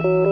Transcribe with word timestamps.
Thank 0.00 0.04
you. 0.04 0.27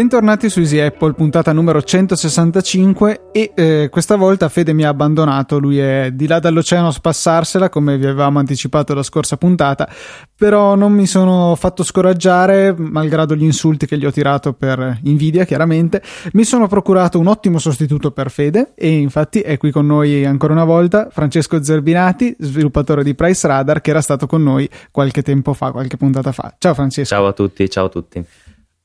Bentornati 0.00 0.48
su 0.48 0.60
Easy 0.60 0.78
Apple, 0.78 1.12
puntata 1.12 1.52
numero 1.52 1.82
165 1.82 3.28
e 3.32 3.52
eh, 3.54 3.88
questa 3.90 4.16
volta 4.16 4.48
Fede 4.48 4.72
mi 4.72 4.82
ha 4.82 4.88
abbandonato, 4.88 5.58
lui 5.58 5.78
è 5.78 6.08
di 6.10 6.26
là 6.26 6.38
dall'oceano 6.38 6.88
a 6.88 6.90
spassarsela 6.90 7.68
come 7.68 7.98
vi 7.98 8.06
avevamo 8.06 8.38
anticipato 8.38 8.94
la 8.94 9.02
scorsa 9.02 9.36
puntata, 9.36 9.86
però 10.34 10.74
non 10.74 10.94
mi 10.94 11.04
sono 11.04 11.54
fatto 11.54 11.84
scoraggiare, 11.84 12.74
malgrado 12.78 13.34
gli 13.34 13.42
insulti 13.42 13.84
che 13.84 13.98
gli 13.98 14.06
ho 14.06 14.10
tirato 14.10 14.54
per 14.54 15.00
invidia 15.02 15.44
chiaramente, 15.44 16.02
mi 16.32 16.44
sono 16.44 16.66
procurato 16.66 17.18
un 17.18 17.26
ottimo 17.26 17.58
sostituto 17.58 18.10
per 18.10 18.30
Fede 18.30 18.72
e 18.76 18.96
infatti 18.96 19.40
è 19.40 19.58
qui 19.58 19.70
con 19.70 19.84
noi 19.84 20.24
ancora 20.24 20.54
una 20.54 20.64
volta 20.64 21.08
Francesco 21.10 21.62
Zerbinati, 21.62 22.36
sviluppatore 22.38 23.04
di 23.04 23.14
Price 23.14 23.46
Radar 23.46 23.82
che 23.82 23.90
era 23.90 24.00
stato 24.00 24.26
con 24.26 24.42
noi 24.42 24.66
qualche 24.90 25.20
tempo 25.20 25.52
fa, 25.52 25.72
qualche 25.72 25.98
puntata 25.98 26.32
fa. 26.32 26.54
Ciao 26.56 26.72
Francesco. 26.72 27.14
Ciao 27.14 27.26
a 27.26 27.32
tutti, 27.34 27.68
ciao 27.68 27.84
a 27.84 27.88
tutti. 27.90 28.24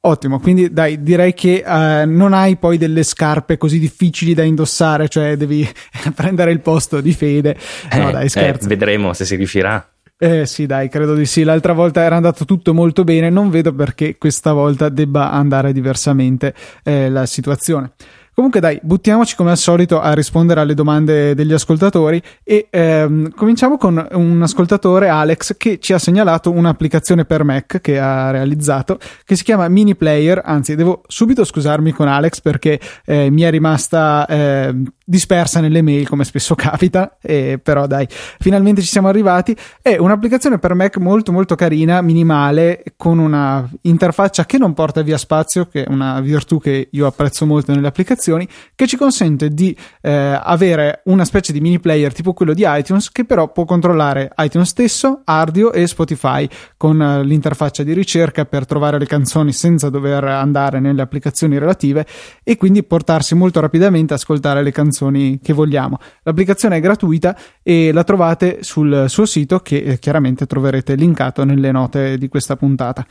Ottimo, 0.06 0.40
quindi 0.40 0.72
dai, 0.72 1.02
direi 1.02 1.34
che 1.34 1.64
uh, 1.66 2.08
non 2.08 2.34
hai 2.34 2.58
poi 2.58 2.78
delle 2.78 3.02
scarpe 3.02 3.58
così 3.58 3.80
difficili 3.80 4.36
da 4.36 4.44
indossare, 4.44 5.10
cioè 5.10 5.36
devi 5.36 5.68
prendere 6.14 6.52
il 6.52 6.60
posto 6.60 7.02
di 7.02 7.12
Fede. 7.12 7.58
No, 7.92 8.10
eh, 8.10 8.12
dai, 8.12 8.30
scherzo. 8.30 8.66
Eh, 8.66 8.68
vedremo 8.68 9.14
se 9.14 9.26
si 9.26 9.36
riuscirà. 9.36 9.84
Eh 10.18 10.46
sì, 10.46 10.68
dai, 10.68 10.90
credo 10.90 11.16
di 11.16 11.26
sì. 11.26 11.44
L'altra 11.44 11.74
volta 11.74 12.02
era 12.02 12.16
andato 12.16 12.46
tutto 12.46 12.72
molto 12.72 13.04
bene, 13.04 13.32
non 13.32 13.50
vedo 13.50 13.74
perché 13.74 14.18
questa 14.20 14.54
volta 14.54 14.90
debba 14.90 15.32
andare 15.32 15.74
diversamente 15.74 16.54
eh, 16.84 17.10
la 17.10 17.26
situazione. 17.26 17.94
Comunque 18.36 18.60
dai, 18.60 18.78
buttiamoci 18.84 19.34
come 19.34 19.52
al 19.52 19.58
solito 19.58 20.02
a 20.02 20.12
rispondere 20.12 20.60
alle 20.60 20.74
domande 20.74 21.34
degli 21.36 21.54
ascoltatori 21.54 22.22
e 22.44 22.68
ehm, 22.70 23.32
cominciamo 23.34 23.78
con 23.78 24.06
un 24.12 24.42
ascoltatore, 24.42 25.08
Alex, 25.08 25.56
che 25.56 25.80
ci 25.80 25.94
ha 25.94 26.00
segnalato 26.00 26.52
un'applicazione 26.52 27.24
per 27.24 27.46
Mac 27.46 27.80
che 27.80 27.98
ha 27.98 28.32
realizzato 28.32 29.00
che 29.24 29.38
si 29.38 29.46
chiama 29.46 29.70
Mini 29.70 29.96
Player, 29.96 30.42
anzi 30.44 30.76
devo 30.76 31.04
subito 31.08 31.46
scusarmi 31.46 31.94
con 31.94 32.10
Alex 32.10 32.42
perché 32.42 32.78
eh, 33.06 33.30
mi 33.30 33.44
è 33.44 33.50
rimasta 33.50 34.26
eh, 34.28 34.84
dispersa 35.06 35.60
nelle 35.60 35.84
mail 35.84 36.10
come 36.10 36.26
spesso 36.26 36.56
capita, 36.58 37.18
eh, 37.22 37.60
però 37.62 37.86
dai, 37.86 38.08
finalmente 38.10 38.82
ci 38.82 38.88
siamo 38.88 39.08
arrivati. 39.08 39.56
È 39.82 39.96
un'applicazione 39.98 40.58
per 40.58 40.74
Mac 40.74 40.98
molto 40.98 41.32
molto 41.32 41.56
carina, 41.56 42.02
minimale, 42.02 42.84
con 42.98 43.20
una 43.20 43.70
interfaccia 43.82 44.46
che 44.46 44.58
non 44.58 44.74
porta 44.74 45.04
via 45.04 45.18
spazio, 45.18 45.68
che 45.68 45.84
è 45.84 45.90
una 45.90 46.20
virtù 46.20 46.60
che 46.60 46.90
io 46.92 47.06
apprezzo 47.06 47.46
molto 47.46 47.72
nelle 47.72 47.88
applicazioni 47.88 48.48
che 48.74 48.88
ci 48.88 48.98
consente 48.98 49.50
di 49.50 49.76
eh, 50.02 50.40
avere 50.42 51.02
una 51.06 51.24
specie 51.24 51.54
di 51.54 51.62
mini 51.62 51.80
player 51.80 52.12
tipo 52.12 52.34
quello 52.34 52.54
di 52.54 52.64
iTunes 52.66 53.12
che 53.12 53.26
però 53.26 53.52
può 53.52 53.66
controllare 53.66 54.32
iTunes 54.38 54.70
stesso, 54.70 55.22
Ardio 55.24 55.72
e 55.72 55.86
Spotify 55.88 56.48
con 56.78 57.00
eh, 57.00 57.24
l'interfaccia 57.24 57.84
di 57.84 57.94
ricerca 57.94 58.46
per 58.46 58.66
trovare 58.66 58.98
le 58.98 59.06
canzoni 59.06 59.52
senza 59.52 59.90
dover 59.90 60.24
andare 60.24 60.80
nelle 60.80 61.02
applicazioni 61.02 61.60
relative 61.60 62.06
e 62.44 62.58
quindi 62.58 62.84
portarsi 62.84 63.36
molto 63.36 63.60
rapidamente 63.60 64.14
a 64.14 64.16
ascoltare 64.16 64.64
le 64.64 64.72
canzoni 64.72 64.94
che 64.98 65.54
vogliamo. 65.54 66.00
L'applicazione 66.24 66.78
è 66.78 66.80
gratuita 66.80 67.38
e 67.62 67.92
la 67.92 68.04
trovate 68.04 68.60
sul 68.62 69.06
suo 69.08 69.26
sito 69.26 69.60
che 69.60 69.78
eh, 69.78 70.00
chiaramente 70.00 70.46
troverete 70.46 70.96
linkato 70.96 71.44
nelle 71.44 71.72
note 71.72 72.18
di 72.18 72.28
questa 72.28 72.56
puntata. 72.56 73.06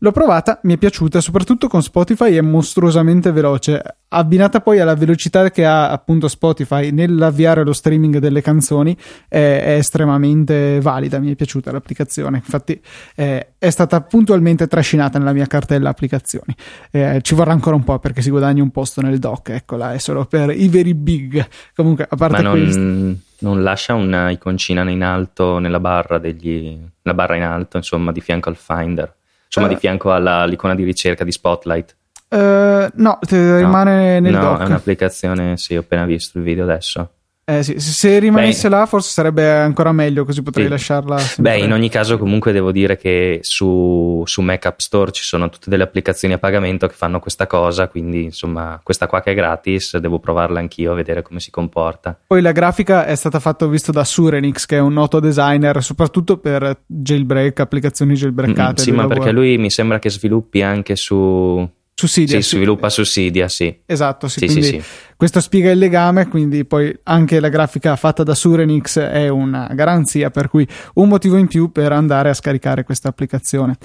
L'ho 0.00 0.12
provata, 0.12 0.60
mi 0.62 0.74
è 0.74 0.76
piaciuta, 0.76 1.20
soprattutto 1.20 1.66
con 1.66 1.82
Spotify 1.82 2.36
è 2.36 2.40
mostruosamente 2.40 3.32
veloce. 3.32 3.82
Abbinata 4.10 4.60
poi 4.60 4.78
alla 4.78 4.94
velocità 4.94 5.50
che 5.50 5.66
ha 5.66 5.90
appunto 5.90 6.28
Spotify 6.28 6.92
nell'avviare 6.92 7.64
lo 7.64 7.72
streaming 7.72 8.18
delle 8.18 8.40
canzoni, 8.40 8.96
è, 9.26 9.60
è 9.64 9.74
estremamente 9.74 10.80
valida. 10.80 11.18
Mi 11.18 11.32
è 11.32 11.34
piaciuta 11.34 11.72
l'applicazione. 11.72 12.36
Infatti, 12.36 12.80
eh, 13.16 13.54
è 13.58 13.70
stata 13.70 14.00
puntualmente 14.02 14.68
trascinata 14.68 15.18
nella 15.18 15.32
mia 15.32 15.46
cartella 15.46 15.88
applicazioni. 15.88 16.54
Eh, 16.92 17.18
ci 17.22 17.34
vorrà 17.34 17.50
ancora 17.50 17.74
un 17.74 17.82
po' 17.82 17.98
perché 17.98 18.22
si 18.22 18.30
guadagna 18.30 18.62
un 18.62 18.70
posto 18.70 19.00
nel 19.00 19.18
dock. 19.18 19.48
Eccola, 19.48 19.94
è 19.94 19.98
solo 19.98 20.26
per 20.26 20.50
i 20.50 20.68
very 20.68 20.94
big. 20.94 21.44
Comunque, 21.74 22.06
a 22.08 22.14
parte 22.14 22.40
Ma 22.40 22.42
non, 22.42 22.60
questo. 22.60 23.16
Non 23.40 23.64
lascia 23.64 23.94
una 23.94 24.30
iconcina 24.30 24.88
in 24.88 25.02
alto 25.02 25.58
nella 25.58 25.80
barra 25.80 26.18
degli. 26.18 26.78
la 27.02 27.14
barra 27.14 27.34
in 27.34 27.42
alto, 27.42 27.78
insomma, 27.78 28.12
di 28.12 28.20
fianco 28.20 28.48
al 28.48 28.56
Finder 28.56 29.16
insomma 29.48 29.66
uh, 29.66 29.70
di 29.70 29.76
fianco 29.76 30.12
all'icona 30.12 30.74
di 30.76 30.84
ricerca 30.84 31.24
di 31.24 31.32
Spotlight. 31.32 31.96
Uh, 32.28 32.88
no, 32.94 33.18
rimane 33.30 34.20
nel 34.20 34.34
no, 34.34 34.40
dock. 34.40 34.62
è 34.62 34.66
un'applicazione, 34.66 35.56
sì, 35.56 35.76
ho 35.76 35.80
appena 35.80 36.04
visto 36.04 36.38
il 36.38 36.44
video 36.44 36.64
adesso. 36.64 37.14
Eh 37.50 37.62
sì, 37.62 37.80
se 37.80 38.18
rimanesse 38.18 38.68
Beh, 38.68 38.76
là 38.76 38.84
forse 38.84 39.10
sarebbe 39.10 39.50
ancora 39.50 39.90
meglio, 39.90 40.26
così 40.26 40.42
potrei 40.42 40.66
sì. 40.66 40.70
lasciarla. 40.70 41.16
Sempre. 41.16 41.56
Beh, 41.56 41.64
in 41.64 41.72
ogni 41.72 41.88
caso 41.88 42.18
comunque 42.18 42.52
devo 42.52 42.72
dire 42.72 42.98
che 42.98 43.38
su, 43.40 44.22
su 44.26 44.42
Mac 44.42 44.66
App 44.66 44.80
Store 44.80 45.10
ci 45.12 45.22
sono 45.22 45.48
tutte 45.48 45.70
delle 45.70 45.82
applicazioni 45.84 46.34
a 46.34 46.38
pagamento 46.38 46.86
che 46.86 46.92
fanno 46.92 47.20
questa 47.20 47.46
cosa, 47.46 47.88
quindi 47.88 48.24
insomma 48.24 48.78
questa 48.82 49.06
qua 49.06 49.22
che 49.22 49.30
è 49.30 49.34
gratis 49.34 49.96
devo 49.96 50.18
provarla 50.18 50.58
anch'io 50.58 50.92
a 50.92 50.94
vedere 50.94 51.22
come 51.22 51.40
si 51.40 51.50
comporta. 51.50 52.18
Poi 52.26 52.42
la 52.42 52.52
grafica 52.52 53.06
è 53.06 53.14
stata 53.14 53.40
fatta, 53.40 53.64
ho 53.64 53.68
visto, 53.68 53.92
da 53.92 54.04
Surenix 54.04 54.66
che 54.66 54.76
è 54.76 54.80
un 54.80 54.92
noto 54.92 55.18
designer, 55.18 55.82
soprattutto 55.82 56.36
per 56.36 56.82
jailbreak, 56.84 57.60
applicazioni 57.60 58.12
jailbreakate. 58.12 58.82
Mm, 58.82 58.84
sì, 58.84 58.92
ma 58.92 59.06
perché 59.06 59.32
lui 59.32 59.56
mi 59.56 59.70
sembra 59.70 59.98
che 59.98 60.10
sviluppi 60.10 60.60
anche 60.60 60.96
su 60.96 61.66
su 61.98 62.06
Cydia. 62.06 62.40
Sì, 62.40 62.56
sviluppa 62.56 62.90
su 62.90 63.02
Cydia, 63.02 63.48
sì. 63.48 63.76
Esatto, 63.84 64.28
sì, 64.28 64.46
sì, 64.46 64.62
sì, 64.62 64.80
questo 65.16 65.40
spiega 65.40 65.72
il 65.72 65.78
legame, 65.78 66.28
quindi 66.28 66.64
poi 66.64 66.96
anche 67.02 67.40
la 67.40 67.48
grafica 67.48 67.96
fatta 67.96 68.22
da 68.22 68.36
Surenix 68.36 69.00
è 69.00 69.26
una 69.26 69.68
garanzia, 69.74 70.30
per 70.30 70.48
cui 70.48 70.64
un 70.94 71.08
motivo 71.08 71.36
in 71.36 71.48
più 71.48 71.72
per 71.72 71.90
andare 71.90 72.28
a 72.28 72.34
scaricare 72.34 72.84
questa 72.84 73.08
applicazione. 73.08 73.76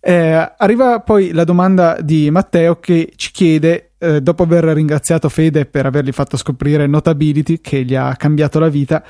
Eh, 0.00 0.52
arriva 0.56 0.98
poi 0.98 1.30
la 1.30 1.44
domanda 1.44 1.96
di 2.00 2.28
Matteo 2.28 2.80
che 2.80 3.12
ci 3.14 3.30
chiede, 3.30 3.92
eh, 3.98 4.20
dopo 4.20 4.42
aver 4.42 4.64
ringraziato 4.64 5.28
Fede 5.28 5.64
per 5.64 5.86
avergli 5.86 6.10
fatto 6.10 6.36
scoprire 6.36 6.88
Notability, 6.88 7.60
che 7.60 7.84
gli 7.84 7.94
ha 7.94 8.16
cambiato 8.16 8.58
la 8.58 8.68
vita, 8.68 9.04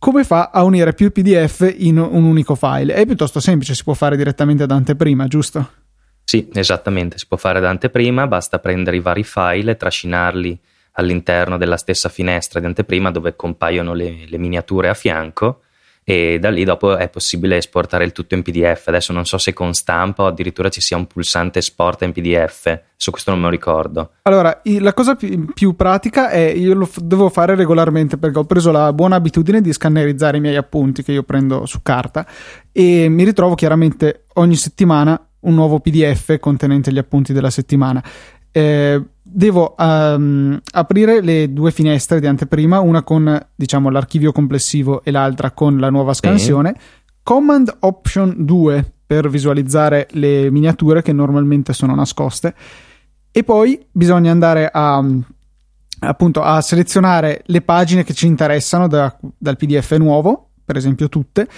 come 0.00 0.24
fa 0.24 0.50
a 0.52 0.64
unire 0.64 0.94
più 0.94 1.12
PDF 1.12 1.72
in 1.78 1.98
un 1.98 2.24
unico 2.24 2.56
file? 2.56 2.94
È 2.94 3.06
piuttosto 3.06 3.38
semplice, 3.38 3.72
si 3.72 3.84
può 3.84 3.94
fare 3.94 4.16
direttamente 4.16 4.66
da 4.66 4.74
anteprima, 4.74 5.28
giusto? 5.28 5.83
Sì, 6.24 6.48
esattamente, 6.52 7.18
si 7.18 7.26
può 7.26 7.36
fare 7.36 7.60
da 7.60 7.68
anteprima, 7.68 8.26
basta 8.26 8.58
prendere 8.58 8.96
i 8.96 9.00
vari 9.00 9.24
file 9.24 9.72
e 9.72 9.76
trascinarli 9.76 10.58
all'interno 10.92 11.58
della 11.58 11.76
stessa 11.76 12.08
finestra 12.08 12.60
di 12.60 12.66
anteprima 12.66 13.10
dove 13.10 13.36
compaiono 13.36 13.94
le, 13.94 14.24
le 14.26 14.38
miniature 14.38 14.88
a 14.88 14.94
fianco 14.94 15.60
e 16.06 16.38
da 16.38 16.50
lì 16.50 16.64
dopo 16.64 16.98
è 16.98 17.08
possibile 17.08 17.56
esportare 17.56 18.04
il 18.04 18.12
tutto 18.12 18.34
in 18.34 18.42
PDF. 18.42 18.88
Adesso 18.88 19.14
non 19.14 19.24
so 19.24 19.38
se 19.38 19.54
con 19.54 19.72
stampa 19.72 20.24
o 20.24 20.26
addirittura 20.26 20.68
ci 20.68 20.82
sia 20.82 20.98
un 20.98 21.06
pulsante 21.06 21.60
esporta 21.60 22.04
in 22.04 22.12
PDF, 22.12 22.80
su 22.94 23.10
questo 23.10 23.30
non 23.30 23.40
me 23.40 23.46
lo 23.46 23.50
ricordo. 23.50 24.10
Allora, 24.22 24.60
la 24.62 24.92
cosa 24.92 25.16
più, 25.16 25.74
pratica 25.74 26.28
è 26.28 26.40
io 26.40 26.74
lo 26.74 26.88
devo 26.96 27.30
fare 27.30 27.54
regolarmente 27.54 28.18
perché 28.18 28.38
ho 28.38 28.44
preso 28.44 28.70
la 28.70 28.92
buona 28.92 29.16
abitudine 29.16 29.62
di 29.62 29.72
scannerizzare 29.72 30.36
i 30.36 30.40
miei 30.40 30.56
appunti 30.56 31.02
che 31.02 31.12
io 31.12 31.22
prendo 31.22 31.64
su 31.64 31.80
carta 31.82 32.26
e 32.70 33.08
mi 33.08 33.24
ritrovo 33.24 33.54
chiaramente 33.54 34.26
ogni 34.34 34.56
settimana 34.56 35.18
un 35.44 35.54
nuovo 35.54 35.80
PDF 35.80 36.38
contenente 36.38 36.92
gli 36.92 36.98
appunti 36.98 37.32
della 37.32 37.50
settimana. 37.50 38.02
Eh, 38.50 39.02
devo 39.20 39.74
um, 39.78 40.60
aprire 40.72 41.20
le 41.20 41.52
due 41.52 41.70
finestre 41.70 42.20
di 42.20 42.26
anteprima, 42.26 42.80
una 42.80 43.02
con 43.02 43.46
diciamo 43.54 43.90
l'archivio 43.90 44.32
complessivo 44.32 45.02
e 45.02 45.10
l'altra 45.10 45.50
con 45.50 45.78
la 45.78 45.90
nuova 45.90 46.12
scansione. 46.12 46.74
Mm. 46.76 46.80
Command 47.22 47.76
Option 47.80 48.34
2 48.38 48.92
per 49.06 49.28
visualizzare 49.28 50.08
le 50.12 50.50
miniature 50.50 51.02
che 51.02 51.12
normalmente 51.12 51.72
sono 51.72 51.94
nascoste. 51.94 52.54
E 53.30 53.42
poi 53.42 53.84
bisogna 53.90 54.30
andare 54.30 54.70
a 54.72 55.02
appunto 56.00 56.42
a 56.42 56.60
selezionare 56.60 57.42
le 57.46 57.62
pagine 57.62 58.04
che 58.04 58.14
ci 58.14 58.26
interessano 58.26 58.88
da, 58.88 59.16
dal 59.36 59.56
PDF 59.56 59.96
nuovo, 59.96 60.50
per 60.64 60.76
esempio 60.76 61.08
tutte, 61.08 61.48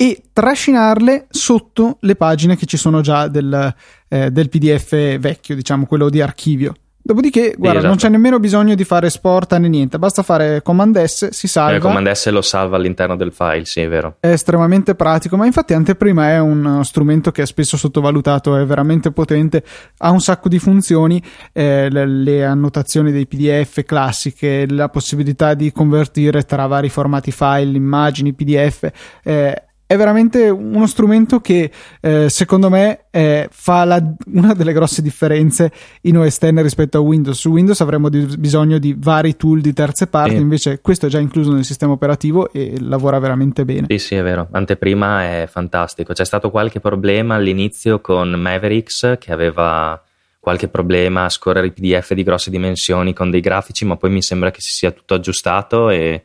e 0.00 0.22
trascinarle 0.32 1.26
sotto 1.28 1.96
le 2.02 2.14
pagine 2.14 2.56
che 2.56 2.66
ci 2.66 2.76
sono 2.76 3.00
già 3.00 3.26
del, 3.26 3.74
eh, 4.06 4.30
del 4.30 4.48
PDF 4.48 5.18
vecchio, 5.18 5.56
diciamo 5.56 5.86
quello 5.86 6.08
di 6.08 6.20
archivio. 6.20 6.72
Dopodiché, 7.08 7.54
guarda, 7.56 7.78
esatto. 7.78 7.86
non 7.86 7.96
c'è 7.96 8.08
nemmeno 8.10 8.38
bisogno 8.38 8.74
di 8.74 8.84
fare 8.84 9.10
sport 9.10 9.56
né 9.56 9.66
niente, 9.68 9.98
basta 9.98 10.22
fare 10.22 10.62
Command 10.62 11.02
S, 11.02 11.30
si 11.30 11.48
salva. 11.48 11.76
Eh, 11.76 11.80
Command 11.80 12.08
S 12.10 12.28
lo 12.28 12.42
salva 12.42 12.76
all'interno 12.76 13.16
del 13.16 13.32
file, 13.32 13.64
sì, 13.64 13.80
è 13.80 13.88
vero. 13.88 14.18
È 14.20 14.28
estremamente 14.28 14.94
pratico, 14.94 15.36
ma 15.36 15.46
infatti 15.46 15.72
Anteprima 15.72 16.28
è 16.28 16.38
un 16.38 16.84
strumento 16.84 17.32
che 17.32 17.42
è 17.42 17.46
spesso 17.46 17.76
sottovalutato, 17.76 18.56
è 18.56 18.64
veramente 18.66 19.10
potente, 19.10 19.64
ha 19.96 20.10
un 20.10 20.20
sacco 20.20 20.48
di 20.48 20.60
funzioni, 20.60 21.20
eh, 21.52 21.88
le, 21.90 22.06
le, 22.06 22.44
annotazioni 22.44 23.10
dei 23.10 23.26
PDF 23.26 23.82
classiche, 23.84 24.66
la 24.68 24.90
possibilità 24.90 25.54
di 25.54 25.72
convertire 25.72 26.42
tra 26.42 26.66
vari 26.66 26.90
formati 26.90 27.32
file, 27.32 27.74
immagini, 27.74 28.34
PDF, 28.34 28.90
eh, 29.24 29.67
è 29.88 29.96
veramente 29.96 30.50
uno 30.50 30.86
strumento 30.86 31.40
che 31.40 31.70
eh, 32.02 32.28
secondo 32.28 32.68
me 32.68 33.06
eh, 33.10 33.48
fa 33.50 33.84
la, 33.84 33.98
una 34.34 34.52
delle 34.52 34.74
grosse 34.74 35.00
differenze 35.00 35.72
in 36.02 36.18
OS 36.18 36.36
X 36.36 36.52
rispetto 36.56 36.98
a 36.98 37.00
Windows. 37.00 37.38
Su 37.38 37.48
Windows 37.48 37.80
avremo 37.80 38.10
di, 38.10 38.26
bisogno 38.38 38.76
di 38.76 38.94
vari 38.98 39.34
tool 39.34 39.62
di 39.62 39.72
terze 39.72 40.06
parti, 40.06 40.34
eh. 40.34 40.40
invece 40.40 40.82
questo 40.82 41.06
è 41.06 41.08
già 41.08 41.18
incluso 41.18 41.52
nel 41.52 41.64
sistema 41.64 41.92
operativo 41.92 42.52
e 42.52 42.74
lavora 42.78 43.18
veramente 43.18 43.64
bene. 43.64 43.86
Sì, 43.88 43.96
sì, 43.96 44.14
è 44.16 44.22
vero. 44.22 44.48
Anteprima 44.50 45.22
è 45.22 45.48
fantastico. 45.50 46.12
C'è 46.12 46.26
stato 46.26 46.50
qualche 46.50 46.80
problema 46.80 47.36
all'inizio 47.36 48.02
con 48.02 48.28
Mavericks 48.28 49.16
che 49.18 49.32
aveva 49.32 49.98
qualche 50.38 50.68
problema 50.68 51.24
a 51.24 51.30
scorrere 51.30 51.68
i 51.68 51.72
PDF 51.72 52.12
di 52.12 52.24
grosse 52.24 52.50
dimensioni 52.50 53.14
con 53.14 53.30
dei 53.30 53.40
grafici, 53.40 53.86
ma 53.86 53.96
poi 53.96 54.10
mi 54.10 54.20
sembra 54.20 54.50
che 54.50 54.60
si 54.60 54.70
sia 54.70 54.90
tutto 54.90 55.14
aggiustato 55.14 55.88
e 55.88 56.24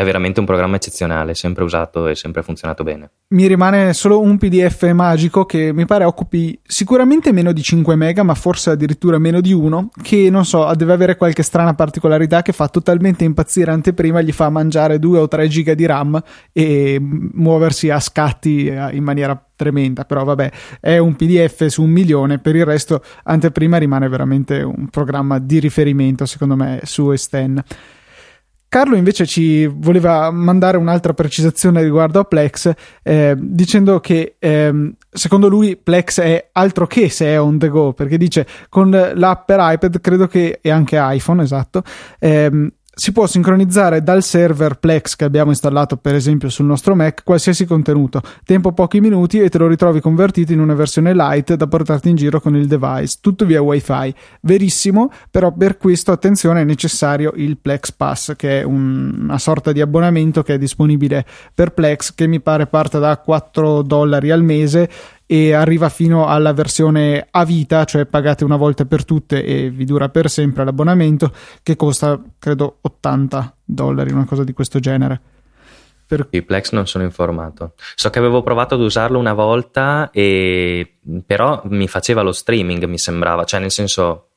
è 0.00 0.04
veramente 0.04 0.40
un 0.40 0.46
programma 0.46 0.74
eccezionale, 0.74 1.34
sempre 1.34 1.62
usato 1.62 2.08
e 2.08 2.16
sempre 2.16 2.42
funzionato 2.42 2.82
bene. 2.82 3.10
Mi 3.28 3.46
rimane 3.46 3.92
solo 3.92 4.20
un 4.20 4.38
PDF 4.38 4.90
magico 4.90 5.44
che 5.44 5.72
mi 5.72 5.86
pare 5.86 6.02
occupi 6.02 6.58
sicuramente 6.64 7.30
meno 7.30 7.52
di 7.52 7.62
5 7.62 7.94
mega, 7.94 8.24
ma 8.24 8.34
forse 8.34 8.70
addirittura 8.70 9.18
meno 9.18 9.40
di 9.40 9.52
1, 9.52 9.90
che 10.02 10.30
non 10.30 10.44
so, 10.44 10.68
deve 10.74 10.94
avere 10.94 11.16
qualche 11.16 11.44
strana 11.44 11.74
particolarità 11.74 12.42
che 12.42 12.50
fa 12.50 12.66
totalmente 12.66 13.22
impazzire 13.22 13.70
anteprima, 13.70 14.20
gli 14.20 14.32
fa 14.32 14.50
mangiare 14.50 14.98
2 14.98 15.18
o 15.20 15.28
3 15.28 15.46
giga 15.46 15.74
di 15.74 15.86
RAM 15.86 16.20
e 16.52 16.98
muoversi 17.00 17.88
a 17.88 18.00
scatti 18.00 18.66
eh, 18.66 18.96
in 18.96 19.04
maniera 19.04 19.40
tremenda, 19.54 20.04
però 20.04 20.24
vabbè, 20.24 20.50
è 20.80 20.98
un 20.98 21.14
PDF 21.14 21.66
su 21.66 21.84
un 21.84 21.90
milione, 21.90 22.40
per 22.40 22.56
il 22.56 22.64
resto 22.64 23.00
anteprima 23.22 23.76
rimane 23.76 24.08
veramente 24.08 24.60
un 24.60 24.88
programma 24.88 25.38
di 25.38 25.60
riferimento 25.60 26.26
secondo 26.26 26.56
me 26.56 26.80
su 26.82 27.12
Esten. 27.12 27.62
Carlo 28.74 28.96
invece 28.96 29.24
ci 29.24 29.66
voleva 29.66 30.32
mandare 30.32 30.76
un'altra 30.76 31.14
precisazione 31.14 31.80
riguardo 31.80 32.18
a 32.18 32.24
Plex, 32.24 32.72
eh, 33.04 33.36
dicendo 33.38 34.00
che 34.00 34.34
eh, 34.40 34.94
secondo 35.12 35.46
lui 35.46 35.76
Plex 35.76 36.20
è 36.20 36.48
altro 36.50 36.88
che 36.88 37.08
se 37.08 37.26
è 37.26 37.40
on 37.40 37.56
the 37.56 37.68
go, 37.68 37.92
perché 37.92 38.18
dice 38.18 38.44
con 38.68 38.90
l'app 38.90 39.46
per 39.46 39.58
iPad, 39.60 40.00
credo 40.00 40.26
che 40.26 40.58
e 40.60 40.70
anche 40.72 40.98
iPhone, 41.00 41.44
esatto, 41.44 41.84
ehm, 42.18 42.68
si 42.94 43.12
può 43.12 43.26
sincronizzare 43.26 44.02
dal 44.02 44.22
server 44.22 44.78
Plex 44.78 45.16
che 45.16 45.24
abbiamo 45.24 45.50
installato 45.50 45.96
per 45.96 46.14
esempio 46.14 46.48
sul 46.48 46.66
nostro 46.66 46.94
Mac 46.94 47.22
qualsiasi 47.24 47.66
contenuto, 47.66 48.22
tempo 48.44 48.72
pochi 48.72 49.00
minuti 49.00 49.40
e 49.40 49.48
te 49.48 49.58
lo 49.58 49.66
ritrovi 49.66 50.00
convertito 50.00 50.52
in 50.52 50.60
una 50.60 50.74
versione 50.74 51.14
light 51.14 51.54
da 51.54 51.66
portarti 51.66 52.08
in 52.08 52.16
giro 52.16 52.40
con 52.40 52.54
il 52.56 52.66
device, 52.66 53.18
tutto 53.20 53.44
via 53.44 53.60
wifi. 53.60 54.14
Verissimo, 54.40 55.10
però 55.30 55.52
per 55.52 55.76
questo 55.76 56.12
attenzione 56.12 56.60
è 56.60 56.64
necessario 56.64 57.32
il 57.36 57.58
Plex 57.58 57.92
Pass 57.92 58.36
che 58.36 58.60
è 58.60 58.62
un, 58.62 59.18
una 59.22 59.38
sorta 59.38 59.72
di 59.72 59.80
abbonamento 59.80 60.42
che 60.42 60.54
è 60.54 60.58
disponibile 60.58 61.24
per 61.52 61.72
Plex 61.72 62.14
che 62.14 62.26
mi 62.26 62.40
pare 62.40 62.66
parte 62.66 62.98
da 62.98 63.16
4 63.18 63.82
dollari 63.82 64.30
al 64.30 64.42
mese 64.42 64.88
e 65.26 65.52
arriva 65.52 65.88
fino 65.88 66.26
alla 66.26 66.52
versione 66.52 67.26
a 67.30 67.44
vita, 67.44 67.84
cioè 67.84 68.06
pagate 68.06 68.44
una 68.44 68.56
volta 68.56 68.84
per 68.84 69.04
tutte 69.04 69.44
e 69.44 69.70
vi 69.70 69.84
dura 69.84 70.08
per 70.08 70.28
sempre 70.28 70.64
l'abbonamento, 70.64 71.32
che 71.62 71.76
costa 71.76 72.20
credo 72.38 72.78
80 72.82 73.56
dollari, 73.64 74.12
una 74.12 74.26
cosa 74.26 74.44
di 74.44 74.52
questo 74.52 74.78
genere. 74.78 75.20
Per... 76.06 76.26
I 76.30 76.42
Plex 76.42 76.72
non 76.72 76.86
sono 76.86 77.04
informato. 77.04 77.72
So 77.94 78.10
che 78.10 78.18
avevo 78.18 78.42
provato 78.42 78.74
ad 78.74 78.80
usarlo 78.80 79.18
una 79.18 79.32
volta, 79.32 80.10
e... 80.10 80.98
però 81.24 81.62
mi 81.64 81.88
faceva 81.88 82.22
lo 82.22 82.32
streaming, 82.32 82.84
mi 82.84 82.98
sembrava, 82.98 83.44
cioè 83.44 83.60
nel 83.60 83.70
senso 83.70 84.28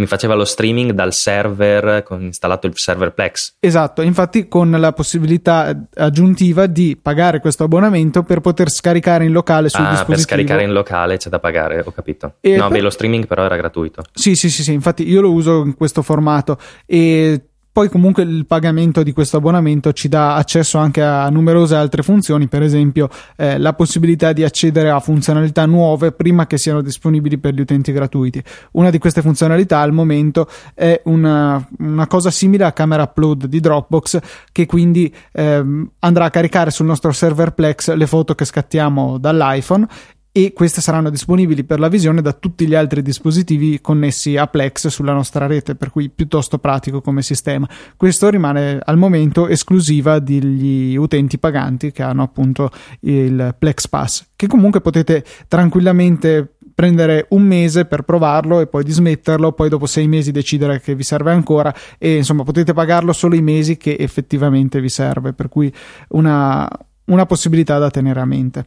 mi 0.00 0.06
faceva 0.06 0.34
lo 0.34 0.44
streaming 0.44 0.92
dal 0.92 1.12
server 1.12 2.02
con 2.02 2.22
installato 2.22 2.66
il 2.66 2.72
server 2.76 3.12
Plex. 3.12 3.54
Esatto, 3.60 4.02
infatti 4.02 4.48
con 4.48 4.70
la 4.70 4.92
possibilità 4.92 5.78
aggiuntiva 5.94 6.66
di 6.66 6.98
pagare 7.00 7.40
questo 7.40 7.64
abbonamento 7.64 8.22
per 8.22 8.40
poter 8.40 8.70
scaricare 8.70 9.24
in 9.24 9.32
locale 9.32 9.68
sul 9.68 9.84
ah, 9.84 9.90
dispositivo. 9.90 10.16
per 10.16 10.24
scaricare 10.24 10.62
in 10.64 10.72
locale 10.72 11.18
c'è 11.18 11.28
da 11.28 11.38
pagare, 11.38 11.82
ho 11.84 11.92
capito. 11.92 12.34
E 12.40 12.56
no, 12.56 12.68
per... 12.68 12.78
beh, 12.78 12.82
lo 12.82 12.90
streaming 12.90 13.26
però 13.26 13.44
era 13.44 13.56
gratuito. 13.56 14.02
Sì, 14.12 14.34
sì, 14.34 14.50
sì, 14.50 14.62
sì, 14.62 14.72
infatti 14.72 15.08
io 15.08 15.20
lo 15.20 15.32
uso 15.32 15.62
in 15.62 15.74
questo 15.74 16.02
formato 16.02 16.58
e 16.86 17.49
poi 17.72 17.88
comunque 17.88 18.24
il 18.24 18.46
pagamento 18.46 19.02
di 19.02 19.12
questo 19.12 19.36
abbonamento 19.36 19.92
ci 19.92 20.08
dà 20.08 20.34
accesso 20.34 20.78
anche 20.78 21.02
a 21.02 21.28
numerose 21.28 21.76
altre 21.76 22.02
funzioni, 22.02 22.48
per 22.48 22.62
esempio 22.62 23.08
eh, 23.36 23.58
la 23.58 23.74
possibilità 23.74 24.32
di 24.32 24.42
accedere 24.42 24.90
a 24.90 24.98
funzionalità 24.98 25.66
nuove 25.66 26.10
prima 26.12 26.46
che 26.46 26.58
siano 26.58 26.82
disponibili 26.82 27.38
per 27.38 27.54
gli 27.54 27.60
utenti 27.60 27.92
gratuiti. 27.92 28.42
Una 28.72 28.90
di 28.90 28.98
queste 28.98 29.22
funzionalità 29.22 29.78
al 29.78 29.92
momento 29.92 30.48
è 30.74 31.00
una, 31.04 31.64
una 31.78 32.06
cosa 32.08 32.30
simile 32.30 32.64
a 32.64 32.72
Camera 32.72 33.04
Upload 33.04 33.46
di 33.46 33.60
Dropbox 33.60 34.18
che 34.50 34.66
quindi 34.66 35.14
ehm, 35.32 35.90
andrà 36.00 36.24
a 36.24 36.30
caricare 36.30 36.70
sul 36.70 36.86
nostro 36.86 37.12
server 37.12 37.52
Plex 37.52 37.92
le 37.94 38.06
foto 38.06 38.34
che 38.34 38.44
scattiamo 38.44 39.18
dall'iPhone 39.18 39.86
e 40.32 40.52
queste 40.52 40.80
saranno 40.80 41.10
disponibili 41.10 41.64
per 41.64 41.80
la 41.80 41.88
visione 41.88 42.22
da 42.22 42.32
tutti 42.32 42.66
gli 42.66 42.74
altri 42.74 43.02
dispositivi 43.02 43.80
connessi 43.80 44.36
a 44.36 44.46
Plex 44.46 44.86
sulla 44.86 45.12
nostra 45.12 45.46
rete, 45.46 45.74
per 45.74 45.90
cui 45.90 46.08
piuttosto 46.08 46.58
pratico 46.58 47.00
come 47.00 47.22
sistema. 47.22 47.68
Questo 47.96 48.28
rimane 48.28 48.78
al 48.82 48.96
momento 48.96 49.48
esclusiva 49.48 50.20
degli 50.20 50.96
utenti 50.96 51.38
paganti 51.38 51.90
che 51.90 52.02
hanno 52.02 52.22
appunto 52.22 52.70
il 53.00 53.54
Plex 53.58 53.88
Pass, 53.88 54.26
che 54.36 54.46
comunque 54.46 54.80
potete 54.80 55.24
tranquillamente 55.48 56.54
prendere 56.80 57.26
un 57.30 57.42
mese 57.42 57.84
per 57.84 58.02
provarlo 58.02 58.60
e 58.60 58.66
poi 58.66 58.84
dismetterlo, 58.84 59.52
poi 59.52 59.68
dopo 59.68 59.86
sei 59.86 60.08
mesi 60.08 60.30
decidere 60.30 60.80
che 60.80 60.94
vi 60.94 61.02
serve 61.02 61.32
ancora 61.32 61.74
e 61.98 62.16
insomma 62.16 62.42
potete 62.42 62.72
pagarlo 62.72 63.12
solo 63.12 63.34
i 63.34 63.42
mesi 63.42 63.76
che 63.76 63.96
effettivamente 63.98 64.80
vi 64.80 64.88
serve, 64.88 65.32
per 65.32 65.48
cui 65.48 65.70
una, 66.10 66.66
una 67.06 67.26
possibilità 67.26 67.78
da 67.78 67.90
tenere 67.90 68.20
a 68.20 68.24
mente. 68.24 68.66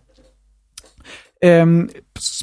Ehm, 1.44 1.90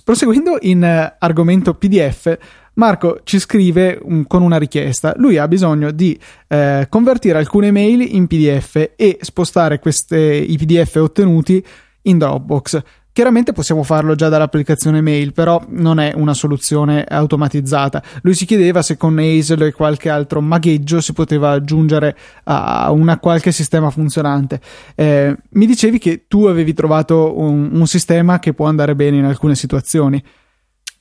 proseguendo 0.04 0.58
in 0.60 0.82
uh, 0.82 1.16
argomento 1.18 1.72
PDF, 1.72 2.36
Marco 2.74 3.20
ci 3.24 3.38
scrive 3.38 3.98
um, 4.02 4.26
con 4.26 4.42
una 4.42 4.58
richiesta. 4.58 5.14
Lui 5.16 5.38
ha 5.38 5.48
bisogno 5.48 5.90
di 5.90 6.18
eh, 6.48 6.86
convertire 6.90 7.38
alcune 7.38 7.70
mail 7.70 8.02
in 8.02 8.26
PDF 8.26 8.90
e 8.96 9.16
spostare 9.22 9.78
queste, 9.78 10.18
i 10.18 10.54
PDF 10.58 10.96
ottenuti 10.96 11.64
in 12.02 12.18
Dropbox. 12.18 12.82
Chiaramente 13.12 13.52
possiamo 13.52 13.82
farlo 13.82 14.14
già 14.14 14.28
dall'applicazione 14.28 15.00
mail, 15.00 15.32
però 15.32 15.60
non 15.68 15.98
è 15.98 16.12
una 16.14 16.32
soluzione 16.32 17.04
automatizzata. 17.04 18.02
Lui 18.22 18.34
si 18.34 18.46
chiedeva 18.46 18.82
se 18.82 18.96
con 18.96 19.18
Hazel 19.18 19.62
e 19.62 19.72
qualche 19.72 20.08
altro 20.08 20.40
magheggio 20.40 21.00
si 21.00 21.12
poteva 21.12 21.50
aggiungere 21.50 22.16
a 22.44 22.90
una 22.92 23.18
qualche 23.18 23.50
sistema 23.50 23.90
funzionante. 23.90 24.60
Eh, 24.94 25.36
mi 25.50 25.66
dicevi 25.66 25.98
che 25.98 26.24
tu 26.28 26.44
avevi 26.44 26.72
trovato 26.72 27.36
un, 27.36 27.70
un 27.72 27.86
sistema 27.88 28.38
che 28.38 28.54
può 28.54 28.66
andare 28.66 28.94
bene 28.94 29.16
in 29.16 29.24
alcune 29.24 29.56
situazioni. 29.56 30.22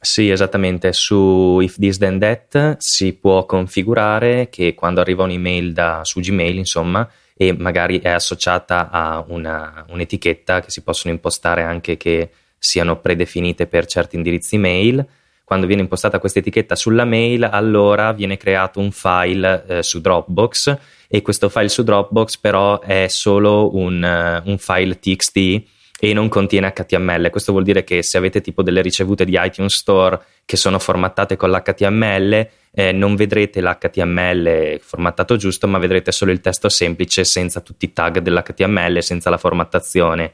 Sì, 0.01 0.29
esattamente. 0.29 0.94
Su 0.94 1.59
If 1.62 1.77
This 1.77 1.97
Then 1.97 2.19
That 2.19 2.77
si 2.77 3.13
può 3.13 3.45
configurare 3.45 4.47
che 4.50 4.73
quando 4.73 5.01
arriva 5.01 5.23
un'email 5.23 5.73
da, 5.73 6.01
su 6.03 6.21
Gmail, 6.21 6.57
insomma, 6.57 7.07
e 7.41 7.55
magari 7.58 8.01
è 8.01 8.10
associata 8.10 8.89
a 8.89 9.24
una, 9.25 9.86
un'etichetta 9.88 10.60
che 10.60 10.69
si 10.69 10.81
possono 10.84 11.13
impostare 11.13 11.63
anche 11.63 11.96
che 11.96 12.31
siano 12.58 13.00
predefinite 13.00 13.65
per 13.65 13.86
certi 13.86 14.17
indirizzi 14.17 14.58
mail. 14.58 15.08
Quando 15.46 15.65
viene 15.65 15.84
impostata 15.84 16.19
questa 16.19 16.39
etichetta 16.39 16.75
sulla 16.75 17.05
mail, 17.05 17.46
allora 17.46 18.12
viene 18.12 18.36
creato 18.36 18.81
un 18.81 18.91
file 18.91 19.63
eh, 19.67 19.84
su 19.84 20.01
Dropbox 20.01 20.77
e 21.08 21.22
questo 21.22 21.48
file 21.48 21.69
su 21.69 21.84
Dropbox 21.84 22.36
però 22.39 22.81
è 22.81 23.08
solo 23.08 23.74
un, 23.74 24.41
uh, 24.43 24.50
un 24.50 24.58
file 24.58 25.00
TXT 25.00 25.63
e 26.00 26.13
non 26.13 26.29
contiene 26.29 26.72
HTML. 26.72 27.29
Questo 27.29 27.51
vuol 27.51 27.63
dire 27.63 27.84
che 27.84 28.01
se 28.03 28.18
avete 28.18 28.41
tipo 28.41 28.63
delle 28.63 28.82
ricevute 28.82 29.25
di 29.25 29.38
iTunes 29.39 29.75
Store 29.75 30.20
che 30.46 30.56
sono 30.56 30.79
formattate 30.79 31.36
con 31.36 31.51
l'HTML, 31.51 32.50
eh, 32.72 32.91
non 32.91 33.15
vedrete 33.15 33.62
l'HTML 33.62 34.79
formattato 34.82 35.36
giusto, 35.36 35.68
ma 35.68 35.77
vedrete 35.77 36.12
solo 36.12 36.32
il 36.32 36.39
testo 36.39 36.70
semplice 36.70 37.25
senza 37.25 37.60
tutti 37.60 37.86
i 37.86 37.94
tag 37.94 38.20
dell'HTML, 38.20 39.01
senza 39.01 39.29
la 39.29 39.38
formattazione. 39.38 40.34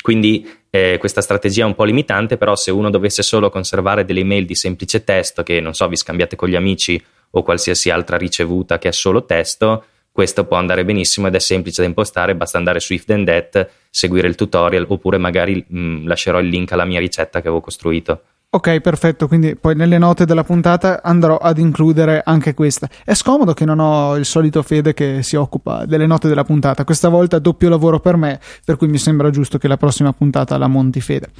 Quindi 0.00 0.48
eh, 0.70 0.96
questa 0.98 1.20
strategia 1.20 1.62
è 1.62 1.66
un 1.66 1.74
po' 1.74 1.84
limitante, 1.84 2.36
però 2.36 2.56
se 2.56 2.70
uno 2.70 2.90
dovesse 2.90 3.22
solo 3.22 3.50
conservare 3.50 4.04
delle 4.04 4.20
email 4.20 4.46
di 4.46 4.54
semplice 4.54 5.04
testo 5.04 5.42
che 5.42 5.60
non 5.60 5.74
so, 5.74 5.86
vi 5.88 5.96
scambiate 5.96 6.34
con 6.34 6.48
gli 6.48 6.56
amici 6.56 7.00
o 7.34 7.42
qualsiasi 7.42 7.90
altra 7.90 8.16
ricevuta 8.16 8.78
che 8.78 8.88
è 8.88 8.92
solo 8.92 9.24
testo, 9.24 9.84
questo 10.12 10.44
può 10.44 10.58
andare 10.58 10.84
benissimo 10.84 11.26
ed 11.26 11.34
è 11.34 11.40
semplice 11.40 11.80
da 11.80 11.88
impostare, 11.88 12.36
basta 12.36 12.58
andare 12.58 12.80
su 12.80 12.92
If 12.92 13.06
Then 13.06 13.24
That, 13.24 13.68
seguire 13.90 14.28
il 14.28 14.34
tutorial 14.34 14.84
oppure 14.88 15.16
magari 15.16 15.64
mh, 15.66 15.78
mm, 15.78 16.06
lascerò 16.06 16.38
il 16.38 16.48
link 16.48 16.70
alla 16.72 16.84
mia 16.84 17.00
ricetta 17.00 17.40
che 17.40 17.48
avevo 17.48 17.62
costruito. 17.62 18.20
Ok, 18.54 18.80
perfetto, 18.80 19.28
quindi 19.28 19.56
poi 19.56 19.74
nelle 19.74 19.96
note 19.96 20.26
della 20.26 20.44
puntata 20.44 21.00
andrò 21.02 21.38
ad 21.38 21.56
includere 21.56 22.20
anche 22.22 22.52
questa. 22.52 22.86
È 23.02 23.14
scomodo 23.14 23.54
che 23.54 23.64
non 23.64 23.78
ho 23.78 24.14
il 24.16 24.26
solito 24.26 24.62
Fede 24.62 24.92
che 24.92 25.22
si 25.22 25.36
occupa 25.36 25.86
delle 25.86 26.04
note 26.04 26.28
della 26.28 26.44
puntata, 26.44 26.84
questa 26.84 27.08
volta 27.08 27.38
doppio 27.38 27.70
lavoro 27.70 27.98
per 27.98 28.16
me, 28.16 28.38
per 28.62 28.76
cui 28.76 28.88
mi 28.88 28.98
sembra 28.98 29.30
giusto 29.30 29.56
che 29.56 29.68
la 29.68 29.78
prossima 29.78 30.12
puntata 30.12 30.58
la 30.58 30.66
monti 30.66 31.00
Fede. 31.00 31.30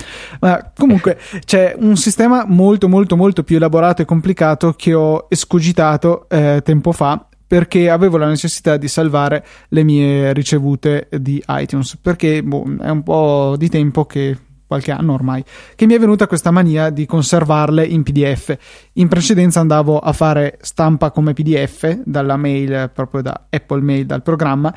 Ma 0.41 0.73
comunque 0.75 1.19
c'è 1.45 1.75
un 1.79 1.99
sistema 1.99 2.47
molto 2.47 2.89
molto 2.89 3.15
molto 3.15 3.43
più 3.43 3.57
elaborato 3.57 4.01
e 4.01 4.07
complicato 4.07 4.73
che 4.73 4.95
ho 4.95 5.27
escogitato 5.29 6.27
eh, 6.31 6.63
tempo 6.65 6.93
fa 6.93 7.27
perché 7.53 7.91
avevo 7.91 8.17
la 8.17 8.29
necessità 8.29 8.79
di 8.79 8.89
salvare 8.89 9.45
le 9.69 9.83
mie 9.83 10.33
ricevute 10.33 11.09
di 11.11 11.45
iTunes 11.49 11.99
perché 12.01 12.43
boh, 12.43 12.65
è 12.81 12.89
un 12.89 13.03
po' 13.03 13.57
di 13.59 13.69
tempo 13.69 14.07
che 14.07 14.39
qualche 14.67 14.91
anno 14.91 15.13
ormai, 15.13 15.45
che 15.75 15.85
mi 15.85 15.93
è 15.93 15.99
venuta 15.99 16.27
questa 16.27 16.51
mania 16.51 16.89
di 16.89 17.05
conservarle 17.05 17.85
in 17.85 18.05
PDF. 18.05 18.57
In 18.95 19.09
precedenza 19.09 19.61
andavo 19.61 19.99
a 19.99 20.15
fare 20.15 20.57
stampa 20.63 21.11
come 21.11 21.35
PDF 21.35 22.01
dalla 22.07 22.39
mail, 22.39 22.91
proprio 22.95 23.21
da 23.21 23.49
Apple 23.51 23.83
Mail, 23.83 24.07
dal 24.07 24.23
programma, 24.23 24.75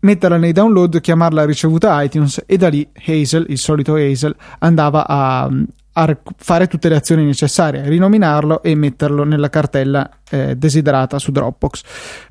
metterla 0.00 0.36
nei 0.36 0.52
download, 0.52 1.00
chiamarla 1.00 1.46
ricevuta 1.46 2.02
iTunes 2.02 2.42
e 2.44 2.58
da 2.58 2.68
lì 2.68 2.86
Hazel, 3.06 3.46
il 3.48 3.56
solito 3.56 3.94
Hazel, 3.94 4.36
andava 4.58 5.08
a, 5.08 5.48
a 5.94 6.18
fare 6.36 6.66
tutte 6.66 6.88
le 6.88 6.96
azioni 6.96 7.24
necessarie, 7.24 7.88
rinominarlo 7.88 8.62
e 8.62 8.74
metterlo 8.74 9.24
nella 9.24 9.50
cartella 9.50 10.08
eh, 10.30 10.56
desiderata 10.56 11.18
su 11.18 11.32
Dropbox. 11.32 11.82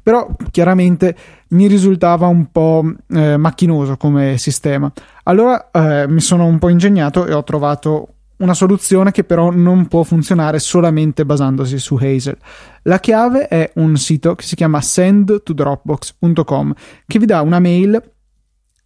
Però 0.02 0.30
chiaramente 0.50 1.16
mi 1.50 1.68
risultava 1.68 2.28
un 2.28 2.52
po' 2.52 2.84
eh, 3.10 3.38
macchinoso 3.38 3.98
come 3.98 4.38
sistema. 4.38 4.92
Allora 5.24 5.70
eh, 5.72 6.08
mi 6.08 6.22
sono 6.22 6.46
un 6.46 6.58
po' 6.58 6.70
ingegnato 6.70 7.26
e 7.26 7.34
ho 7.34 7.44
trovato 7.44 8.08
una 8.38 8.54
soluzione 8.56 9.12
che 9.12 9.24
però 9.24 9.52
non 9.52 9.88
può 9.88 10.02
funzionare 10.04 10.58
solamente 10.58 11.26
basandosi 11.26 11.78
su 11.78 11.96
Hazel. 11.96 12.38
La 12.84 13.00
chiave 13.00 13.48
è 13.48 13.72
un 13.76 13.96
sito 13.98 14.34
che 14.34 14.44
si 14.44 14.56
chiama 14.56 14.82
sendtodropbox.com 14.82 16.74
che 17.06 17.20
vi 17.20 17.26
dà 17.26 17.42
una 17.42 17.60
mail 17.60 18.02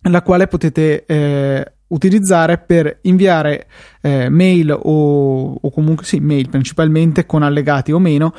la 0.10 0.22
quale 0.22 0.48
potete 0.48 1.06
eh, 1.06 1.74
utilizzare 1.96 2.58
per 2.58 3.00
inviare 3.04 3.68
eh, 4.02 4.30
mail 4.30 4.72
o, 4.72 5.54
o, 5.54 5.72
comunque 5.72 6.06
sì, 6.06 6.20
mail 6.20 6.50
principalmente 6.50 7.26
con 7.26 7.42
allegati 7.42 7.92
o 7.92 8.00
meno 8.00 8.34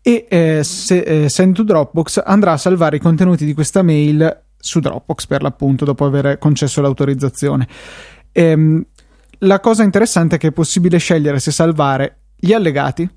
e 0.00 0.26
eh, 0.28 0.64
se, 0.64 0.98
eh, 1.00 1.28
Send 1.28 1.54
to 1.54 1.62
Dropbox 1.62 2.22
andrà 2.24 2.52
a 2.52 2.56
salvare 2.56 2.96
i 2.96 3.00
contenuti 3.00 3.44
di 3.44 3.54
questa 3.54 3.82
mail 3.82 4.42
su 4.56 4.80
Dropbox 4.80 5.26
per 5.26 5.42
l'appunto 5.42 5.84
dopo 5.84 6.04
aver 6.06 6.38
concesso 6.38 6.80
l'autorizzazione. 6.80 7.68
Ehm, 8.32 8.84
la 9.38 9.60
cosa 9.60 9.82
interessante 9.82 10.36
è 10.36 10.38
che 10.38 10.48
è 10.48 10.52
possibile 10.52 10.98
scegliere 10.98 11.38
se 11.38 11.50
salvare 11.50 12.20
gli 12.36 12.52
allegati 12.52 13.08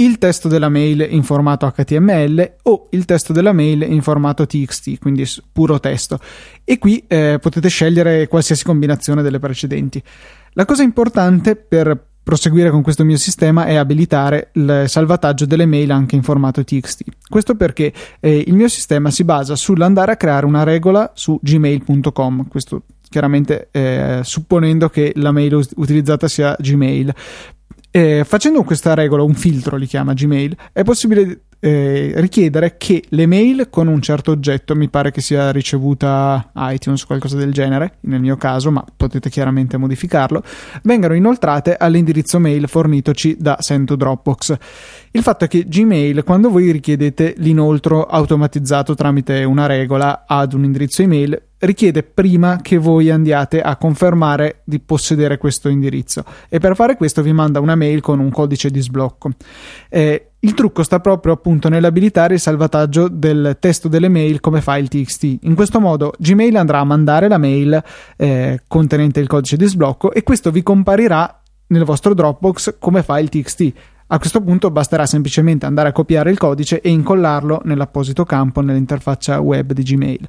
il 0.00 0.18
testo 0.18 0.48
della 0.48 0.68
mail 0.68 1.06
in 1.08 1.22
formato 1.22 1.70
HTML 1.70 2.56
o 2.62 2.88
il 2.90 3.04
testo 3.04 3.32
della 3.32 3.52
mail 3.52 3.82
in 3.82 4.02
formato 4.02 4.46
TXT, 4.46 4.98
quindi 4.98 5.24
puro 5.52 5.78
testo. 5.78 6.18
E 6.64 6.78
qui 6.78 7.04
eh, 7.06 7.38
potete 7.40 7.68
scegliere 7.68 8.26
qualsiasi 8.26 8.64
combinazione 8.64 9.22
delle 9.22 9.38
precedenti. 9.38 10.02
La 10.52 10.64
cosa 10.64 10.82
importante 10.82 11.54
per 11.56 12.06
proseguire 12.22 12.70
con 12.70 12.82
questo 12.82 13.04
mio 13.04 13.16
sistema 13.16 13.64
è 13.64 13.74
abilitare 13.74 14.50
il 14.54 14.84
salvataggio 14.86 15.46
delle 15.46 15.66
mail 15.66 15.90
anche 15.90 16.16
in 16.16 16.22
formato 16.22 16.64
TXT. 16.64 17.02
Questo 17.28 17.54
perché 17.54 17.92
eh, 18.20 18.44
il 18.46 18.54
mio 18.54 18.68
sistema 18.68 19.10
si 19.10 19.24
basa 19.24 19.56
sull'andare 19.56 20.12
a 20.12 20.16
creare 20.16 20.46
una 20.46 20.62
regola 20.62 21.12
su 21.14 21.38
gmail.com. 21.42 22.48
Questo 22.48 22.84
chiaramente 23.08 23.68
eh, 23.72 24.20
supponendo 24.22 24.88
che 24.88 25.12
la 25.16 25.32
mail 25.32 25.54
utilizzata 25.76 26.28
sia 26.28 26.56
Gmail. 26.58 27.12
Eh, 27.92 28.22
facendo 28.24 28.62
questa 28.62 28.94
regola, 28.94 29.24
un 29.24 29.34
filtro 29.34 29.76
li 29.76 29.86
chiama 29.86 30.14
Gmail, 30.14 30.56
è 30.72 30.84
possibile 30.84 31.40
eh, 31.58 32.12
richiedere 32.16 32.76
che 32.78 33.02
le 33.08 33.26
mail 33.26 33.68
con 33.68 33.88
un 33.88 34.00
certo 34.00 34.30
oggetto, 34.30 34.76
mi 34.76 34.88
pare 34.88 35.10
che 35.10 35.20
sia 35.20 35.50
ricevuta 35.50 36.52
iTunes 36.54 37.02
o 37.02 37.06
qualcosa 37.06 37.36
del 37.36 37.52
genere, 37.52 37.98
nel 38.02 38.20
mio 38.20 38.36
caso, 38.36 38.70
ma 38.70 38.84
potete 38.96 39.28
chiaramente 39.28 39.76
modificarlo, 39.76 40.42
vengano 40.84 41.14
inoltrate 41.14 41.76
all'indirizzo 41.76 42.38
mail 42.38 42.68
fornitoci 42.68 43.36
da 43.38 43.56
Sento 43.60 43.96
Dropbox. 43.96 44.56
Il 45.10 45.22
fatto 45.22 45.44
è 45.44 45.48
che 45.48 45.66
Gmail, 45.66 46.22
quando 46.22 46.48
voi 46.48 46.70
richiedete 46.70 47.34
l'inoltro 47.38 48.04
automatizzato 48.04 48.94
tramite 48.94 49.42
una 49.42 49.66
regola 49.66 50.24
ad 50.26 50.52
un 50.52 50.64
indirizzo 50.64 51.02
email, 51.02 51.49
richiede 51.60 52.02
prima 52.02 52.58
che 52.62 52.78
voi 52.78 53.10
andiate 53.10 53.60
a 53.60 53.76
confermare 53.76 54.62
di 54.64 54.80
possedere 54.80 55.38
questo 55.38 55.68
indirizzo 55.68 56.24
e 56.48 56.58
per 56.58 56.74
fare 56.74 56.96
questo 56.96 57.22
vi 57.22 57.32
manda 57.32 57.60
una 57.60 57.74
mail 57.74 58.00
con 58.00 58.18
un 58.18 58.30
codice 58.30 58.70
di 58.70 58.80
sblocco. 58.80 59.30
Eh, 59.88 60.30
il 60.40 60.54
trucco 60.54 60.82
sta 60.82 61.00
proprio 61.00 61.34
appunto 61.34 61.68
nell'abilitare 61.68 62.34
il 62.34 62.40
salvataggio 62.40 63.08
del 63.08 63.58
testo 63.60 63.88
delle 63.88 64.08
mail 64.08 64.40
come 64.40 64.62
file 64.62 64.88
TXT. 64.88 65.38
In 65.42 65.54
questo 65.54 65.80
modo 65.80 66.14
Gmail 66.18 66.56
andrà 66.56 66.78
a 66.78 66.84
mandare 66.84 67.28
la 67.28 67.36
mail 67.36 67.82
eh, 68.16 68.62
contenente 68.66 69.20
il 69.20 69.26
codice 69.26 69.56
di 69.56 69.66
sblocco 69.66 70.12
e 70.12 70.22
questo 70.22 70.50
vi 70.50 70.62
comparirà 70.62 71.42
nel 71.66 71.84
vostro 71.84 72.14
Dropbox 72.14 72.76
come 72.78 73.02
file 73.02 73.28
TXT. 73.28 73.72
A 74.12 74.18
questo 74.18 74.40
punto 74.40 74.70
basterà 74.70 75.06
semplicemente 75.06 75.66
andare 75.66 75.90
a 75.90 75.92
copiare 75.92 76.30
il 76.30 76.38
codice 76.38 76.80
e 76.80 76.88
incollarlo 76.88 77.60
nell'apposito 77.64 78.24
campo 78.24 78.60
nell'interfaccia 78.60 79.38
web 79.40 79.72
di 79.72 79.82
Gmail. 79.82 80.28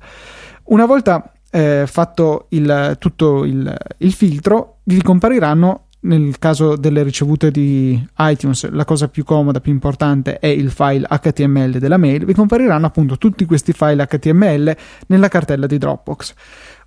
Una 0.72 0.86
volta 0.86 1.34
eh, 1.52 1.84
fatto 1.86 2.46
il, 2.50 2.96
tutto 2.98 3.44
il, 3.44 3.78
il 3.98 4.14
filtro, 4.14 4.78
vi 4.84 5.02
compariranno 5.02 5.88
nel 6.04 6.40
caso 6.40 6.78
delle 6.78 7.04
ricevute 7.04 7.52
di 7.52 8.02
iTunes, 8.20 8.70
la 8.70 8.86
cosa 8.86 9.10
più 9.10 9.26
comoda, 9.26 9.60
più 9.60 9.74
importante 9.74 10.40
è 10.40 10.48
il 10.48 10.72
file 10.72 11.06
HTML 11.08 11.78
della 11.78 11.98
mail, 11.98 12.24
vi 12.24 12.34
compariranno 12.34 12.86
appunto 12.86 13.18
tutti 13.18 13.44
questi 13.44 13.74
file 13.74 14.08
HTML 14.08 14.76
nella 15.08 15.28
cartella 15.28 15.68
di 15.68 15.78
Dropbox. 15.78 16.34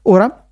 Ora 0.05 0.49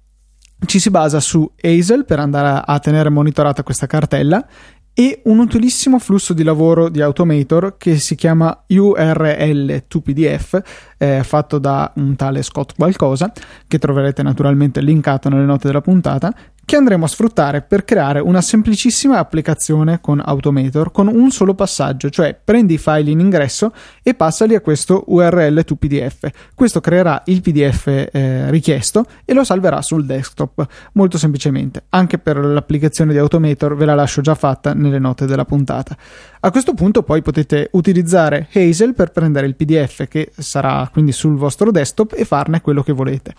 ci 0.67 0.79
si 0.79 0.91
basa 0.91 1.19
su 1.19 1.51
Hazel 1.61 2.05
per 2.05 2.19
andare 2.19 2.62
a 2.65 2.79
tenere 2.81 3.09
monitorata 3.09 3.62
questa 3.62 3.87
cartella 3.87 4.47
e 4.95 5.23
un 5.25 5.39
utilissimo 5.39 5.99
flusso 5.99 6.35
di 6.35 6.43
lavoro 6.43 6.89
di 6.89 7.01
Automator 7.01 7.77
che 7.79 7.99
si 7.99 8.15
chiama 8.15 8.65
URL 8.67 9.85
to 9.89 10.01
PDF 10.01 10.61
eh, 10.99 11.23
fatto 11.25 11.59
da 11.59 11.93
un 11.97 12.15
tale 12.15 12.43
Scott 12.43 12.75
qualcosa 12.77 13.33
che 13.67 13.79
troverete 13.79 14.23
naturalmente 14.23 14.83
linkato 14.83 15.29
nelle 15.29 15.45
note 15.45 15.69
della 15.69 15.81
puntata 15.81 16.35
che 16.64 16.76
andremo 16.76 17.04
a 17.04 17.09
sfruttare 17.09 17.61
per 17.61 17.85
creare 17.85 18.21
una 18.21 18.40
semplicissima 18.40 19.19
applicazione 19.19 20.00
con 20.00 20.23
Automator 20.25 20.92
con 20.92 21.09
un 21.09 21.31
solo 21.31 21.54
passaggio, 21.54 22.09
cioè 22.09 22.38
prendi 22.42 22.75
i 22.75 22.78
file 22.78 23.11
in 23.11 23.21
ingresso 23.21 23.73
e 24.02 24.14
passali 24.14 24.54
a 24.54 24.61
questo 24.61 25.04
URL 25.09 25.64
to 25.64 25.76
PDF. 25.76 26.28
Questo 26.54 26.81
creerà 26.81 27.23
il 27.26 27.40
PDF 27.40 28.09
eh, 28.12 28.50
richiesto 28.50 29.04
e 29.25 29.35
lo 29.35 29.45
salverà 29.45 29.83
sul 29.83 30.07
desktop, 30.07 30.66
molto 30.92 31.19
semplicemente. 31.19 31.85
Anche 31.90 32.19
per 32.19 32.38
l'applicazione 32.38 33.12
di 33.12 33.19
Automator 33.19 33.76
ve 33.76 33.85
la 33.85 33.95
lascio 33.95 34.21
già 34.21 34.35
fatta 34.35 34.73
nelle 34.73 34.99
note 34.99 35.26
della 35.26 35.45
puntata. 35.45 35.97
A 36.45 36.51
questo 36.51 36.75
punto 36.75 37.05
poi 37.05 37.23
potete 37.23 37.69
utilizzare 37.71 38.49
Hazel 38.53 38.95
per 38.95 39.13
prendere 39.13 39.47
il 39.47 39.55
PDF 39.55 40.09
che 40.09 40.33
sarà 40.37 40.89
quindi 40.93 41.13
sul 41.13 41.37
vostro 41.37 41.71
desktop 41.71 42.15
e 42.17 42.25
farne 42.25 42.61
quello 42.61 42.83
che 42.83 42.91
volete. 42.91 43.33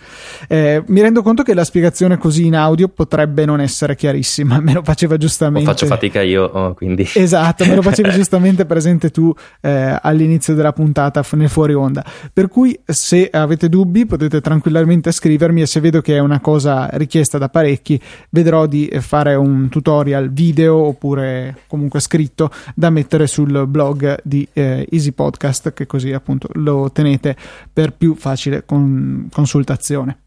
Eh, 0.48 0.82
mi 0.88 1.02
rendo 1.02 1.22
conto 1.22 1.44
che 1.44 1.54
la 1.54 1.66
spiegazione 1.66 2.18
così 2.18 2.46
in 2.46 2.56
audio 2.56 2.88
potrebbe 2.88 3.44
non 3.44 3.60
essere 3.60 3.98
chiarissima, 3.98 4.58
me 4.64 4.72
lo 4.72 4.84
faceva 4.84 5.18
giustamente. 5.18 5.66
Lo 5.68 5.74
faccio 5.74 5.86
fatica 5.86 6.22
io, 6.22 6.46
oh, 6.46 6.74
quindi. 6.76 7.06
Esatto, 7.14 7.66
me 7.66 7.76
lo 7.76 7.82
facevi 7.82 8.10
giustamente 8.16 8.66
presente 8.66 9.10
tu 9.10 9.36
eh, 9.60 10.00
all'inizio 10.02 10.56
della 10.56 10.72
puntata 10.72 11.26
nel 11.32 11.50
fuori 11.50 11.74
onda. 11.74 12.06
Per 12.32 12.48
cui 12.48 12.80
se 12.86 13.28
avete 13.30 13.68
dubbi 13.68 14.06
potete 14.06 14.40
tranquillamente 14.40 15.12
scrivermi 15.12 15.62
e 15.62 15.66
se 15.66 15.82
vedo 15.82 16.00
che 16.00 16.16
è 16.16 16.20
una 16.20 16.40
cosa 16.40 16.88
richiesta 16.94 17.38
da 17.38 17.50
parecchi, 17.50 18.00
vedrò 18.30 18.66
di 18.66 18.90
fare 19.02 19.36
un 19.36 19.68
tutorial 19.68 20.32
video 20.32 20.78
oppure 20.78 21.64
comunque 21.68 22.00
scritto 22.00 22.50
da 22.74 22.92
mettere 22.94 23.28
sul 23.28 23.68
blog 23.68 24.20
di 24.24 24.48
eh, 24.54 24.88
Easy 24.90 25.12
Podcast, 25.12 25.74
che 25.74 25.86
così 25.86 26.14
appunto 26.14 26.48
lo 26.54 26.90
tenete 26.92 27.36
per 27.72 27.94
più 27.94 28.16
facile 28.16 28.64
con- 28.66 29.28
consultazione. 29.32 30.20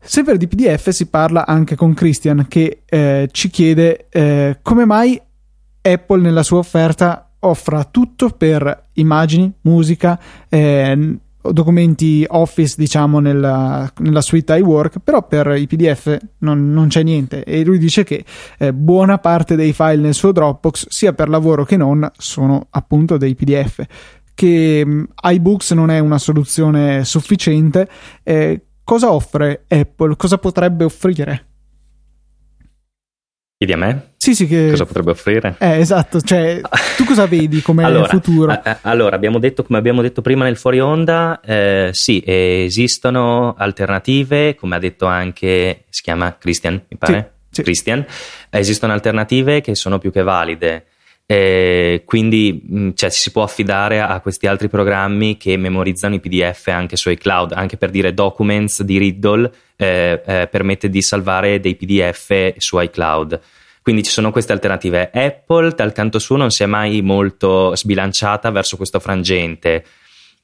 Sempre 0.00 0.36
di 0.36 0.46
PDF 0.46 0.90
si 0.90 1.06
parla 1.06 1.46
anche 1.46 1.74
con 1.74 1.94
Christian 1.94 2.46
che 2.48 2.82
eh, 2.84 3.28
ci 3.32 3.48
chiede 3.48 4.06
eh, 4.10 4.58
come 4.62 4.84
mai 4.84 5.20
Apple 5.80 6.20
nella 6.20 6.42
sua 6.42 6.58
offerta 6.58 7.28
offra 7.40 7.84
tutto 7.84 8.30
per 8.30 8.88
immagini, 8.94 9.52
musica, 9.62 10.18
eh, 10.48 11.18
documenti 11.42 12.24
Office, 12.28 12.74
diciamo, 12.76 13.20
nella, 13.20 13.90
nella 13.98 14.20
suite 14.20 14.56
iWork, 14.56 14.98
però 15.02 15.26
per 15.26 15.54
i 15.56 15.66
PDF 15.66 16.18
non, 16.38 16.72
non 16.72 16.88
c'è 16.88 17.02
niente. 17.02 17.44
E 17.44 17.64
lui 17.64 17.78
dice 17.78 18.04
che 18.04 18.24
eh, 18.58 18.72
buona 18.72 19.18
parte 19.18 19.56
dei 19.56 19.72
file 19.72 19.96
nel 19.96 20.14
suo 20.14 20.32
Dropbox, 20.32 20.86
sia 20.88 21.12
per 21.12 21.28
lavoro 21.28 21.64
che 21.64 21.76
non, 21.76 22.08
sono 22.16 22.66
appunto 22.70 23.16
dei 23.16 23.34
PDF. 23.34 23.84
Che 24.34 24.82
um, 24.84 25.06
iBooks 25.20 25.72
non 25.72 25.90
è 25.90 25.98
una 25.98 26.18
soluzione 26.18 27.04
sufficiente. 27.04 27.88
Eh, 28.22 28.66
cosa 28.84 29.12
offre 29.12 29.64
Apple? 29.68 30.16
Cosa 30.16 30.38
potrebbe 30.38 30.84
offrire? 30.84 31.47
Chiedi 33.58 33.72
a 33.72 33.76
me? 33.76 34.12
Sì, 34.18 34.36
sì, 34.36 34.46
che... 34.46 34.70
Cosa 34.70 34.86
potrebbe 34.86 35.10
offrire? 35.10 35.56
Eh, 35.58 35.80
esatto, 35.80 36.20
cioè, 36.20 36.60
tu 36.96 37.04
cosa 37.04 37.26
vedi 37.26 37.60
come 37.60 37.82
allora, 37.84 38.06
futuro? 38.06 38.52
A, 38.52 38.60
a, 38.62 38.78
allora, 38.82 39.16
abbiamo 39.16 39.40
detto, 39.40 39.64
come 39.64 39.78
abbiamo 39.78 40.00
detto 40.00 40.22
prima 40.22 40.44
nel 40.44 40.56
fuori 40.56 40.78
onda, 40.78 41.40
eh, 41.40 41.88
sì, 41.90 42.22
esistono 42.24 43.56
alternative, 43.58 44.54
come 44.54 44.76
ha 44.76 44.78
detto 44.78 45.06
anche, 45.06 45.86
si 45.88 46.02
chiama 46.02 46.36
Christian, 46.38 46.74
mi 46.88 46.96
pare? 46.96 47.32
Sì, 47.50 47.56
sì. 47.56 47.62
Christian, 47.62 48.06
esistono 48.48 48.92
alternative 48.92 49.60
che 49.60 49.74
sono 49.74 49.98
più 49.98 50.12
che 50.12 50.22
valide. 50.22 50.84
Eh, 51.30 52.04
quindi 52.06 52.58
mh, 52.66 52.92
cioè, 52.94 53.10
ci 53.10 53.20
si 53.20 53.30
può 53.32 53.42
affidare 53.42 54.00
a, 54.00 54.18
questi 54.20 54.46
altri 54.46 54.70
programmi 54.70 55.36
che 55.36 55.58
memorizzano 55.58 56.14
i 56.14 56.20
PDF 56.20 56.68
anche 56.68 56.96
su 56.96 57.10
iCloud, 57.10 57.52
anche 57.52 57.76
per 57.76 57.90
dire 57.90 58.14
Documents 58.14 58.80
di 58.82 58.96
Riddle 58.96 59.52
eh, 59.76 60.22
eh, 60.24 60.48
permette 60.50 60.88
di 60.88 61.02
salvare 61.02 61.60
dei 61.60 61.76
PDF 61.76 62.54
su 62.56 62.80
iCloud. 62.80 63.40
Quindi 63.82 64.04
ci 64.04 64.10
sono 64.10 64.32
queste 64.32 64.52
alternative. 64.52 65.10
Apple, 65.12 65.74
dal 65.74 65.92
canto 65.92 66.18
suo, 66.18 66.36
non 66.36 66.50
si 66.50 66.62
è 66.62 66.66
mai 66.66 67.02
molto 67.02 67.76
sbilanciata 67.76 68.50
verso 68.50 68.78
questo 68.78 68.98
frangente. 68.98 69.84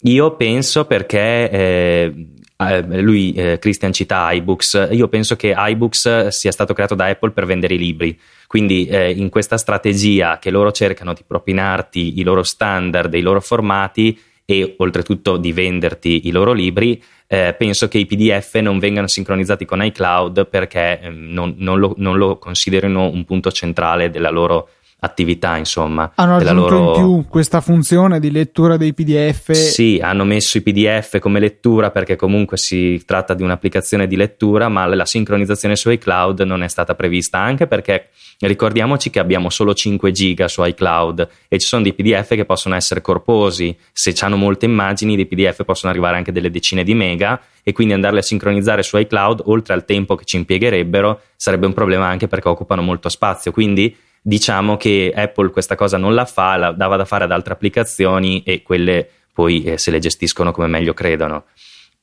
Io 0.03 0.37
penso 0.37 0.85
perché 0.85 2.13
eh, 2.57 3.01
lui, 3.01 3.33
eh, 3.33 3.59
Christian 3.59 3.93
cita 3.93 4.31
iBooks, 4.33 4.89
io 4.93 5.09
penso 5.09 5.37
che 5.37 5.55
iBooks 5.57 6.29
sia 6.29 6.53
stato 6.53 6.73
creato 6.73 6.95
da 6.95 7.07
Apple 7.07 7.31
per 7.31 7.47
vendere 7.47 7.75
i 7.75 7.79
libri, 7.79 8.19
quindi 8.47 8.87
eh, 8.87 9.11
in 9.11 9.29
questa 9.29 9.57
strategia 9.57 10.39
che 10.39 10.51
loro 10.51 10.71
cercano 10.73 11.13
di 11.13 11.23
propinarti 11.27 12.19
i 12.21 12.23
loro 12.23 12.43
standard, 12.43 13.13
i 13.15 13.21
loro 13.21 13.41
formati 13.41 14.19
e 14.45 14.75
oltretutto 14.79 15.37
di 15.37 15.53
venderti 15.53 16.29
i 16.29 16.31
loro 16.31 16.53
libri, 16.53 17.03
eh, 17.27 17.55
penso 17.57 17.89
che 17.89 17.99
i 17.99 18.07
PDF 18.07 18.55
non 18.57 18.79
vengano 18.79 19.09
sincronizzati 19.09 19.65
con 19.65 19.83
iCloud 19.83 20.47
perché 20.49 21.01
eh, 21.01 21.09
non, 21.09 21.55
non, 21.59 21.79
lo, 21.79 21.95
non, 21.97 22.19
lo, 22.19 22.39
considerino 22.39 23.09
un 23.09 23.25
punto 23.25 23.51
centrale 23.51 24.11
della 24.11 24.31
loro 24.31 24.69
attività, 25.05 25.57
insomma. 25.57 26.13
Hanno 26.17 26.37
aggiunto 26.37 26.69
loro... 26.71 26.87
in 26.87 26.93
più 26.93 27.25
questa 27.29 27.61
funzione 27.61 28.19
di 28.19 28.31
lettura 28.31 28.77
dei 28.77 28.93
PDF. 28.93 29.53
Sì, 29.53 30.01
hanno 30.03 30.25
messo 30.25 30.59
i 30.59 30.63
PDF 30.63 31.19
come 31.19 31.39
lettura 31.39 31.91
perché 31.91 32.17
comunque 32.17 32.57
si 32.57 33.03
tratta 33.07 33.35
di 33.35 33.43
un'applicazione 33.43 34.07
di 34.07 34.17
lettura, 34.17 34.69
ma 34.69 34.87
la 34.87 35.07
sincronizzazione 35.07 35.77
su 35.77 35.91
iCloud 35.91 36.41
non 36.41 36.63
è 36.63 36.69
stata 36.69 36.95
prevista 36.95 37.39
anche 37.39 37.67
perché 37.67 38.09
ricordiamoci 38.41 39.11
che 39.11 39.21
abbiamo 39.21 39.51
solo 39.51 39.75
5 39.75 40.11
giga 40.11 40.49
su 40.49 40.63
iCloud 40.65 41.29
e 41.49 41.59
ci 41.59 41.67
sono 41.67 41.83
dei 41.83 41.93
PDF 41.93 42.35
che 42.35 42.45
possono 42.45 42.75
essere 42.75 43.01
corposi, 43.01 43.77
se 43.93 44.15
hanno 44.21 44.37
molte 44.37 44.67
immagini 44.67 45.17
dei 45.17 45.27
PDF 45.27 45.65
possono 45.65 45.93
arrivare 45.93 46.17
anche 46.17 46.33
delle 46.33 46.51
decine 46.51 46.83
di 46.85 46.95
mega 46.95 47.41
e 47.63 47.73
quindi 47.73 47.95
andarle 47.95 48.21
a 48.21 48.23
sincronizzare 48.23 48.83
su 48.83 48.97
iCloud 48.99 49.43
oltre 49.47 49.75
al 49.75 49.85
tempo 49.85 50.15
che 50.15 50.25
ci 50.25 50.37
impiegherebbero 50.37 51.21
sarebbe 51.37 51.67
un 51.67 51.73
problema 51.73 52.07
anche 52.07 52.29
perché 52.29 52.49
occupano 52.49 52.83
molto 52.83 53.09
spazio, 53.09 53.53
quindi 53.53 53.95
diciamo 54.27 54.79
che 54.79 55.13
Apple 55.15 55.51
questa 55.51 55.75
cosa 55.75 55.99
non 55.99 56.15
la 56.15 56.25
fa, 56.25 56.57
la 56.57 56.73
dava 56.73 56.97
da 56.97 57.05
fare 57.05 57.25
ad 57.25 57.31
altre 57.31 57.53
applicazioni 57.53 58.43
e 58.43 58.63
quelle 58.63 59.07
poi 59.35 59.65
eh, 59.65 59.79
se 59.79 59.91
le 59.91 59.99
gestiscono 59.99 60.51
come 60.51 60.67
meglio 60.67 60.95
credono. 60.95 61.45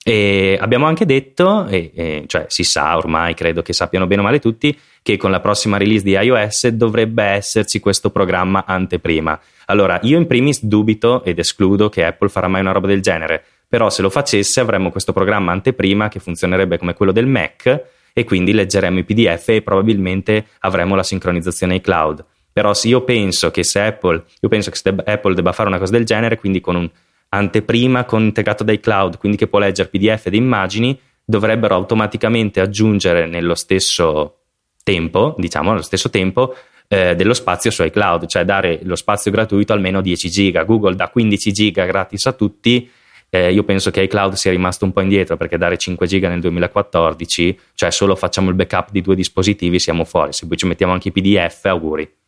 E 0.04 0.58
abbiamo 0.60 0.86
anche 0.86 1.06
detto, 1.06 1.66
e, 1.68 1.92
e, 1.96 2.24
cioè 2.28 2.46
si 2.48 2.64
sa 2.64 2.96
ormai, 2.98 3.34
credo 3.34 3.64
che 3.64 3.74
sappiano 3.74 4.06
bene 4.06 4.22
o 4.22 4.24
male 4.24 4.40
tutti, 4.40 4.78
che 5.02 5.18
con 5.18 5.32
la 5.32 5.40
prossima 5.40 5.78
release 5.78 6.04
di 6.04 6.12
iOS 6.12 6.68
dovrebbe 6.68 7.24
esserci 7.24 7.80
questo 7.80 8.12
programma 8.12 8.66
anteprima. 8.66 9.40
Allora, 9.66 10.00
io 10.04 10.18
in 10.18 10.28
primis 10.28 10.64
dubito 10.64 11.24
ed 11.24 11.40
escludo 11.40 11.90
che 11.90 12.06
Apple 12.06 12.30
farà 12.30 12.48
mai 12.48 12.62
una 12.62 12.72
roba 12.72 12.88
del 12.88 13.02
genere, 13.02 13.44
però 13.68 13.90
se 13.90 14.04
lo 14.04 14.12
facesse 14.12 14.60
avremmo 14.60 14.92
questo 14.92 15.14
programma 15.14 15.52
anteprima 15.54 16.08
che 16.08 16.20
funzionerebbe 16.20 16.78
come 16.78 16.94
quello 16.94 17.12
del 17.12 17.26
Mac 17.26 18.00
e 18.14 18.24
quindi 18.24 18.54
leggeremo 18.54 19.00
i 19.00 19.04
PDF 19.04 19.50
e 19.50 19.62
probabilmente 19.62 20.48
avremo 20.60 20.96
la 20.96 21.04
sincronizzazione 21.04 21.74
ai 21.74 21.82
cloud. 21.82 22.26
Però 22.54 22.74
se 22.74 22.90
io 22.90 23.04
penso 23.04 23.50
che 23.52 23.64
se 23.64 23.80
Apple, 23.80 24.26
penso 24.50 24.70
che 24.70 24.78
se 24.78 24.94
Apple 25.06 25.34
debba 25.34 25.54
fare 25.54 25.70
una 25.70 25.78
cosa 25.78 25.94
del 25.94 26.06
genere, 26.06 26.38
quindi 26.38 26.60
con 26.60 26.76
un 26.76 26.90
anteprima 27.34 28.04
con 28.04 28.24
integrato 28.24 28.64
dai 28.64 28.80
cloud, 28.80 29.18
quindi 29.18 29.38
che 29.38 29.48
può 29.48 29.60
leggere 29.60 29.90
PDF 29.90 30.26
ed 30.26 30.34
immagini, 30.34 31.00
dovrebbero 31.24 31.76
automaticamente 31.76 32.60
aggiungere 32.60 33.26
nello 33.26 33.56
stesso 33.56 34.40
tempo, 34.84 35.36
diciamo, 35.38 35.70
nello 35.70 35.82
stesso 35.82 36.10
tempo, 36.10 36.54
eh, 36.90 37.16
dello 37.16 37.34
spazio 37.34 37.72
su 37.72 37.84
iCloud, 37.84 38.26
cioè 38.26 38.44
dare 38.44 38.82
lo 38.84 38.98
spazio 38.98 39.32
gratuito 39.32 39.72
almeno 39.72 40.02
10 40.02 40.30
giga. 40.30 40.64
Google 40.64 40.96
dà 40.96 41.08
15 41.08 41.52
giga 41.54 41.86
gratis 41.86 42.26
a 42.26 42.34
tutti 42.34 42.90
eh, 43.34 43.54
io 43.54 43.64
penso 43.64 43.92
che 43.92 44.02
iCloud 44.02 44.34
sia 44.34 44.52
rimasto 44.52 44.84
un 44.84 44.92
po' 44.92 45.00
indietro 45.00 45.38
perché 45.38 45.58
dare 45.58 45.78
5 45.78 46.06
giga 46.06 46.28
nel 46.28 46.42
2014, 46.42 47.58
cioè 47.76 47.90
solo 47.90 48.16
facciamo 48.18 48.50
il 48.50 48.56
backup 48.56 48.92
di 48.92 49.00
due 49.00 49.16
dispositivi, 49.16 49.80
siamo 49.80 50.04
fuori. 50.04 50.34
Se 50.34 50.46
poi 50.46 50.58
ci 50.58 50.68
mettiamo 50.68 50.92
anche 50.92 51.08
i 51.08 51.12
PDF, 51.14 51.64
auguri. 51.66 52.21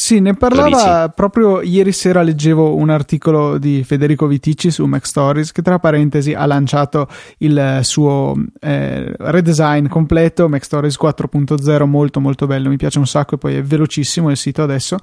Sì, 0.00 0.20
ne 0.20 0.32
parlava 0.32 1.08
proprio 1.08 1.60
ieri 1.60 1.90
sera. 1.90 2.22
Leggevo 2.22 2.76
un 2.76 2.88
articolo 2.88 3.58
di 3.58 3.82
Federico 3.82 4.28
Viticci 4.28 4.70
su 4.70 4.86
Mac 4.86 5.04
Stories 5.04 5.50
che, 5.50 5.60
tra 5.60 5.80
parentesi, 5.80 6.32
ha 6.32 6.46
lanciato 6.46 7.08
il 7.38 7.80
suo 7.82 8.32
eh, 8.60 9.12
redesign 9.18 9.88
completo. 9.88 10.48
Mac 10.48 10.64
Stories 10.64 10.96
4.0, 10.98 11.84
molto 11.84 12.20
molto 12.20 12.46
bello. 12.46 12.68
Mi 12.70 12.76
piace 12.76 13.00
un 13.00 13.08
sacco 13.08 13.34
e 13.34 13.38
poi 13.38 13.56
è 13.56 13.62
velocissimo 13.62 14.30
il 14.30 14.36
sito 14.36 14.62
adesso. 14.62 14.96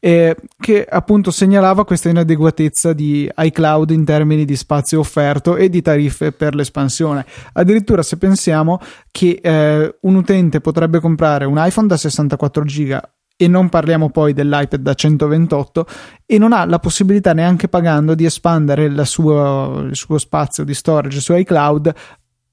Eh, 0.00 0.34
che 0.58 0.84
appunto 0.84 1.30
segnalava 1.30 1.84
questa 1.84 2.08
inadeguatezza 2.08 2.94
di 2.94 3.30
iCloud 3.36 3.90
in 3.90 4.06
termini 4.06 4.46
di 4.46 4.56
spazio 4.56 4.98
offerto 4.98 5.56
e 5.56 5.68
di 5.68 5.82
tariffe 5.82 6.32
per 6.32 6.54
l'espansione. 6.54 7.26
Addirittura, 7.52 8.02
se 8.02 8.16
pensiamo 8.16 8.80
che 9.12 9.38
eh, 9.42 9.94
un 10.00 10.14
utente 10.14 10.60
potrebbe 10.60 11.00
comprare 11.00 11.44
un 11.44 11.62
iPhone 11.62 11.86
da 11.86 11.98
64 11.98 12.64
giga 12.64 13.08
e 13.40 13.46
non 13.46 13.68
parliamo 13.68 14.10
poi 14.10 14.32
dell'iPad 14.32 14.80
da 14.80 14.94
128 14.94 15.86
e 16.26 16.38
non 16.38 16.52
ha 16.52 16.64
la 16.64 16.80
possibilità 16.80 17.32
neanche 17.32 17.68
pagando 17.68 18.16
di 18.16 18.24
espandere 18.24 18.92
sua, 19.04 19.80
il 19.84 19.94
suo 19.94 20.18
spazio 20.18 20.64
di 20.64 20.74
storage 20.74 21.20
su 21.20 21.32
iCloud 21.34 21.94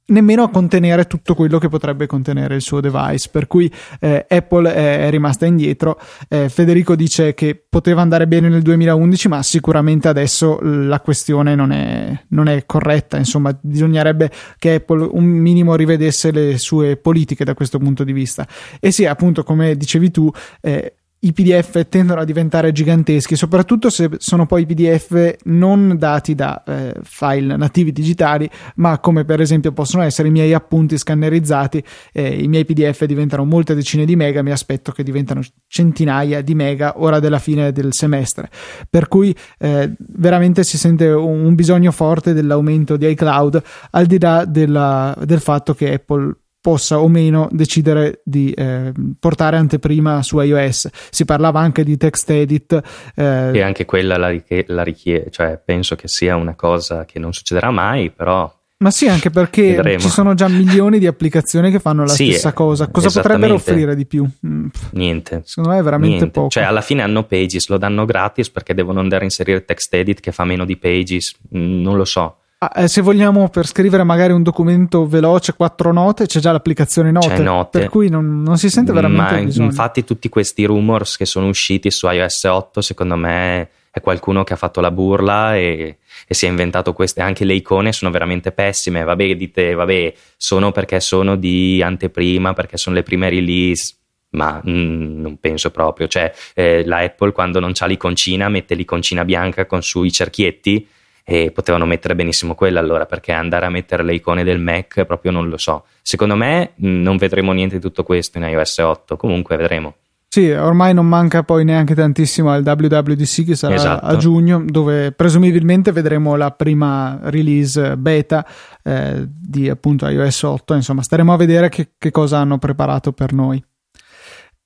nemmeno 0.07 0.43
a 0.43 0.49
contenere 0.49 1.05
tutto 1.05 1.33
quello 1.33 1.57
che 1.57 1.69
potrebbe 1.69 2.05
contenere 2.05 2.55
il 2.55 2.61
suo 2.61 2.79
device 2.79 3.29
per 3.31 3.47
cui 3.47 3.71
eh, 3.99 4.25
Apple 4.27 4.73
è, 4.73 5.05
è, 5.05 5.09
rimasta 5.09 5.45
indietro. 5.45 5.99
Eh, 6.27 6.49
Federico 6.49 6.95
dice 6.95 7.33
che 7.33 7.63
poteva 7.67 8.01
andare 8.01 8.27
bene 8.27 8.49
nel 8.49 8.61
2011 8.61 9.27
ma 9.27 9.41
sicuramente 9.43 10.07
adesso 10.07 10.59
la 10.61 10.99
questione 10.99 11.55
non 11.55 11.71
è, 11.71 12.23
non 12.29 12.47
è 12.47 12.65
corretta. 12.65 13.17
Insomma 13.17 13.57
bisognerebbe 13.59 14.31
che 14.57 14.75
Apple 14.75 15.07
un 15.11 15.25
minimo 15.25 15.75
rivedesse 15.75 16.31
le 16.31 16.57
sue 16.57 16.97
politiche 16.97 17.43
da 17.43 17.53
questo 17.53 17.79
punto 17.79 18.03
di 18.03 18.13
vista. 18.13 18.47
E 18.79 18.91
sì 18.91 19.05
appunto 19.05 19.43
come 19.43 19.75
dicevi 19.75 20.11
tu 20.11 20.29
eh, 20.61 20.95
i 21.25 21.33
PDF 21.33 21.87
tendono 21.89 22.21
a 22.21 22.23
diventare 22.23 22.71
giganteschi, 22.71 23.35
soprattutto 23.35 23.89
se 23.89 24.09
sono 24.17 24.45
poi 24.45 24.65
PDF 24.65 25.37
non 25.45 25.95
dati 25.97 26.35
da 26.35 26.63
eh, 26.63 26.93
file 27.03 27.57
nativi 27.57 27.91
digitali, 27.91 28.49
ma 28.75 28.99
come 28.99 29.25
per 29.25 29.41
esempio 29.41 29.71
possono 29.71 30.03
essere 30.03 30.27
i 30.27 30.31
miei 30.31 30.53
appunti 30.53 30.97
scannerizzati, 30.97 31.83
eh, 32.13 32.41
i 32.41 32.47
miei 32.47 32.63
PDF 32.63 33.05
diventano 33.05 33.43
molte 33.43 33.73
decine 33.73 34.05
di 34.05 34.15
mega, 34.15 34.43
mi 34.43 34.51
aspetto 34.51 34.91
che 34.91 35.01
diventano 35.01 35.41
centinaia 35.67 36.41
di 36.41 36.53
mega 36.53 36.93
ora 36.97 37.19
della 37.19 37.39
fine 37.39 37.71
del 37.71 37.89
semestre. 37.91 38.49
Per 38.87 39.07
cui 39.07 39.35
eh, 39.57 39.91
veramente 39.97 40.63
si 40.63 40.77
sente 40.77 41.07
un, 41.09 41.55
bisogno 41.55 41.91
forte 41.91 42.33
dell'aumento 42.33 42.97
di 42.97 43.07
iCloud, 43.09 43.63
al 43.91 44.05
di 44.05 44.19
là 44.19 44.45
della, 44.45 45.15
del 45.25 45.39
fatto 45.39 45.73
che 45.73 45.93
Apple 45.93 46.35
possa 46.65 46.97
o 46.97 47.07
meno 47.07 47.47
decidere 47.51 48.21
di 48.23 48.49
eh, 48.49 48.91
portare 49.19 49.55
anteprima 49.55 50.23
su 50.23 50.39
iOS. 50.39 50.89
Si 51.11 51.23
parlava 51.23 51.59
anche 51.59 51.83
di 51.83 51.95
text 51.95 52.27
edit. 52.31 52.81
Eh, 53.13 53.51
e 53.53 53.61
anche 53.61 53.85
quella 53.85 54.17
la, 54.17 54.35
la 54.65 54.81
richiede, 54.81 55.29
cioè 55.29 55.61
penso 55.63 55.95
che 55.95 56.07
sia 56.07 56.35
una 56.35 56.55
cosa 56.55 57.05
che 57.05 57.19
non 57.19 57.33
succederà 57.33 57.69
mai, 57.69 58.09
però 58.09 58.51
ma 58.77 58.89
sì, 58.89 59.07
anche 59.07 59.29
perché 59.29 59.75
Vedremo. 59.75 59.99
ci 59.99 60.09
sono 60.09 60.33
già 60.33 60.47
milioni 60.47 60.97
di 60.97 61.05
applicazioni 61.05 61.69
che 61.69 61.79
fanno 61.79 62.01
la 62.01 62.09
sì, 62.09 62.31
stessa 62.31 62.51
cosa. 62.51 62.89
Cosa 62.89 63.09
potrebbero 63.21 63.53
offrire 63.53 63.95
di 63.95 64.07
più? 64.07 64.27
Mm. 64.45 64.67
Niente. 64.93 65.43
Secondo 65.45 65.69
me 65.69 65.79
è 65.79 65.83
veramente 65.83 66.15
Niente. 66.15 66.31
poco. 66.31 66.49
Cioè, 66.49 66.63
alla 66.63 66.81
fine 66.81 67.03
hanno 67.03 67.25
Pages, 67.25 67.67
lo 67.69 67.77
danno 67.77 68.05
gratis 68.05 68.49
perché 68.49 68.73
devono 68.73 68.99
andare 68.99 69.21
a 69.21 69.25
inserire 69.25 69.63
text 69.63 69.93
edit 69.93 70.19
che 70.19 70.31
fa 70.31 70.45
meno 70.45 70.65
di 70.65 70.77
Pages. 70.77 71.35
Mm, 71.55 71.81
non 71.83 71.95
lo 71.95 72.05
so. 72.05 72.39
Ah, 72.65 72.83
eh, 72.83 72.87
se 72.87 73.01
vogliamo 73.01 73.49
per 73.49 73.67
scrivere 73.67 74.03
magari 74.03 74.33
un 74.33 74.41
documento 74.41 75.05
veloce, 75.05 75.53
quattro 75.53 75.91
note, 75.91 76.25
c'è 76.25 76.39
già 76.39 76.51
l'applicazione 76.51 77.11
note, 77.11 77.37
note. 77.39 77.79
per 77.79 77.89
cui 77.89 78.09
non, 78.09 78.41
non, 78.41 78.57
si 78.57 78.69
sente 78.69 78.91
veramente 78.91 79.35
Ma 79.35 79.41
bisogno. 79.41 79.67
Infatti 79.67 80.03
tutti 80.03 80.29
questi 80.29 80.65
rumors 80.65 81.17
che 81.17 81.25
sono 81.25 81.47
usciti 81.47 81.91
su 81.91 82.07
iOS 82.07 82.43
8 82.45 82.81
secondo 82.81 83.15
me 83.15 83.69
è 83.91 84.01
qualcuno 84.01 84.43
che 84.43 84.53
ha 84.53 84.57
fatto 84.57 84.81
la 84.81 84.89
burla 84.89 85.55
e, 85.55 85.97
e, 86.27 86.33
si 86.33 86.45
è 86.45 86.49
inventato 86.49 86.93
queste. 86.93 87.21
Anche 87.21 87.45
le 87.45 87.53
icone 87.53 87.93
sono 87.93 88.11
veramente 88.11 88.51
pessime. 88.51 89.03
Vabbè, 89.03 89.35
dite, 89.35 89.73
vabbè, 89.73 90.13
sono 90.35 90.71
perché 90.71 90.99
sono 90.99 91.35
di 91.35 91.81
anteprima, 91.81 92.53
perché 92.53 92.77
sono 92.77 92.95
le 92.95 93.03
prime 93.03 93.29
release. 93.29 93.93
Ma 94.31 94.61
mm, 94.67 95.21
non 95.21 95.37
penso 95.39 95.71
proprio. 95.71 96.07
Cioè, 96.07 96.33
eh, 96.55 96.83
la 96.85 96.97
Apple 96.97 97.31
quando 97.31 97.59
non 97.59 97.71
c'ha 97.73 97.85
l'iconcina 97.85 98.49
mette 98.49 98.75
l'iconcina 98.75 99.23
bianca 99.23 99.65
con 99.65 99.81
sui 99.81 100.11
cerchietti 100.11 100.85
e 101.27 101.51
potevano 101.51 101.87
mettere 101.87 102.13
benissimo 102.13 102.53
quella 102.53 102.79
allora 102.79 103.07
perché 103.07 103.31
andare 103.31 103.65
a 103.65 103.69
mettere 103.69 104.03
le 104.03 104.13
icone 104.13 104.43
del 104.43 104.59
Mac 104.59 105.05
proprio 105.05 105.31
non 105.31 105.49
lo 105.49 105.57
so 105.57 105.85
secondo 106.03 106.35
me 106.35 106.73
mm, 106.79 107.01
non 107.01 107.17
vedremo 107.17 107.51
niente 107.51 107.75
di 107.75 107.81
tutto 107.81 108.03
questo 108.03 108.37
in 108.37 108.43
iOS 108.43 108.77
8 108.77 109.17
comunque 109.17 109.57
vedremo 109.57 109.95
sì, 110.35 110.49
ormai 110.51 110.93
non 110.93 111.07
manca 111.07 111.43
poi 111.43 111.63
neanche 111.63 111.95
tantissimo 111.95 112.51
al 112.51 112.61
WWDC 112.61 113.45
che 113.45 113.55
sarà 113.55 113.75
esatto. 113.75 114.05
a 114.05 114.17
giugno, 114.17 114.65
dove 114.65 115.13
presumibilmente 115.13 115.93
vedremo 115.93 116.35
la 116.35 116.51
prima 116.51 117.17
release 117.21 117.95
beta 117.95 118.45
eh, 118.83 119.25
di 119.25 119.69
appunto 119.69 120.05
iOS 120.09 120.43
8. 120.43 120.73
Insomma, 120.73 121.03
staremo 121.03 121.31
a 121.31 121.37
vedere 121.37 121.69
che, 121.69 121.91
che 121.97 122.11
cosa 122.11 122.39
hanno 122.39 122.57
preparato 122.57 123.13
per 123.13 123.31
noi. 123.31 123.63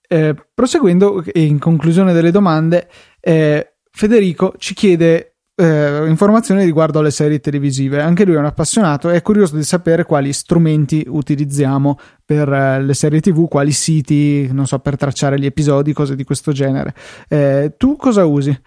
Eh, 0.07 0.35
proseguendo 0.55 1.23
in 1.33 1.59
conclusione 1.59 2.13
delle 2.13 2.31
domande, 2.31 2.89
eh, 3.19 3.75
Federico 3.91 4.55
ci 4.57 4.73
chiede 4.73 5.35
eh, 5.59 6.07
informazioni 6.07 6.63
riguardo 6.63 6.99
alle 6.99 7.11
serie 7.11 7.39
televisive. 7.39 8.01
Anche 8.01 8.23
lui 8.23 8.35
è 8.35 8.37
un 8.37 8.45
appassionato 8.45 9.09
e 9.09 9.15
è 9.15 9.21
curioso 9.21 9.55
di 9.57 9.63
sapere 9.63 10.05
quali 10.05 10.31
strumenti 10.31 11.05
utilizziamo 11.05 11.99
per 12.23 12.51
eh, 12.51 12.81
le 12.81 12.93
serie 12.93 13.19
TV, 13.19 13.47
quali 13.47 13.71
siti, 13.71 14.51
non 14.53 14.65
so, 14.65 14.79
per 14.79 14.95
tracciare 14.95 15.37
gli 15.37 15.45
episodi, 15.45 15.91
cose 15.91 16.15
di 16.15 16.23
questo 16.23 16.53
genere. 16.53 16.93
Eh, 17.27 17.73
tu 17.77 17.97
cosa 17.97 18.25
usi? 18.25 18.57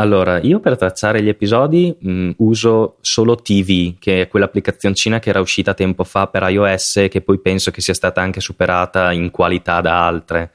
Allora, 0.00 0.40
io 0.40 0.60
per 0.60 0.76
tracciare 0.76 1.20
gli 1.20 1.28
episodi 1.28 1.92
mh, 1.98 2.10
mm, 2.10 2.30
uso 2.36 2.98
solo 3.00 3.34
TV, 3.34 3.98
che 3.98 4.22
è 4.22 4.28
quell'applicazioncina 4.28 5.18
che 5.18 5.30
era 5.30 5.40
uscita 5.40 5.74
tempo 5.74 6.04
fa 6.04 6.28
per 6.28 6.48
iOS 6.48 7.06
che 7.10 7.20
poi 7.20 7.40
penso 7.40 7.72
che 7.72 7.80
sia 7.80 7.94
stata 7.94 8.20
anche 8.20 8.40
superata 8.40 9.10
in 9.10 9.32
qualità 9.32 9.80
da 9.80 10.06
altre. 10.06 10.52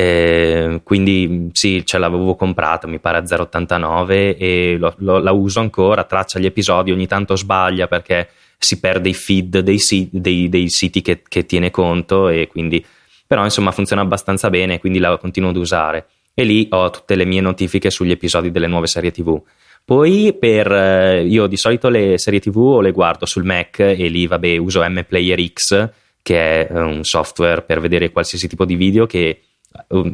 Eh, 0.00 0.80
quindi 0.82 1.50
sì, 1.52 1.84
ce 1.84 1.98
l'avevo 1.98 2.34
comprata, 2.34 2.86
mi 2.86 2.98
pare 2.98 3.18
a 3.18 3.22
0,89 3.22 4.34
e 4.38 4.76
lo, 4.78 4.94
lo, 4.98 5.18
la 5.18 5.32
uso 5.32 5.60
ancora, 5.60 6.04
traccia 6.04 6.38
gli 6.38 6.46
episodi, 6.46 6.90
ogni 6.90 7.06
tanto 7.06 7.36
sbaglia 7.36 7.86
perché 7.86 8.30
si 8.56 8.80
perde 8.80 9.10
i 9.10 9.14
feed 9.14 9.58
dei, 9.58 9.78
dei, 10.10 10.48
dei 10.48 10.70
siti 10.70 11.02
che, 11.02 11.22
che, 11.28 11.44
tiene 11.44 11.70
conto 11.70 12.28
e 12.28 12.46
quindi 12.46 12.82
però 13.26 13.44
insomma 13.44 13.72
funziona 13.72 14.00
abbastanza 14.00 14.48
bene, 14.48 14.80
quindi 14.80 14.98
la 14.98 15.18
continuo 15.18 15.50
ad 15.50 15.56
usare 15.56 16.06
e 16.32 16.44
lì 16.44 16.66
ho 16.70 16.88
tutte 16.88 17.14
le 17.14 17.26
mie 17.26 17.42
notifiche 17.42 17.90
sugli 17.90 18.10
episodi 18.10 18.50
delle 18.50 18.68
nuove 18.68 18.86
serie 18.86 19.10
TV. 19.10 19.38
Poi 19.84 20.34
per 20.38 20.72
eh, 20.72 21.26
io 21.26 21.46
di 21.46 21.58
solito 21.58 21.90
le 21.90 22.16
serie 22.16 22.40
TV 22.40 22.80
le 22.80 22.92
guardo 22.92 23.26
sul 23.26 23.44
Mac 23.44 23.80
e 23.80 24.08
lì 24.08 24.26
vabbè 24.26 24.56
uso 24.56 24.82
MPlayer 24.82 25.46
X 25.52 25.90
che 26.22 26.66
è 26.66 26.72
un 26.72 27.04
software 27.04 27.62
per 27.62 27.80
vedere 27.80 28.10
qualsiasi 28.10 28.48
tipo 28.48 28.64
di 28.64 28.76
video 28.76 29.06
che 29.06 29.40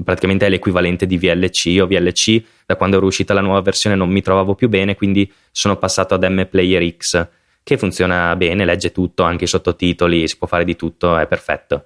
praticamente 0.04 0.46
è 0.46 0.48
l'equivalente 0.50 1.06
di 1.06 1.16
VLC 1.16 1.78
o 1.80 1.86
VLC 1.86 2.42
da 2.66 2.76
quando 2.76 2.98
ero 2.98 3.06
uscita 3.06 3.32
la 3.32 3.40
nuova 3.40 3.62
versione 3.62 3.96
non 3.96 4.10
mi 4.10 4.20
trovavo 4.20 4.54
più 4.54 4.68
bene 4.68 4.94
quindi 4.94 5.30
sono 5.50 5.76
passato 5.76 6.14
ad 6.14 6.24
M 6.24 6.46
Player 6.46 6.96
X 6.96 7.28
che 7.62 7.78
funziona 7.78 8.36
bene 8.36 8.64
legge 8.64 8.92
tutto 8.92 9.22
anche 9.22 9.44
i 9.44 9.48
sottotitoli 9.48 10.28
si 10.28 10.36
può 10.36 10.46
fare 10.46 10.64
di 10.64 10.76
tutto 10.76 11.16
è 11.16 11.26
perfetto. 11.26 11.84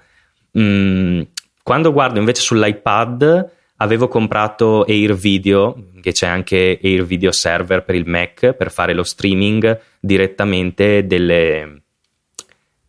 Mm, 0.59 1.23
quando 1.63 1.93
guardo 1.93 2.19
invece 2.19 2.43
sull'iPad 2.43 3.51
avevo 3.77 4.09
comprato 4.09 4.85
Air 4.85 5.15
Video 5.15 5.91
che 6.01 6.13
c'è 6.13 6.27
anche 6.27 6.79
Air 6.83 7.05
Video 7.05 7.31
Server 7.31 7.85
per 7.85 7.95
il 7.95 8.07
Mac 8.07 8.53
per 8.53 8.71
fare 8.73 8.93
lo 8.93 9.05
streaming 9.05 9.81
direttamente 10.01 11.07
delle 11.07 11.83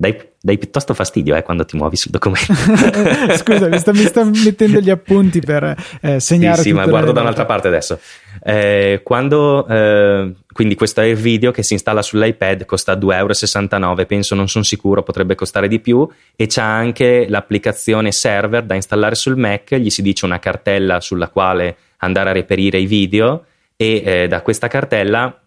dai 0.01 0.29
dai 0.43 0.57
piuttosto 0.57 0.95
fastidio 0.95 1.35
eh, 1.35 1.43
quando 1.43 1.65
ti 1.65 1.77
muovi 1.77 1.95
sul 1.95 2.09
documento. 2.09 2.51
Scusa, 3.37 3.67
mi 3.67 3.77
sta, 3.77 3.93
mi 3.93 4.05
sta, 4.05 4.23
mettendo 4.23 4.79
gli 4.79 4.89
appunti 4.89 5.39
per 5.39 5.75
eh, 6.01 6.19
segnare. 6.19 6.57
Sì, 6.57 6.69
sì 6.69 6.73
ma 6.73 6.87
guardo 6.87 7.11
da 7.11 7.21
un'altra 7.21 7.45
parte 7.45 7.67
adesso. 7.67 7.99
Eh, 8.43 9.01
quando, 9.03 9.67
eh, 9.67 10.33
quindi 10.51 10.73
questo 10.73 11.01
è 11.01 11.05
il 11.05 11.15
video 11.15 11.51
che 11.51 11.61
si 11.61 11.73
installa 11.73 12.01
sull'iPad, 12.01 12.65
costa 12.65 12.95
2,69 12.95 13.83
euro, 13.83 14.05
penso, 14.07 14.33
non 14.33 14.47
sono 14.47 14.63
sicuro, 14.63 15.03
potrebbe 15.03 15.35
costare 15.35 15.67
di 15.67 15.79
più, 15.79 16.09
e 16.35 16.47
c'ha 16.47 16.65
anche 16.65 17.27
l'applicazione 17.29 18.11
server 18.11 18.63
da 18.63 18.73
installare 18.73 19.13
sul 19.13 19.37
Mac, 19.37 19.75
gli 19.75 19.91
si 19.91 20.01
dice 20.01 20.25
una 20.25 20.39
cartella 20.39 21.01
sulla 21.01 21.27
quale 21.27 21.75
andare 21.97 22.31
a 22.31 22.33
reperire 22.33 22.79
i 22.79 22.87
video 22.87 23.45
e 23.75 24.01
eh, 24.03 24.27
da 24.27 24.41
questa 24.41 24.67
cartella 24.67 25.40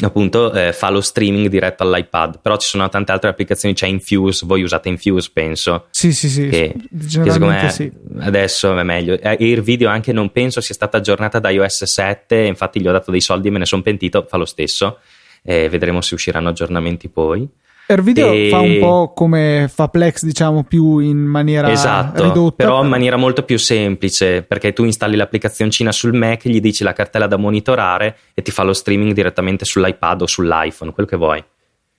appunto 0.00 0.52
eh, 0.52 0.72
fa 0.72 0.90
lo 0.90 1.00
streaming 1.00 1.48
diretto 1.48 1.82
all'iPad. 1.82 2.40
Però 2.40 2.56
ci 2.56 2.68
sono 2.68 2.88
tante 2.88 3.12
altre 3.12 3.30
applicazioni 3.30 3.74
c'è 3.74 3.86
Infuse 3.86 4.46
voi 4.46 4.62
usate 4.62 4.88
Infuse 4.88 5.30
penso. 5.32 5.86
Sì 5.90 6.12
sì 6.12 6.28
sì 6.28 6.48
che, 6.48 6.74
che 6.74 7.08
secondo 7.08 7.46
me 7.46 7.70
sì. 7.70 7.90
adesso 8.20 8.76
è 8.76 8.82
meglio. 8.82 9.14
Eh, 9.14 9.36
Air 9.38 9.62
Video 9.62 9.88
anche 9.88 10.12
non 10.12 10.30
penso 10.30 10.60
sia 10.60 10.74
stata 10.74 10.96
aggiornata 10.96 11.38
da 11.38 11.50
iOS 11.50 11.84
7 11.84 12.36
infatti 12.44 12.80
gli 12.80 12.88
ho 12.88 12.92
dato 12.92 13.10
dei 13.10 13.20
soldi 13.20 13.48
e 13.48 13.50
me 13.50 13.58
ne 13.58 13.66
sono 13.66 13.82
pentito 13.82 14.24
fa 14.28 14.36
lo 14.36 14.46
stesso. 14.46 14.98
Eh, 15.44 15.68
vedremo 15.68 16.00
se 16.00 16.14
usciranno 16.14 16.48
aggiornamenti 16.50 17.08
poi 17.08 17.48
AirVideo 17.86 18.32
e... 18.32 18.48
fa 18.48 18.60
un 18.60 18.78
po' 18.78 19.12
come 19.14 19.70
fa 19.72 19.88
Plex, 19.88 20.24
diciamo, 20.24 20.64
più 20.64 20.98
in 20.98 21.18
maniera 21.18 21.70
esatto, 21.70 22.22
ridotta. 22.22 22.64
Però 22.64 22.82
in 22.82 22.88
maniera 22.88 23.16
molto 23.16 23.42
più 23.42 23.58
semplice, 23.58 24.42
perché 24.42 24.72
tu 24.72 24.84
installi 24.84 25.16
l'applicazioncina 25.16 25.92
sul 25.92 26.14
Mac, 26.14 26.46
gli 26.46 26.60
dici 26.60 26.84
la 26.84 26.92
cartella 26.92 27.26
da 27.26 27.36
monitorare 27.36 28.16
e 28.34 28.42
ti 28.42 28.50
fa 28.50 28.62
lo 28.62 28.72
streaming 28.72 29.12
direttamente 29.12 29.64
sull'iPad 29.64 30.22
o 30.22 30.26
sull'iPhone, 30.26 30.92
quello 30.92 31.08
che 31.08 31.16
vuoi. 31.16 31.44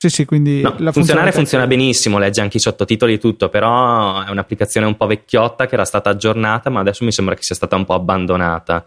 Sì, 0.04 0.10
sì, 0.10 0.26
quindi 0.26 0.62
no, 0.62 0.92
funzionare 0.92 1.32
funziona 1.32 1.66
benissimo, 1.66 2.18
legge 2.20 2.42
anche 2.42 2.58
i 2.58 2.60
sottotitoli 2.60 3.14
e 3.14 3.18
tutto, 3.20 3.48
però 3.48 4.22
è 4.26 4.30
un'applicazione 4.30 4.86
un 4.86 4.98
po' 4.98 5.08
vecchiotta 5.08 5.66
che 5.66 5.76
era 5.76 5.86
stata 5.86 6.10
aggiornata, 6.10 6.70
ma 6.70 6.82
adesso 6.82 7.06
mi 7.06 7.14
sembra 7.14 7.36
che 7.36 7.44
sia 7.44 7.56
stata 7.56 7.78
un 7.78 7.86
po' 7.86 7.94
abbandonata. 7.94 8.86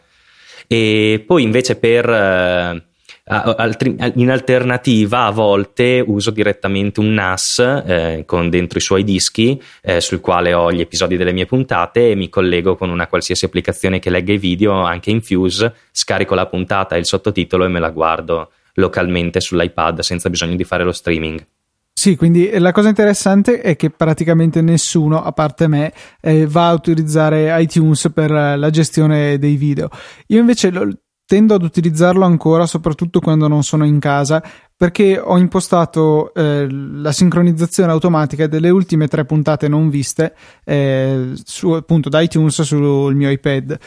E 0.67 1.25
poi 1.27 1.43
invece 1.43 1.77
per 1.77 2.11
eh, 2.11 2.85
in 3.29 4.31
alternativa, 4.31 5.25
a 5.25 5.31
volte 5.33 6.03
uso 6.07 6.31
direttamente 6.31 7.01
un 7.01 7.12
NAS 7.12 7.59
eh, 7.59 8.23
con 8.25 8.49
dentro 8.49 8.79
i 8.79 8.81
suoi 8.81 9.03
dischi 9.03 9.61
eh, 9.83 10.01
sul 10.01 10.21
quale 10.21 10.55
ho 10.55 10.71
gli 10.71 10.81
episodi 10.81 11.17
delle 11.17 11.33
mie 11.33 11.47
puntate 11.47 12.11
e 12.11 12.15
mi 12.15 12.29
collego 12.29 12.77
con 12.77 12.89
una 12.89 13.09
qualsiasi 13.09 13.45
applicazione 13.45 13.99
che 13.99 14.11
legga 14.11 14.33
i 14.33 14.39
video, 14.39 14.75
anche 14.75 15.11
in 15.11 15.23
Fuse, 15.23 15.75
scarico 15.91 16.37
la 16.37 16.47
puntata 16.47 16.95
e 16.95 17.01
il 17.01 17.07
sottotitolo 17.07 17.65
e 17.65 17.69
me 17.69 17.81
la 17.81 17.91
guardo 17.91 18.53
localmente 18.75 19.41
sull'iPad 19.41 20.01
senza 20.01 20.31
bisogno 20.31 20.55
di 20.55 20.65
fare 20.65 20.85
lo 20.85 20.93
streaming. 20.93 21.45
Sì, 21.93 22.15
quindi 22.15 22.57
la 22.59 22.73
cosa 22.73 22.91
interessante 22.91 23.61
è 23.61 23.75
che 23.75 23.91
praticamente 23.91 24.61
nessuno, 24.61 25.25
a 25.25 25.33
parte 25.33 25.67
me, 25.67 25.93
eh, 26.21 26.47
va 26.47 26.69
a 26.69 26.75
utilizzare 26.75 27.61
iTunes 27.61 28.11
per 28.15 28.31
la 28.31 28.71
gestione 28.71 29.39
dei 29.39 29.57
video. 29.57 29.89
Io 30.27 30.39
invece 30.39 30.71
lo, 30.71 30.89
tendo 31.27 31.55
ad 31.55 31.62
utilizzarlo 31.62 32.25
ancora, 32.25 32.67
soprattutto 32.67 33.21
quando 33.21 33.49
non 33.49 33.65
sono 33.65 33.85
in 33.85 33.99
casa, 33.99 34.43
perché 34.77 35.19
ho 35.19 35.37
impostato 35.39 36.33
eh, 36.35 36.69
la 36.71 37.12
sincronizzazione 37.12 37.91
automatica 37.91 38.47
delle 38.47 38.71
ultime 38.71 39.09
tre 39.09 39.25
puntate 39.25 39.69
non 39.69 39.89
viste 39.89 40.35
eh, 40.65 41.33
su, 41.45 41.71
appunto 41.71 42.09
da 42.09 42.21
iTunes 42.21 42.62
sul 42.62 43.15
mio 43.15 43.31
iPad 43.31 43.79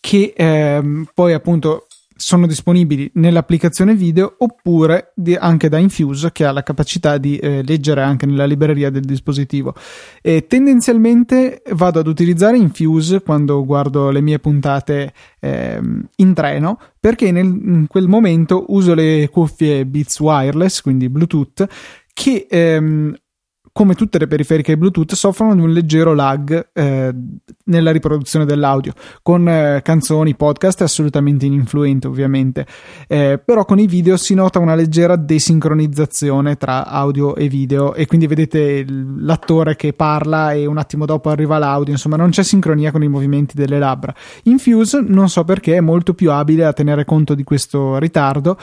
che 0.00 0.32
eh, 0.34 1.04
poi 1.12 1.32
appunto 1.34 1.86
sono 2.20 2.46
disponibili 2.46 3.10
nell'applicazione 3.14 3.94
video 3.94 4.34
oppure 4.38 5.12
di, 5.14 5.34
anche 5.34 5.70
da 5.70 5.78
Infuse 5.78 6.32
che 6.32 6.44
ha 6.44 6.52
la 6.52 6.62
capacità 6.62 7.16
di 7.16 7.38
eh, 7.38 7.62
leggere 7.64 8.02
anche 8.02 8.26
nella 8.26 8.44
libreria 8.44 8.90
del 8.90 9.04
dispositivo. 9.04 9.74
E 10.20 10.46
tendenzialmente 10.46 11.62
vado 11.72 12.00
ad 12.00 12.06
utilizzare 12.06 12.58
Infuse 12.58 13.22
quando 13.22 13.64
guardo 13.64 14.10
le 14.10 14.20
mie 14.20 14.38
puntate 14.38 15.14
eh, 15.40 15.80
in 16.16 16.34
treno 16.34 16.78
perché 17.00 17.32
nel, 17.32 17.46
in 17.46 17.86
quel 17.88 18.06
momento 18.06 18.66
uso 18.68 18.92
le 18.92 19.30
cuffie 19.32 19.86
Beats 19.86 20.20
Wireless, 20.20 20.82
quindi 20.82 21.08
Bluetooth, 21.08 21.66
che 22.12 22.46
ehm, 22.50 23.16
come 23.72 23.94
tutte 23.94 24.18
le 24.18 24.26
periferiche 24.26 24.76
Bluetooth, 24.76 25.14
soffrono 25.14 25.54
di 25.54 25.60
un 25.60 25.70
leggero 25.70 26.14
lag 26.14 26.68
eh, 26.72 27.14
nella 27.64 27.90
riproduzione 27.90 28.44
dell'audio. 28.44 28.92
Con 29.22 29.48
eh, 29.48 29.80
canzoni, 29.82 30.34
podcast 30.34 30.82
assolutamente 30.82 31.46
ininfluente, 31.46 32.06
ovviamente, 32.06 32.66
eh, 33.06 33.40
però 33.44 33.64
con 33.64 33.78
i 33.78 33.86
video 33.86 34.16
si 34.16 34.34
nota 34.34 34.58
una 34.58 34.74
leggera 34.74 35.16
desincronizzazione 35.16 36.56
tra 36.56 36.86
audio 36.86 37.34
e 37.36 37.48
video, 37.48 37.94
e 37.94 38.06
quindi 38.06 38.26
vedete 38.26 38.84
l'attore 38.86 39.76
che 39.76 39.92
parla 39.92 40.52
e 40.52 40.66
un 40.66 40.78
attimo 40.78 41.06
dopo 41.06 41.30
arriva 41.30 41.58
l'audio, 41.58 41.92
insomma, 41.92 42.16
non 42.16 42.30
c'è 42.30 42.42
sincronia 42.42 42.90
con 42.90 43.02
i 43.02 43.08
movimenti 43.08 43.56
delle 43.56 43.78
labbra. 43.78 44.14
Infuse, 44.44 45.02
non 45.06 45.28
so 45.28 45.44
perché, 45.44 45.76
è 45.76 45.80
molto 45.80 46.14
più 46.14 46.30
abile 46.30 46.64
a 46.64 46.72
tenere 46.72 47.04
conto 47.04 47.34
di 47.34 47.44
questo 47.44 47.98
ritardo 47.98 48.58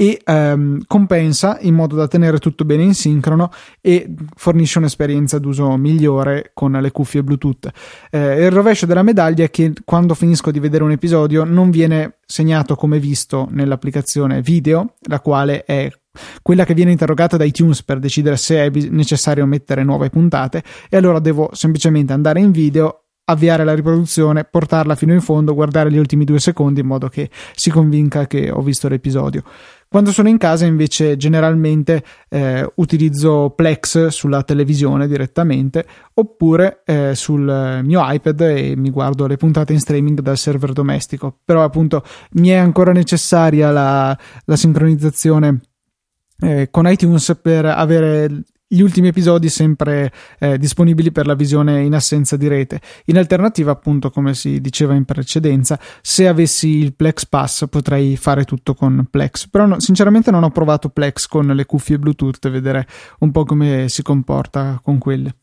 e 0.00 0.18
ehm, 0.24 0.84
compensa 0.86 1.58
in 1.60 1.74
modo 1.74 1.94
da 1.94 2.08
tenere 2.08 2.38
tutto 2.38 2.64
bene 2.64 2.84
in 2.84 2.94
sincrono 2.94 3.50
e 3.82 4.10
fornisce 4.34 4.78
un'esperienza 4.78 5.38
d'uso 5.38 5.76
migliore 5.76 6.52
con 6.54 6.72
le 6.72 6.90
cuffie 6.90 7.22
Bluetooth. 7.22 7.68
Eh, 8.10 8.46
il 8.46 8.50
rovescio 8.50 8.86
della 8.86 9.02
medaglia 9.02 9.44
è 9.44 9.50
che 9.50 9.74
quando 9.84 10.14
finisco 10.14 10.50
di 10.50 10.58
vedere 10.58 10.84
un 10.84 10.92
episodio 10.92 11.44
non 11.44 11.68
viene 11.68 12.20
segnato 12.24 12.76
come 12.76 12.98
visto 12.98 13.48
nell'applicazione 13.50 14.40
video, 14.40 14.94
la 15.00 15.20
quale 15.20 15.64
è 15.64 15.92
quella 16.40 16.64
che 16.64 16.72
viene 16.72 16.92
interrogata 16.92 17.36
da 17.36 17.44
iTunes 17.44 17.82
per 17.82 17.98
decidere 17.98 18.38
se 18.38 18.56
è 18.56 18.70
necessario 18.88 19.44
mettere 19.44 19.84
nuove 19.84 20.08
puntate 20.08 20.62
e 20.88 20.96
allora 20.96 21.18
devo 21.18 21.50
semplicemente 21.52 22.14
andare 22.14 22.40
in 22.40 22.52
video 22.52 23.00
avviare 23.30 23.64
la 23.64 23.74
riproduzione, 23.74 24.44
portarla 24.44 24.94
fino 24.94 25.12
in 25.12 25.20
fondo, 25.20 25.54
guardare 25.54 25.90
gli 25.90 25.98
ultimi 25.98 26.24
due 26.24 26.40
secondi 26.40 26.80
in 26.80 26.86
modo 26.86 27.08
che 27.08 27.30
si 27.54 27.70
convinca 27.70 28.26
che 28.26 28.50
ho 28.50 28.60
visto 28.60 28.88
l'episodio. 28.88 29.42
Quando 29.92 30.12
sono 30.12 30.28
in 30.28 30.38
casa 30.38 30.66
invece 30.66 31.16
generalmente 31.16 32.04
eh, 32.28 32.64
utilizzo 32.76 33.50
Plex 33.50 34.06
sulla 34.06 34.44
televisione 34.44 35.08
direttamente 35.08 35.84
oppure 36.14 36.82
eh, 36.84 37.16
sul 37.16 37.80
mio 37.82 38.00
iPad 38.00 38.40
e 38.42 38.76
mi 38.76 38.90
guardo 38.90 39.26
le 39.26 39.36
puntate 39.36 39.72
in 39.72 39.80
streaming 39.80 40.20
dal 40.20 40.38
server 40.38 40.70
domestico. 40.70 41.40
Però 41.44 41.64
appunto 41.64 42.04
mi 42.34 42.50
è 42.50 42.54
ancora 42.54 42.92
necessaria 42.92 43.72
la, 43.72 44.16
la 44.44 44.56
sincronizzazione 44.56 45.60
eh, 46.38 46.68
con 46.70 46.86
iTunes 46.86 47.36
per 47.42 47.64
avere 47.64 48.44
gli 48.72 48.82
ultimi 48.82 49.08
episodi 49.08 49.48
sempre 49.48 50.12
eh, 50.38 50.56
disponibili 50.56 51.10
per 51.10 51.26
la 51.26 51.34
visione 51.34 51.82
in 51.82 51.92
assenza 51.92 52.36
di 52.36 52.46
rete. 52.46 52.80
In 53.06 53.18
alternativa, 53.18 53.72
appunto, 53.72 54.10
come 54.10 54.32
si 54.32 54.60
diceva 54.60 54.94
in 54.94 55.04
precedenza, 55.04 55.76
se 56.00 56.28
avessi 56.28 56.68
il 56.76 56.94
Plex 56.94 57.26
Pass 57.26 57.66
potrei 57.68 58.16
fare 58.16 58.44
tutto 58.44 58.74
con 58.74 59.08
Plex. 59.10 59.48
Però 59.48 59.66
no, 59.66 59.80
sinceramente 59.80 60.30
non 60.30 60.44
ho 60.44 60.50
provato 60.50 60.88
Plex 60.88 61.26
con 61.26 61.48
le 61.48 61.66
cuffie 61.66 61.98
Bluetooth 61.98 62.48
vedere 62.48 62.86
un 63.18 63.32
po' 63.32 63.44
come 63.44 63.88
si 63.88 64.02
comporta 64.02 64.78
con 64.80 64.98
quelle. 64.98 65.34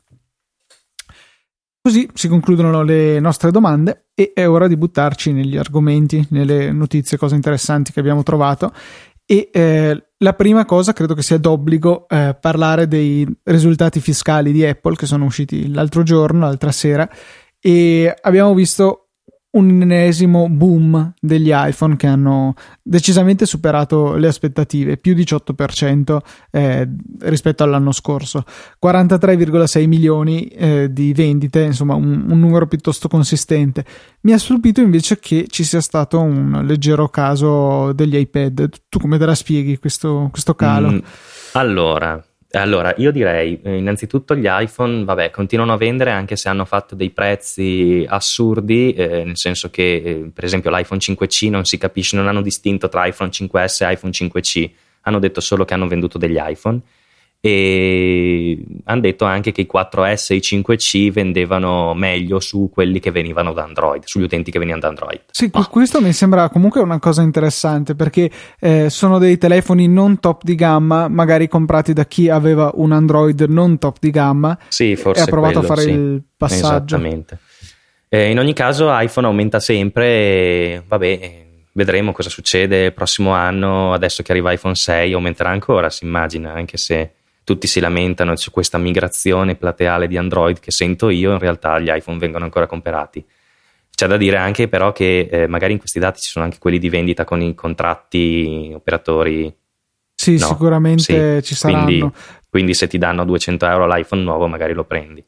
Così 1.81 2.09
si 2.13 2.29
concludono 2.29 2.81
le 2.83 3.19
nostre 3.19 3.51
domande 3.51 4.07
e 4.13 4.31
è 4.33 4.47
ora 4.47 4.67
di 4.67 4.77
buttarci 4.77 5.33
negli 5.33 5.57
argomenti, 5.57 6.25
nelle 6.29 6.71
notizie, 6.71 7.17
cose 7.17 7.35
interessanti 7.35 7.91
che 7.91 7.99
abbiamo 7.99 8.23
trovato. 8.23 8.71
E 9.29 9.49
eh, 9.51 10.03
la 10.19 10.33
prima 10.33 10.63
cosa 10.63 10.93
credo 10.93 11.13
che 11.13 11.21
sia 11.21 11.37
d'obbligo 11.37 12.07
eh, 12.07 12.35
parlare 12.39 12.87
dei 12.87 13.27
risultati 13.43 13.99
fiscali 13.99 14.53
di 14.53 14.65
Apple 14.65 14.95
che 14.95 15.05
sono 15.05 15.25
usciti 15.25 15.69
l'altro 15.71 16.01
giorno, 16.01 16.45
l'altra 16.45 16.71
sera, 16.71 17.09
e 17.59 18.15
abbiamo 18.21 18.53
visto 18.53 19.07
un 19.58 19.82
ennesimo 19.82 20.48
boom 20.50 21.13
degli 21.20 21.52
iPhone 21.52 21.96
che 21.96 22.08
hanno 22.08 22.54
decisamente 22.82 23.46
superato 23.46 24.15
le 24.15 24.28
aspettative, 24.28 24.98
più 24.98 25.15
18% 25.15 26.17
eh, 26.52 26.88
rispetto 27.22 27.63
all'anno 27.63 27.91
scorso, 27.91 28.43
43,6 28.84 29.88
milioni 29.88 30.46
eh, 30.48 30.88
di 30.91 31.13
vendite, 31.13 31.63
insomma 31.63 31.96
un, 31.96 32.26
un, 32.28 32.39
numero 32.39 32.67
piuttosto 32.67 33.08
consistente. 33.08 33.86
Mi 34.22 34.32
ha 34.32 34.38
stupito 34.38 34.82
invece 34.82 35.20
che 35.20 35.48
ci 35.50 35.63
sia 35.63 35.82
stato 35.82 36.20
un 36.20 36.63
leggero 36.65 37.10
caso 37.10 37.91
degli 37.93 38.15
iPad. 38.15 38.70
Tu 38.88 39.00
come 39.00 39.17
te 39.17 39.26
la 39.26 39.36
spieghi 39.36 39.78
questo, 39.78 40.30
questo 40.32 40.56
calo? 40.56 40.91
Mm, 40.91 41.00
allora, 41.54 42.24
allora, 42.51 42.93
io 42.97 43.12
direi 43.12 43.60
eh, 43.62 43.75
innanzitutto 43.75 44.36
gli 44.36 44.47
iPhone, 44.47 45.03
vabbè, 45.03 45.31
continuano 45.31 45.73
a 45.73 45.77
vendere 45.77 46.12
anche 46.12 46.38
se 46.38 46.47
hanno 46.47 46.63
fatto 46.63 46.95
dei 46.95 47.10
prezzi 47.10 48.05
assurdi, 48.07 48.93
eh, 48.93 49.23
nel 49.25 49.38
senso 49.38 49.69
che 49.69 49.95
eh, 49.95 50.31
per 50.33 50.45
esempio 50.45 50.69
l'iPhone 50.71 50.99
5C 50.99 51.49
non 51.49 51.65
si 51.65 51.77
capisce, 51.77 52.15
non 52.15 52.27
hanno 52.27 52.41
distinto 52.41 52.88
tra 52.88 53.05
iPhone 53.05 53.31
5S 53.31 53.83
e 53.86 53.91
iPhone 53.91 54.13
5C, 54.13 54.69
hanno 55.01 55.19
detto 55.19 55.41
solo 55.41 55.65
che 55.65 55.73
hanno 55.73 55.88
venduto 55.88 56.17
degli 56.17 56.38
iPhone 56.39 56.79
e 57.39 58.63
hanno 58.86 59.02
detto 59.02 59.26
anche 59.26 59.52
che 59.52 59.62
i 59.62 59.69
4S 59.71 60.34
e 60.34 60.36
i 60.36 60.39
5C 60.39 61.12
vendevano 61.12 61.93
meglio 61.93 62.39
su 62.39 62.69
quelli 62.71 63.00
che 63.00 63.12
venivano 63.12 63.54
da 63.54 63.63
Android, 63.63 64.04
sugli 64.06 64.23
utenti 64.23 64.52
che 64.52 64.58
venivano 64.58 64.82
da 64.82 64.89
Android. 64.89 65.21
Sì, 65.30 65.50
oh. 65.52 65.67
questo 65.69 66.02
mi 66.02 66.13
sembra 66.13 66.50
comunque 66.50 66.82
una 66.82 67.00
cosa 67.00 67.21
interessante 67.21 67.95
perché 67.95 68.30
eh, 68.60 68.89
sono 68.89 69.19
dei 69.19 69.38
telefoni 69.38 69.88
non 69.88 70.19
top 70.19 70.43
di 70.43 70.56
gamma, 70.56 71.08
magari 71.08 71.47
comprati 71.47 71.93
da 71.93 72.06
chi 72.06 72.30
aveva 72.30 72.71
un 72.73 72.91
Android 72.91 73.39
non 73.41 73.78
top 73.78 73.97
di 74.00 74.10
gamma 74.10 74.58
sì, 74.67 74.95
forse 74.95 75.21
e 75.21 75.23
ha 75.23 75.28
provato 75.28 75.60
quello, 75.60 75.73
a 75.73 75.76
fare 75.76 75.88
sì. 75.88 75.91
il 75.91 76.23
passaggio. 76.36 76.95
Esattamente. 76.95 77.39
Eh, 78.10 78.32
in 78.32 78.39
ogni 78.39 78.54
caso 78.54 78.88
iPhone 78.89 79.28
aumenta 79.28 79.60
sempre 79.60 80.08
e 80.08 80.84
vabbè 80.88 81.45
vedremo 81.73 82.12
cosa 82.12 82.30
succede 82.30 82.86
il 82.86 82.93
prossimo 82.93 83.32
anno, 83.32 83.93
adesso 83.93 84.23
che 84.23 84.32
arriva 84.32 84.52
iPhone 84.52 84.73
6 84.73 85.13
aumenterà 85.13 85.50
ancora, 85.50 85.89
si 85.91 86.06
immagina, 86.06 86.52
anche 86.52 86.78
se 86.78 87.16
tutti 87.47 87.65
si 87.65 87.79
lamentano 87.79 88.36
su 88.36 88.51
questa 88.51 88.77
migrazione 88.77 89.55
plateale 89.55 90.10
di 90.10 90.17
Android 90.17 90.60
che 90.60 90.69
sento 90.69 91.07
io, 91.07 91.31
in 91.31 91.39
realtà 91.39 91.79
gli 91.79 91.88
iPhone 91.89 92.17
vengono 92.17 92.43
ancora 92.43 92.67
comprati. 92.67 93.25
C'è 93.89 94.05
da 94.05 94.17
dire 94.17 94.36
anche 94.36 94.67
però 94.67 94.91
che 94.91 95.29
eh, 95.31 95.47
magari 95.47 95.71
in 95.71 95.79
questi 95.79 95.97
dati 95.97 96.19
ci 96.19 96.27
sono 96.27 96.43
anche 96.43 96.57
quelli 96.60 96.77
di 96.77 96.89
vendita 96.89 97.23
con 97.23 97.41
i 97.41 97.55
contratti 97.55 98.73
operatori. 98.75 99.55
Sì, 100.13 100.38
no, 100.38 100.45
sicuramente 100.45 101.41
sì. 101.41 101.47
ci 101.47 101.55
saranno. 101.55 101.86
Quindi, 101.86 102.12
quindi 102.49 102.73
se 102.73 102.88
ti 102.88 102.97
danno 102.97 103.23
200 103.23 103.65
euro 103.65 103.88
l'iPhone 103.88 104.23
nuovo 104.23 104.47
magari 104.47 104.73
lo 104.73 104.83
prendi. 104.83 105.23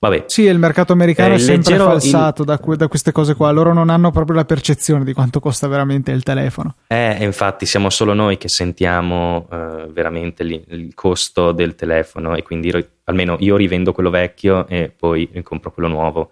Vabbè. 0.00 0.24
Sì, 0.26 0.42
il 0.42 0.58
mercato 0.58 0.92
americano 0.92 1.34
eh, 1.34 1.36
è 1.36 1.40
sempre 1.40 1.76
falsato 1.76 2.42
il... 2.42 2.48
da, 2.48 2.60
da, 2.76 2.88
queste 2.88 3.10
cose 3.10 3.34
qua. 3.34 3.50
Loro 3.50 3.72
non 3.72 3.90
hanno 3.90 4.12
proprio 4.12 4.36
la 4.36 4.44
percezione 4.44 5.02
di 5.04 5.12
quanto 5.12 5.40
costa 5.40 5.66
veramente 5.66 6.12
il 6.12 6.22
telefono. 6.22 6.76
Eh, 6.86 7.24
infatti, 7.24 7.66
siamo 7.66 7.90
solo 7.90 8.14
noi 8.14 8.38
che 8.38 8.48
sentiamo 8.48 9.48
uh, 9.50 9.90
veramente 9.90 10.44
li, 10.44 10.62
il 10.68 10.94
costo 10.94 11.50
del 11.50 11.74
telefono 11.74 12.36
e 12.36 12.42
quindi 12.44 12.72
almeno 13.04 13.36
io 13.40 13.56
rivendo 13.56 13.92
quello 13.92 14.10
vecchio 14.10 14.68
e 14.68 14.92
poi 14.96 15.28
compro 15.42 15.72
quello 15.72 15.88
nuovo. 15.88 16.30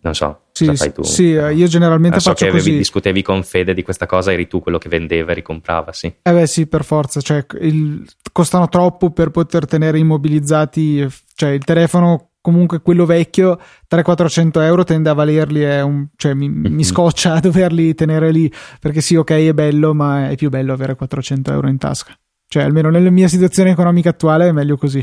Non 0.00 0.14
so, 0.14 0.42
sì, 0.52 0.66
cosa 0.66 0.84
fai 0.84 0.92
tu? 0.92 1.02
Sì, 1.02 1.34
eh, 1.34 1.52
io 1.52 1.66
generalmente 1.66 2.20
so 2.20 2.30
faccio 2.30 2.46
che 2.46 2.52
così. 2.52 2.76
discutevi 2.76 3.22
con 3.22 3.42
Fede 3.42 3.74
di 3.74 3.82
questa 3.82 4.06
cosa, 4.06 4.32
eri 4.32 4.46
tu 4.46 4.60
quello 4.60 4.78
che 4.78 4.88
vendeva 4.88 5.32
e 5.32 5.34
ricomprava, 5.34 5.92
sì. 5.92 6.06
Eh 6.22 6.32
beh, 6.32 6.46
sì, 6.46 6.66
per 6.66 6.84
forza, 6.84 7.20
cioè 7.20 7.44
il, 7.60 8.08
costano 8.30 8.68
troppo 8.68 9.10
per 9.10 9.30
poter 9.30 9.66
tenere 9.66 9.98
immobilizzati, 9.98 11.06
cioè 11.34 11.50
il 11.50 11.64
telefono 11.64 12.31
comunque 12.42 12.82
quello 12.82 13.06
vecchio 13.06 13.58
300-400 13.90 14.60
euro 14.62 14.84
tende 14.84 15.08
a 15.08 15.14
valerli 15.14 15.64
un, 15.80 16.08
cioè 16.16 16.34
mi, 16.34 16.50
mi, 16.50 16.84
scoccia 16.84 17.34
a 17.34 17.40
doverli 17.40 17.94
tenere 17.94 18.30
lì 18.30 18.52
perché 18.78 19.00
sì 19.00 19.16
ok 19.16 19.30
è 19.30 19.52
bello 19.54 19.94
ma 19.94 20.28
è 20.28 20.34
più 20.34 20.50
bello 20.50 20.74
avere 20.74 20.94
400 20.94 21.52
euro 21.52 21.68
in 21.68 21.78
tasca. 21.78 22.12
Cioè 22.46 22.64
almeno 22.64 22.90
nella 22.90 23.08
mia 23.08 23.28
situazione 23.28 23.70
economica 23.70 24.10
attuale 24.10 24.48
è 24.48 24.52
meglio 24.52 24.76
così 24.76 25.02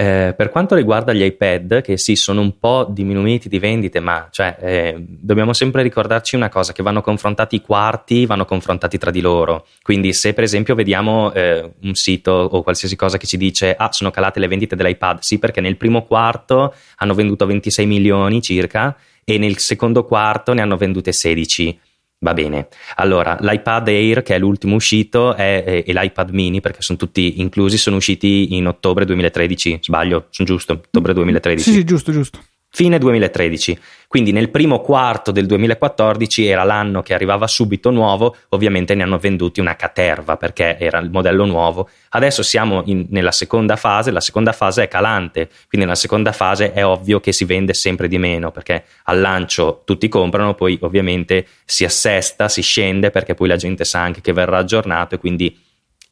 eh, 0.00 0.32
per 0.34 0.48
quanto 0.48 0.74
riguarda 0.74 1.12
gli 1.12 1.22
iPad, 1.22 1.82
che 1.82 1.98
sì, 1.98 2.16
sono 2.16 2.40
un 2.40 2.58
po' 2.58 2.86
diminuiti 2.88 3.50
di 3.50 3.58
vendite, 3.58 4.00
ma 4.00 4.28
cioè, 4.30 4.56
eh, 4.58 4.94
dobbiamo 4.98 5.52
sempre 5.52 5.82
ricordarci 5.82 6.36
una 6.36 6.48
cosa, 6.48 6.72
che 6.72 6.82
vanno 6.82 7.02
confrontati 7.02 7.56
i 7.56 7.60
quarti, 7.60 8.24
vanno 8.24 8.46
confrontati 8.46 8.96
tra 8.96 9.10
di 9.10 9.20
loro. 9.20 9.66
Quindi 9.82 10.14
se 10.14 10.32
per 10.32 10.44
esempio 10.44 10.74
vediamo 10.74 11.30
eh, 11.34 11.72
un 11.82 11.94
sito 11.94 12.32
o 12.32 12.62
qualsiasi 12.62 12.96
cosa 12.96 13.18
che 13.18 13.26
ci 13.26 13.36
dice, 13.36 13.74
ah, 13.76 13.92
sono 13.92 14.10
calate 14.10 14.40
le 14.40 14.48
vendite 14.48 14.74
dell'iPad, 14.74 15.18
sì, 15.20 15.38
perché 15.38 15.60
nel 15.60 15.76
primo 15.76 16.04
quarto 16.04 16.72
hanno 16.96 17.12
venduto 17.12 17.44
26 17.44 17.84
milioni 17.84 18.40
circa 18.40 18.96
e 19.22 19.36
nel 19.36 19.58
secondo 19.58 20.06
quarto 20.06 20.54
ne 20.54 20.62
hanno 20.62 20.78
vendute 20.78 21.12
16 21.12 21.78
Va 22.22 22.34
bene, 22.34 22.68
allora 22.96 23.38
l'iPad 23.40 23.88
Air 23.88 24.22
che 24.22 24.34
è 24.34 24.38
l'ultimo 24.38 24.74
uscito 24.74 25.34
è, 25.34 25.64
è, 25.64 25.84
e 25.86 25.92
l'iPad 25.94 26.30
mini 26.32 26.60
perché 26.60 26.82
sono 26.82 26.98
tutti 26.98 27.40
inclusi, 27.40 27.78
sono 27.78 27.96
usciti 27.96 28.54
in 28.56 28.66
ottobre 28.66 29.06
2013, 29.06 29.78
sbaglio, 29.80 30.26
sono 30.28 30.46
giusto, 30.46 30.72
ottobre 30.74 31.14
2013. 31.14 31.70
Sì, 31.70 31.76
sì, 31.78 31.84
giusto, 31.84 32.12
giusto 32.12 32.40
fine 32.70 32.98
2013. 32.98 33.78
Quindi 34.06 34.32
nel 34.32 34.50
primo 34.50 34.80
quarto 34.80 35.30
del 35.30 35.46
2014 35.46 36.46
era 36.46 36.64
l'anno 36.64 37.00
che 37.02 37.14
arrivava 37.14 37.46
subito 37.46 37.90
nuovo, 37.90 38.34
ovviamente 38.48 38.94
ne 38.96 39.04
hanno 39.04 39.18
venduti 39.18 39.60
una 39.60 39.76
caterva 39.76 40.36
perché 40.36 40.76
era 40.78 40.98
il 40.98 41.10
modello 41.10 41.44
nuovo. 41.44 41.88
Adesso 42.10 42.42
siamo 42.42 42.82
in, 42.86 43.06
nella 43.10 43.30
seconda 43.30 43.76
fase, 43.76 44.10
la 44.10 44.20
seconda 44.20 44.52
fase 44.52 44.82
è 44.82 44.88
calante, 44.88 45.46
quindi 45.68 45.86
nella 45.86 45.94
seconda 45.94 46.32
fase 46.32 46.72
è 46.72 46.84
ovvio 46.84 47.20
che 47.20 47.32
si 47.32 47.44
vende 47.44 47.72
sempre 47.72 48.08
di 48.08 48.18
meno 48.18 48.50
perché 48.50 48.84
al 49.04 49.20
lancio 49.20 49.82
tutti 49.84 50.08
comprano, 50.08 50.54
poi 50.54 50.76
ovviamente 50.82 51.46
si 51.64 51.84
assesta, 51.84 52.48
si 52.48 52.62
scende 52.62 53.10
perché 53.10 53.34
poi 53.34 53.46
la 53.46 53.56
gente 53.56 53.84
sa 53.84 54.00
anche 54.00 54.20
che 54.20 54.32
verrà 54.32 54.58
aggiornato 54.58 55.14
e 55.14 55.18
quindi 55.18 55.56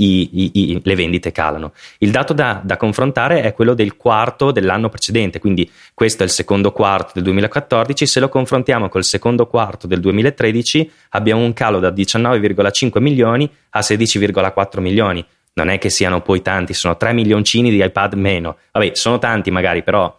i, 0.00 0.50
i, 0.54 0.80
le 0.82 0.94
vendite 0.94 1.32
calano. 1.32 1.72
Il 1.98 2.10
dato 2.10 2.32
da, 2.32 2.60
da, 2.62 2.76
confrontare 2.76 3.42
è 3.42 3.52
quello 3.52 3.74
del 3.74 3.96
quarto 3.96 4.52
dell'anno 4.52 4.88
precedente, 4.88 5.40
quindi 5.40 5.68
questo 5.94 6.22
è 6.22 6.26
il 6.26 6.32
secondo 6.32 6.72
quarto 6.72 7.12
del 7.14 7.24
2014, 7.24 8.06
se 8.06 8.20
lo 8.20 8.28
confrontiamo 8.28 8.88
col 8.88 9.04
secondo 9.04 9.46
quarto 9.46 9.86
del 9.86 10.00
2013 10.00 10.90
abbiamo 11.10 11.42
un 11.42 11.52
calo 11.52 11.80
da 11.80 11.90
19,5 11.90 13.00
milioni 13.00 13.50
a 13.70 13.80
16,4 13.80 14.80
milioni. 14.80 15.24
Non 15.54 15.68
è 15.68 15.78
che 15.78 15.90
siano 15.90 16.20
poi 16.20 16.40
tanti, 16.42 16.72
sono 16.74 16.96
3 16.96 17.12
milioncini 17.12 17.70
di 17.70 17.82
iPad 17.82 18.14
meno. 18.14 18.58
Vabbè, 18.70 18.92
sono 18.94 19.18
tanti 19.18 19.50
magari, 19.50 19.82
però 19.82 20.16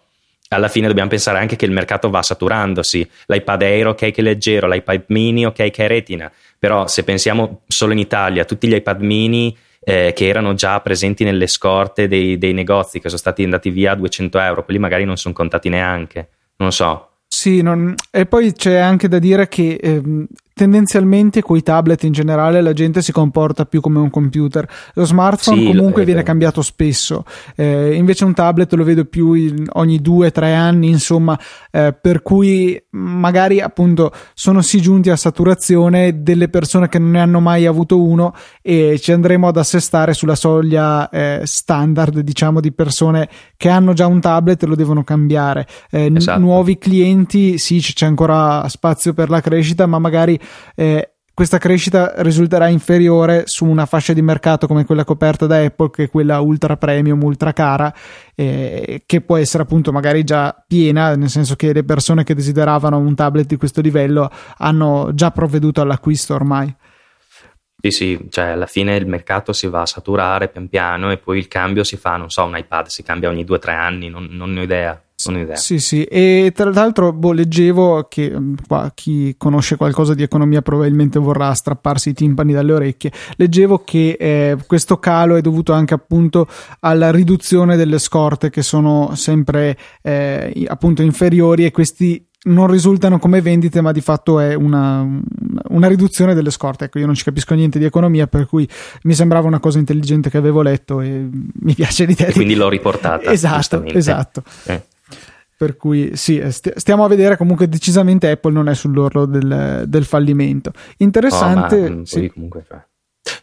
alla 0.49 0.67
fine 0.67 0.87
dobbiamo 0.87 1.09
pensare 1.09 1.37
anche 1.37 1.55
che 1.55 1.63
il 1.63 1.71
mercato 1.71 2.09
va 2.09 2.21
saturandosi. 2.21 3.09
L'iPad 3.27 3.61
Air, 3.61 3.87
ok, 3.87 4.11
che 4.11 4.15
è 4.15 4.21
leggero, 4.21 4.67
l'iPad 4.67 5.03
mini, 5.07 5.45
ok, 5.45 5.69
che 5.69 5.85
è 5.85 5.87
retina. 5.87 6.29
Però 6.57 6.87
se 6.87 7.05
pensiamo 7.05 7.61
solo 7.67 7.93
in 7.93 7.99
Italia, 7.99 8.43
tutti 8.43 8.67
gli 8.67 8.73
iPad 8.73 8.99
mini 8.99 9.55
eh, 9.79 10.13
che 10.15 10.27
erano 10.27 10.53
già 10.53 10.79
presenti 10.81 11.23
nelle 11.23 11.47
scorte 11.47 12.07
dei, 12.07 12.37
dei, 12.37 12.53
negozi 12.53 12.99
che 12.99 13.07
sono 13.07 13.19
stati 13.19 13.43
andati 13.43 13.69
via 13.69 13.91
a 13.91 13.95
200 13.95 14.39
euro, 14.39 14.65
quelli 14.65 14.79
magari 14.79 15.05
non 15.05 15.17
sono 15.17 15.33
contati 15.33 15.69
neanche, 15.69 16.29
non 16.57 16.71
so. 16.71 17.07
Sì, 17.27 17.61
non... 17.61 17.93
e 18.11 18.25
poi 18.25 18.53
c'è 18.53 18.75
anche 18.75 19.07
da 19.07 19.19
dire 19.19 19.47
che 19.47 19.79
ehm, 19.81 20.27
tendenzialmente 20.59 21.41
con 21.41 21.55
i 21.55 21.63
tablet 21.63 22.03
in 22.03 22.11
generale 22.11 22.59
la 22.59 22.73
gente 22.73 23.01
si 23.01 23.13
comporta 23.13 23.63
più 23.63 23.79
come 23.79 23.99
un 23.99 24.09
computer. 24.09 24.67
Lo 24.95 25.05
smartphone 25.05 25.61
sì, 25.61 25.67
comunque 25.67 26.03
viene 26.03 26.21
cambiato 26.21 26.61
spesso, 26.61 27.23
eh, 27.55 27.93
invece 27.93 28.25
un 28.25 28.33
tablet 28.33 28.73
lo 28.73 28.83
vedo 28.83 29.05
più 29.05 29.55
ogni 29.69 30.01
due 30.01 30.27
o 30.27 30.31
tre 30.31 30.53
anni, 30.53 30.89
insomma, 30.89 31.39
eh, 31.71 31.93
per 31.93 32.21
cui 32.23 32.77
magari 32.89 33.61
appunto 33.61 34.11
sono 34.33 34.61
sì 34.61 34.81
giunti 34.81 35.09
a 35.09 35.15
saturazione 35.15 36.23
delle 36.23 36.49
persone 36.49 36.89
che 36.89 36.99
non 36.99 37.11
ne 37.11 37.21
hanno 37.21 37.39
mai 37.39 37.65
avuto 37.65 38.03
uno 38.03 38.33
e 38.61 38.99
ci 38.99 39.13
andremo 39.13 39.47
ad 39.47 39.55
assestare 39.55 40.13
sulla 40.13 40.35
soglia 40.35 41.07
eh, 41.07 41.41
standard, 41.45 42.19
diciamo, 42.19 42.59
di 42.59 42.73
persone 42.73 43.29
che 43.55 43.69
hanno 43.69 43.93
già 43.93 44.07
un 44.07 44.19
tablet 44.19 44.61
e 44.61 44.65
lo 44.65 44.75
devono 44.75 45.05
cambiare. 45.05 45.65
Eh, 45.89 46.11
esatto. 46.13 46.37
Nuovi 46.41 46.77
clienti, 46.77 47.57
sì, 47.57 47.79
c'è 47.79 48.05
ancora 48.05 48.67
spazio 48.67 49.13
per 49.13 49.29
la 49.29 49.39
crescita, 49.39 49.85
ma 49.85 49.99
magari 49.99 50.37
eh, 50.75 51.13
questa 51.39 51.57
crescita 51.57 52.15
risulterà 52.17 52.67
inferiore 52.67 53.43
su 53.45 53.63
una 53.63 53.85
fascia 53.85 54.11
di 54.11 54.21
mercato 54.21 54.67
come 54.67 54.83
quella 54.83 55.05
coperta 55.05 55.45
da 55.45 55.63
Apple, 55.63 55.89
che 55.89 56.03
è 56.03 56.09
quella 56.09 56.41
ultra 56.41 56.75
premium, 56.75 57.23
ultra 57.23 57.53
cara, 57.53 57.93
eh, 58.35 59.03
che 59.05 59.21
può 59.21 59.37
essere 59.37 59.63
appunto 59.63 59.93
magari 59.93 60.25
già 60.25 60.53
piena, 60.67 61.15
nel 61.15 61.29
senso 61.29 61.55
che 61.55 61.71
le 61.71 61.85
persone 61.85 62.25
che 62.25 62.35
desideravano 62.35 62.97
un 62.97 63.15
tablet 63.15 63.45
di 63.45 63.55
questo 63.55 63.79
livello 63.79 64.29
hanno 64.57 65.11
già 65.13 65.31
provveduto 65.31 65.79
all'acquisto 65.79 66.33
ormai. 66.33 66.75
Sì, 67.81 67.91
sì, 67.91 68.27
cioè 68.29 68.47
alla 68.47 68.65
fine 68.65 68.97
il 68.97 69.07
mercato 69.07 69.53
si 69.53 69.67
va 69.67 69.83
a 69.83 69.85
saturare 69.85 70.49
pian 70.49 70.67
piano 70.67 71.09
e 71.09 71.19
poi 71.19 71.37
il 71.37 71.47
cambio 71.47 71.85
si 71.85 71.95
fa, 71.95 72.17
non 72.17 72.29
so, 72.29 72.43
un 72.43 72.57
iPad 72.57 72.87
si 72.87 73.01
cambia 73.01 73.29
ogni 73.29 73.45
due 73.45 73.55
o 73.55 73.59
tre 73.59 73.71
anni, 73.71 74.09
non, 74.09 74.27
non 74.29 74.51
ne 74.51 74.59
ho 74.59 74.63
idea. 74.63 75.01
Sì, 75.57 75.79
sì, 75.79 76.03
e 76.05 76.53
tra 76.55 76.71
l'altro 76.71 77.11
boh, 77.11 77.33
leggevo 77.33 78.07
che 78.09 78.31
mm, 78.31 78.53
qua, 78.65 78.89
chi 78.95 79.35
conosce 79.37 79.75
qualcosa 79.75 80.13
di 80.13 80.23
economia 80.23 80.61
probabilmente 80.61 81.19
vorrà 81.19 81.53
strapparsi 81.53 82.09
i 82.09 82.13
timpani 82.13 82.53
dalle 82.53 82.71
orecchie. 82.71 83.11
Leggevo 83.35 83.83
che 83.83 84.15
eh, 84.17 84.57
questo 84.65 84.97
calo 84.97 85.35
è 85.35 85.41
dovuto 85.41 85.73
anche 85.73 85.93
appunto 85.93 86.47
alla 86.79 87.11
riduzione 87.11 87.75
delle 87.75 87.99
scorte 87.99 88.49
che 88.49 88.61
sono 88.61 89.13
sempre 89.15 89.77
eh, 90.01 90.65
appunto 90.69 91.01
inferiori 91.01 91.65
e 91.65 91.71
questi 91.71 92.25
non 92.41 92.67
risultano 92.67 93.19
come 93.19 93.41
vendite, 93.41 93.81
ma 93.81 93.91
di 93.91 93.99
fatto 93.99 94.39
è 94.39 94.53
una, 94.53 95.05
una, 95.67 95.87
riduzione 95.89 96.33
delle 96.33 96.51
scorte. 96.51 96.85
Ecco, 96.85 96.99
io 96.99 97.05
non 97.05 97.15
ci 97.15 97.25
capisco 97.25 97.53
niente 97.55 97.77
di 97.77 97.83
economia, 97.83 98.27
per 98.27 98.45
cui 98.45 98.65
mi 99.03 99.13
sembrava 99.13 99.47
una 99.47 99.59
cosa 99.59 99.79
intelligente 99.79 100.29
che 100.29 100.37
avevo 100.37 100.61
letto 100.61 101.01
e 101.01 101.27
mi 101.29 101.73
piace 101.73 102.05
l'idea. 102.05 102.27
E 102.27 102.31
quindi 102.31 102.55
l'ho 102.55 102.69
riportata. 102.69 103.29
Esatto, 103.29 103.83
esatto. 103.83 104.43
Eh. 104.63 104.81
Per 105.59 105.75
cui 105.75 106.15
sì, 106.15 106.37
eh, 106.37 106.51
stiamo 106.51 107.03
a 107.03 107.09
vedere 107.09 107.35
comunque 107.35 107.67
decisamente 107.67 108.29
Apple 108.29 108.53
non 108.53 108.69
è 108.69 108.73
sull'orlo 108.73 109.25
del, 109.25 109.83
del 109.87 110.05
fallimento. 110.05 110.71
Interessante. 110.99 111.75
Oh, 111.75 111.95
ma, 111.97 112.05
sì. 112.05 112.29
comunque, 112.29 112.65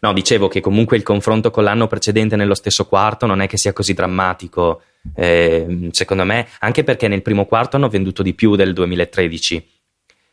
no, 0.00 0.14
dicevo 0.14 0.48
che 0.48 0.62
comunque 0.62 0.96
il 0.96 1.02
confronto 1.02 1.50
con 1.50 1.64
l'anno 1.64 1.88
precedente 1.88 2.34
nello 2.34 2.54
stesso 2.54 2.86
quarto 2.86 3.26
non 3.26 3.42
è 3.42 3.46
che 3.46 3.58
sia 3.58 3.74
così 3.74 3.92
drammatico. 3.92 4.80
Eh, 5.14 5.90
secondo 5.90 6.24
me, 6.24 6.46
anche 6.60 6.84
perché 6.84 7.06
nel 7.06 7.20
primo 7.20 7.44
quarto 7.44 7.76
hanno 7.76 7.90
venduto 7.90 8.22
di 8.22 8.32
più 8.32 8.56
del 8.56 8.72
2013. 8.72 9.68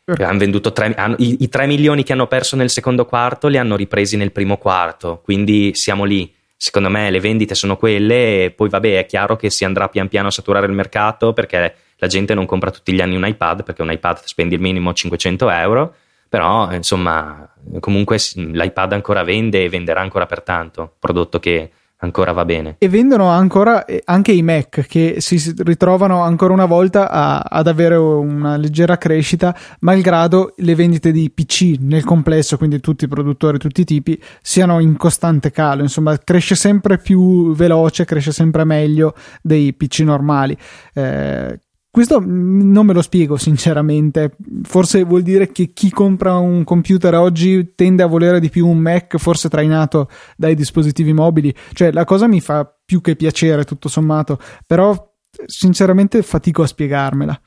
Hanno 0.06 0.38
venduto 0.38 0.72
3, 0.72 0.94
hanno, 0.94 1.16
i, 1.18 1.36
i 1.40 1.50
3 1.50 1.66
milioni 1.66 2.02
che 2.02 2.14
hanno 2.14 2.28
perso 2.28 2.56
nel 2.56 2.70
secondo 2.70 3.04
quarto 3.04 3.48
li 3.48 3.58
hanno 3.58 3.76
ripresi 3.76 4.16
nel 4.16 4.32
primo 4.32 4.56
quarto, 4.56 5.20
quindi 5.22 5.72
siamo 5.74 6.04
lì 6.04 6.34
secondo 6.56 6.88
me 6.88 7.10
le 7.10 7.20
vendite 7.20 7.54
sono 7.54 7.76
quelle 7.76 8.44
e 8.44 8.50
poi 8.50 8.68
vabbè 8.68 8.98
è 8.98 9.06
chiaro 9.06 9.36
che 9.36 9.50
si 9.50 9.64
andrà 9.64 9.88
pian 9.88 10.08
piano 10.08 10.28
a 10.28 10.30
saturare 10.30 10.66
il 10.66 10.72
mercato 10.72 11.32
perché 11.32 11.74
la 11.96 12.06
gente 12.06 12.34
non 12.34 12.46
compra 12.46 12.70
tutti 12.70 12.92
gli 12.92 13.00
anni 13.00 13.16
un 13.16 13.26
iPad 13.26 13.62
perché 13.64 13.82
un 13.82 13.92
iPad 13.92 14.22
spendi 14.24 14.54
il 14.54 14.60
minimo 14.60 14.92
500 14.92 15.50
euro 15.50 15.94
però 16.28 16.72
insomma 16.72 17.48
comunque 17.80 18.18
l'iPad 18.34 18.92
ancora 18.92 19.22
vende 19.22 19.64
e 19.64 19.68
venderà 19.68 20.00
ancora 20.00 20.26
per 20.26 20.42
tanto 20.42 20.94
prodotto 20.98 21.38
che 21.38 21.70
ancora 21.98 22.32
va 22.32 22.44
bene. 22.44 22.76
E 22.78 22.88
vendono 22.88 23.28
ancora 23.28 23.84
eh, 23.84 24.02
anche 24.04 24.32
i 24.32 24.42
Mac 24.42 24.86
che 24.86 25.16
si 25.18 25.54
ritrovano 25.58 26.22
ancora 26.22 26.52
una 26.52 26.66
volta 26.66 27.10
a, 27.10 27.38
ad 27.38 27.66
avere 27.66 27.96
una 27.96 28.56
leggera 28.56 28.98
crescita, 28.98 29.56
malgrado 29.80 30.54
le 30.56 30.74
vendite 30.74 31.12
di 31.12 31.30
PC 31.30 31.76
nel 31.80 32.04
complesso, 32.04 32.56
quindi 32.56 32.80
tutti 32.80 33.04
i 33.04 33.08
produttori, 33.08 33.58
tutti 33.58 33.82
i 33.82 33.84
tipi, 33.84 34.20
siano 34.42 34.80
in 34.80 34.96
costante 34.96 35.50
calo. 35.50 35.82
Insomma, 35.82 36.16
cresce 36.18 36.54
sempre 36.54 36.98
più 36.98 37.54
veloce, 37.54 38.04
cresce 38.04 38.32
sempre 38.32 38.64
meglio 38.64 39.14
dei 39.42 39.72
PC 39.72 40.00
normali. 40.00 40.56
Eh, 40.92 41.58
questo 41.94 42.20
non 42.20 42.86
me 42.86 42.92
lo 42.92 43.02
spiego 43.02 43.36
sinceramente, 43.36 44.34
forse 44.64 45.04
vuol 45.04 45.22
dire 45.22 45.52
che 45.52 45.72
chi 45.72 45.90
compra 45.90 46.38
un 46.38 46.64
computer 46.64 47.14
oggi 47.14 47.74
tende 47.76 48.02
a 48.02 48.06
volere 48.06 48.40
di 48.40 48.50
più 48.50 48.66
un 48.66 48.78
Mac, 48.78 49.16
forse 49.16 49.48
trainato 49.48 50.08
dai 50.36 50.56
dispositivi 50.56 51.12
mobili, 51.12 51.54
cioè 51.72 51.92
la 51.92 52.04
cosa 52.04 52.26
mi 52.26 52.40
fa 52.40 52.68
più 52.84 53.00
che 53.00 53.14
piacere 53.14 53.62
tutto 53.62 53.88
sommato, 53.88 54.40
però 54.66 55.08
sinceramente 55.46 56.20
fatico 56.22 56.62
a 56.62 56.66
spiegarmela. 56.66 57.40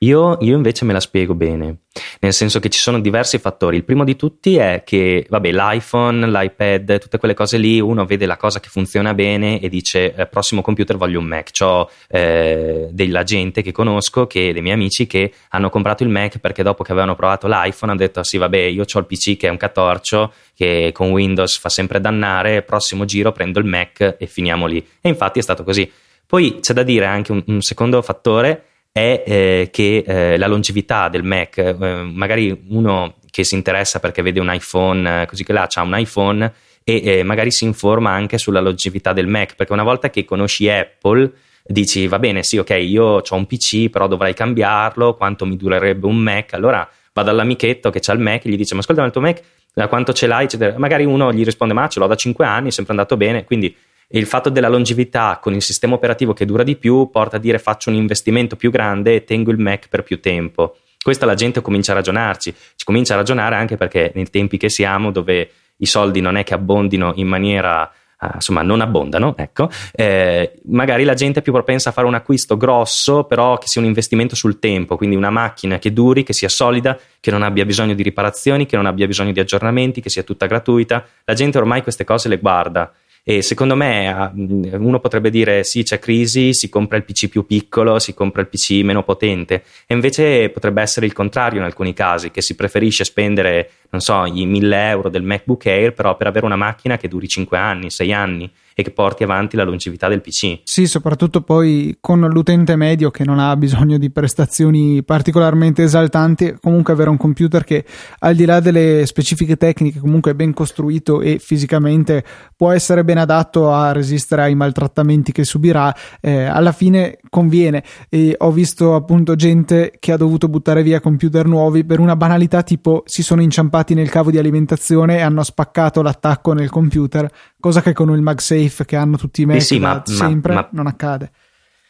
Io, 0.00 0.36
io, 0.40 0.54
invece 0.54 0.84
me 0.84 0.92
la 0.92 1.00
spiego 1.00 1.34
bene, 1.34 1.78
nel 2.20 2.34
senso 2.34 2.60
che 2.60 2.68
ci 2.68 2.78
sono 2.78 3.00
diversi 3.00 3.38
fattori. 3.38 3.78
Il 3.78 3.84
primo 3.84 4.04
di 4.04 4.14
tutti 4.14 4.56
è 4.56 4.82
che, 4.84 5.24
vabbè, 5.26 5.50
l'iPhone, 5.52 6.26
l'iPad, 6.26 6.98
tutte 6.98 7.16
quelle 7.16 7.32
cose 7.32 7.56
lì, 7.56 7.80
uno 7.80 8.04
vede 8.04 8.26
la 8.26 8.36
cosa 8.36 8.60
che 8.60 8.68
funziona 8.68 9.14
bene 9.14 9.58
e 9.58 9.70
dice, 9.70 10.14
eh, 10.14 10.26
prossimo 10.26 10.60
computer 10.60 10.98
voglio 10.98 11.18
un 11.18 11.24
Mac. 11.24 11.48
Ho 11.60 11.88
eh, 12.08 12.88
della 12.90 13.22
gente 13.22 13.62
che 13.62 13.72
conosco, 13.72 14.26
che, 14.26 14.52
dei 14.52 14.60
miei 14.60 14.74
amici, 14.74 15.06
che 15.06 15.32
hanno 15.48 15.70
comprato 15.70 16.02
il 16.02 16.10
Mac 16.10 16.40
perché 16.40 16.62
dopo 16.62 16.84
che 16.84 16.92
avevano 16.92 17.14
provato 17.14 17.46
l'iPhone 17.46 17.92
hanno 17.92 18.00
detto, 18.00 18.22
sì, 18.22 18.36
vabbè, 18.36 18.58
io 18.58 18.84
ho 18.92 18.98
il 18.98 19.06
PC 19.06 19.38
che 19.38 19.46
è 19.46 19.50
un 19.50 19.56
catorcio, 19.56 20.30
che 20.54 20.90
con 20.92 21.10
Windows 21.10 21.56
fa 21.56 21.70
sempre 21.70 22.02
dannare, 22.02 22.60
prossimo 22.60 23.06
giro 23.06 23.32
prendo 23.32 23.60
il 23.60 23.64
Mac 23.64 24.16
e 24.18 24.26
finiamo 24.26 24.66
lì. 24.66 24.86
E 25.00 25.08
infatti 25.08 25.38
è 25.38 25.42
stato 25.42 25.64
così. 25.64 25.90
Poi 26.26 26.58
c'è 26.60 26.74
da 26.74 26.82
dire 26.82 27.06
anche 27.06 27.32
un, 27.32 27.42
un 27.46 27.62
secondo 27.62 28.02
fattore 28.02 28.64
è 28.96 29.24
eh, 29.26 29.68
che 29.70 30.04
eh, 30.06 30.38
la 30.38 30.46
longevità 30.46 31.10
del 31.10 31.22
Mac, 31.22 31.58
eh, 31.58 31.74
magari 31.74 32.64
uno 32.68 33.16
che 33.30 33.44
si 33.44 33.54
interessa 33.54 34.00
perché 34.00 34.22
vede 34.22 34.40
un 34.40 34.50
iPhone, 34.50 35.20
eh, 35.20 35.26
così 35.26 35.44
che 35.44 35.52
là 35.52 35.66
c'ha 35.68 35.82
un 35.82 35.92
iPhone 35.98 36.50
e 36.82 37.02
eh, 37.04 37.22
magari 37.22 37.50
si 37.50 37.64
informa 37.64 38.12
anche 38.12 38.38
sulla 38.38 38.60
longevità 38.60 39.12
del 39.12 39.26
Mac, 39.26 39.54
perché 39.54 39.74
una 39.74 39.82
volta 39.82 40.08
che 40.08 40.24
conosci 40.24 40.70
Apple 40.70 41.30
dici 41.62 42.06
va 42.06 42.18
bene, 42.18 42.42
sì, 42.42 42.56
ok, 42.56 42.70
io 42.70 43.04
ho 43.04 43.34
un 43.34 43.44
PC, 43.44 43.90
però 43.90 44.06
dovrei 44.06 44.32
cambiarlo, 44.32 45.14
quanto 45.14 45.44
mi 45.44 45.58
durerebbe 45.58 46.06
un 46.06 46.16
Mac? 46.16 46.54
Allora 46.54 46.88
vado 47.12 47.28
all'amichetto 47.28 47.90
che 47.90 48.00
ha 48.02 48.12
il 48.14 48.20
Mac 48.20 48.46
e 48.46 48.48
gli 48.48 48.56
dice 48.56 48.72
ma 48.72 48.80
ascolta, 48.80 49.02
ma 49.02 49.08
il 49.08 49.12
tuo 49.12 49.20
Mac 49.20 49.42
da 49.74 49.88
quanto 49.88 50.14
ce 50.14 50.26
l'hai? 50.26 50.44
Eccetera. 50.44 50.78
Magari 50.78 51.04
uno 51.04 51.34
gli 51.34 51.44
risponde 51.44 51.74
ma 51.74 51.86
ce 51.88 52.00
l'ho 52.00 52.06
da 52.06 52.14
5 52.14 52.46
anni, 52.46 52.68
è 52.68 52.72
sempre 52.72 52.92
andato 52.92 53.18
bene, 53.18 53.44
quindi 53.44 53.76
e 54.08 54.18
il 54.18 54.26
fatto 54.26 54.50
della 54.50 54.68
longevità 54.68 55.38
con 55.40 55.54
il 55.54 55.62
sistema 55.62 55.94
operativo 55.94 56.32
che 56.32 56.44
dura 56.44 56.62
di 56.62 56.76
più 56.76 57.10
porta 57.10 57.36
a 57.36 57.40
dire 57.40 57.58
faccio 57.58 57.90
un 57.90 57.96
investimento 57.96 58.56
più 58.56 58.70
grande 58.70 59.16
e 59.16 59.24
tengo 59.24 59.50
il 59.50 59.58
Mac 59.58 59.88
per 59.88 60.02
più 60.02 60.20
tempo. 60.20 60.76
Questa 61.02 61.26
la 61.26 61.34
gente 61.34 61.60
comincia 61.60 61.92
a 61.92 61.96
ragionarci, 61.96 62.54
ci 62.74 62.84
comincia 62.84 63.14
a 63.14 63.18
ragionare 63.18 63.56
anche 63.56 63.76
perché 63.76 64.12
nei 64.14 64.28
tempi 64.28 64.56
che 64.56 64.68
siamo 64.68 65.10
dove 65.10 65.50
i 65.78 65.86
soldi 65.86 66.20
non 66.20 66.36
è 66.36 66.44
che 66.44 66.54
abbondino 66.54 67.12
in 67.16 67.26
maniera 67.26 67.90
Uh, 68.18 68.30
insomma 68.36 68.62
non 68.62 68.80
abbondano, 68.80 69.34
ecco, 69.36 69.68
eh, 69.92 70.60
magari 70.68 71.04
la 71.04 71.12
gente 71.12 71.40
è 71.40 71.42
più 71.42 71.52
propensa 71.52 71.90
a 71.90 71.92
fare 71.92 72.06
un 72.06 72.14
acquisto 72.14 72.56
grosso, 72.56 73.24
però 73.24 73.58
che 73.58 73.66
sia 73.66 73.82
un 73.82 73.86
investimento 73.86 74.34
sul 74.34 74.58
tempo, 74.58 74.96
quindi 74.96 75.16
una 75.16 75.28
macchina 75.28 75.78
che 75.78 75.92
duri, 75.92 76.22
che 76.22 76.32
sia 76.32 76.48
solida, 76.48 76.98
che 77.20 77.30
non 77.30 77.42
abbia 77.42 77.66
bisogno 77.66 77.92
di 77.92 78.02
riparazioni, 78.02 78.64
che 78.64 78.76
non 78.76 78.86
abbia 78.86 79.06
bisogno 79.06 79.32
di 79.32 79.40
aggiornamenti, 79.40 80.00
che 80.00 80.08
sia 80.08 80.22
tutta 80.22 80.46
gratuita. 80.46 81.06
La 81.24 81.34
gente 81.34 81.58
ormai 81.58 81.82
queste 81.82 82.04
cose 82.04 82.30
le 82.30 82.38
guarda 82.38 82.90
e 83.28 83.42
secondo 83.42 83.74
me 83.74 84.30
uno 84.36 85.00
potrebbe 85.00 85.30
dire 85.30 85.64
sì, 85.64 85.82
c'è 85.82 85.98
crisi, 85.98 86.54
si 86.54 86.68
compra 86.68 86.96
il 86.96 87.02
PC 87.02 87.28
più 87.28 87.44
piccolo, 87.44 87.98
si 87.98 88.14
compra 88.14 88.40
il 88.40 88.46
PC 88.46 88.82
meno 88.84 89.02
potente. 89.02 89.64
E 89.84 89.94
invece 89.94 90.48
potrebbe 90.50 90.80
essere 90.80 91.06
il 91.06 91.12
contrario 91.12 91.58
in 91.58 91.64
alcuni 91.64 91.92
casi, 91.92 92.30
che 92.30 92.40
si 92.40 92.54
preferisce 92.54 93.02
spendere, 93.02 93.70
non 93.90 94.00
so, 94.00 94.24
i 94.26 94.46
1000 94.46 94.88
euro 94.90 95.08
del 95.08 95.24
MacBook 95.24 95.66
Air, 95.66 95.92
però 95.92 96.16
per 96.16 96.28
avere 96.28 96.46
una 96.46 96.54
macchina 96.54 96.96
che 96.98 97.08
duri 97.08 97.26
5 97.26 97.58
anni, 97.58 97.90
6 97.90 98.12
anni 98.12 98.48
e 98.78 98.82
che 98.82 98.90
porti 98.90 99.22
avanti 99.22 99.56
la 99.56 99.64
longevità 99.64 100.06
del 100.06 100.20
PC. 100.20 100.60
Sì, 100.64 100.86
soprattutto 100.86 101.40
poi 101.40 101.96
con 101.98 102.20
l'utente 102.20 102.76
medio 102.76 103.10
che 103.10 103.24
non 103.24 103.38
ha 103.38 103.56
bisogno 103.56 103.96
di 103.96 104.10
prestazioni 104.10 105.02
particolarmente 105.02 105.84
esaltanti, 105.84 106.58
comunque 106.60 106.92
avere 106.92 107.08
un 107.08 107.16
computer 107.16 107.64
che 107.64 107.86
al 108.18 108.34
di 108.34 108.44
là 108.44 108.60
delle 108.60 109.06
specifiche 109.06 109.56
tecniche 109.56 109.98
comunque 109.98 110.32
è 110.32 110.34
ben 110.34 110.52
costruito 110.52 111.22
e 111.22 111.38
fisicamente 111.38 112.22
può 112.54 112.70
essere 112.70 113.02
ben 113.02 113.16
adatto 113.16 113.72
a 113.72 113.92
resistere 113.92 114.42
ai 114.42 114.54
maltrattamenti 114.54 115.32
che 115.32 115.44
subirà, 115.44 115.96
eh, 116.20 116.44
alla 116.44 116.72
fine 116.72 117.20
conviene. 117.30 117.82
E 118.10 118.34
ho 118.36 118.52
visto 118.52 118.94
appunto 118.94 119.36
gente 119.36 119.94
che 119.98 120.12
ha 120.12 120.18
dovuto 120.18 120.50
buttare 120.50 120.82
via 120.82 121.00
computer 121.00 121.46
nuovi 121.46 121.82
per 121.82 121.98
una 121.98 122.14
banalità 122.14 122.62
tipo 122.62 123.04
si 123.06 123.22
sono 123.22 123.40
inciampati 123.40 123.94
nel 123.94 124.10
cavo 124.10 124.30
di 124.30 124.36
alimentazione 124.36 125.16
e 125.16 125.22
hanno 125.22 125.42
spaccato 125.42 126.02
l'attacco 126.02 126.52
nel 126.52 126.68
computer, 126.68 127.26
cosa 127.66 127.82
che 127.82 127.92
con 127.92 128.10
il 128.10 128.22
MagSafe 128.22 128.68
safe 128.68 128.84
che 128.84 128.94
hanno 128.94 129.16
tutti 129.16 129.42
i 129.42 129.44
Mac 129.44 129.60
sì, 129.60 129.74
sì, 129.74 129.78
ma, 129.80 130.00
sempre 130.04 130.54
ma, 130.54 130.68
non 130.70 130.86
accade. 130.86 131.32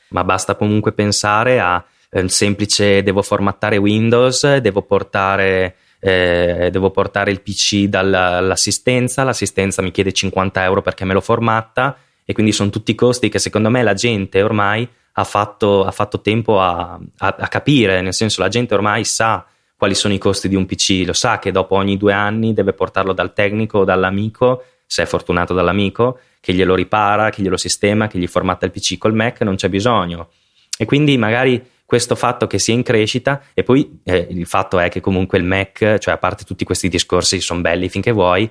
Ma 0.08 0.24
basta 0.24 0.54
comunque 0.54 0.92
pensare 0.92 1.60
a 1.60 1.84
eh, 2.08 2.20
un 2.22 2.30
semplice 2.30 3.02
devo 3.02 3.20
formattare 3.20 3.76
Windows, 3.76 4.56
devo 4.56 4.80
portare, 4.80 5.76
eh, 5.98 6.70
devo 6.72 6.90
portare 6.90 7.30
il 7.30 7.42
PC 7.42 7.88
dall'assistenza, 7.88 9.22
l'assistenza 9.22 9.82
mi 9.82 9.90
chiede 9.90 10.12
50 10.12 10.64
euro 10.64 10.80
perché 10.80 11.04
me 11.04 11.12
lo 11.12 11.20
formatta 11.20 11.98
e 12.24 12.32
quindi 12.32 12.52
sono 12.52 12.70
tutti 12.70 12.94
costi 12.94 13.28
che 13.28 13.38
secondo 13.38 13.68
me 13.68 13.82
la 13.82 13.92
gente 13.92 14.40
ormai 14.40 14.88
ha 15.12 15.24
fatto, 15.24 15.84
ha 15.84 15.90
fatto 15.90 16.22
tempo 16.22 16.58
a, 16.58 16.98
a, 17.18 17.36
a 17.38 17.48
capire, 17.48 18.00
nel 18.00 18.14
senso 18.14 18.40
la 18.40 18.48
gente 18.48 18.72
ormai 18.72 19.04
sa 19.04 19.44
quali 19.76 19.94
sono 19.94 20.14
i 20.14 20.18
costi 20.18 20.48
di 20.48 20.54
un 20.54 20.64
PC, 20.64 21.02
lo 21.04 21.12
sa 21.12 21.38
che 21.38 21.50
dopo 21.50 21.74
ogni 21.74 21.98
due 21.98 22.14
anni 22.14 22.54
deve 22.54 22.72
portarlo 22.72 23.12
dal 23.12 23.34
tecnico 23.34 23.80
o 23.80 23.84
dall'amico, 23.84 24.62
se 24.86 25.02
è 25.02 25.06
fortunato 25.06 25.52
dall'amico, 25.52 26.20
che 26.40 26.52
glielo 26.52 26.74
ripara, 26.74 27.30
che 27.30 27.42
glielo 27.42 27.56
sistema, 27.56 28.06
che 28.06 28.18
gli 28.18 28.26
formatta 28.26 28.64
il 28.64 28.70
PC 28.70 28.98
col 28.98 29.14
Mac, 29.14 29.40
non 29.42 29.56
c'è 29.56 29.68
bisogno. 29.68 30.30
E 30.78 30.84
quindi 30.84 31.18
magari 31.18 31.62
questo 31.84 32.14
fatto 32.14 32.46
che 32.46 32.58
sia 32.58 32.74
in 32.74 32.82
crescita 32.82 33.42
e 33.54 33.62
poi 33.62 34.00
eh, 34.02 34.26
il 34.30 34.46
fatto 34.46 34.78
è 34.78 34.88
che 34.88 35.00
comunque 35.00 35.38
il 35.38 35.44
Mac, 35.44 35.98
cioè 35.98 36.14
a 36.14 36.18
parte 36.18 36.44
tutti 36.44 36.64
questi 36.64 36.88
discorsi 36.88 37.40
sono 37.40 37.60
belli 37.60 37.88
finché 37.88 38.12
vuoi, 38.12 38.48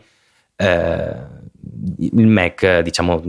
eh, 0.55 1.13
il 1.99 2.27
Mac 2.27 2.79
diciamo 2.79 3.21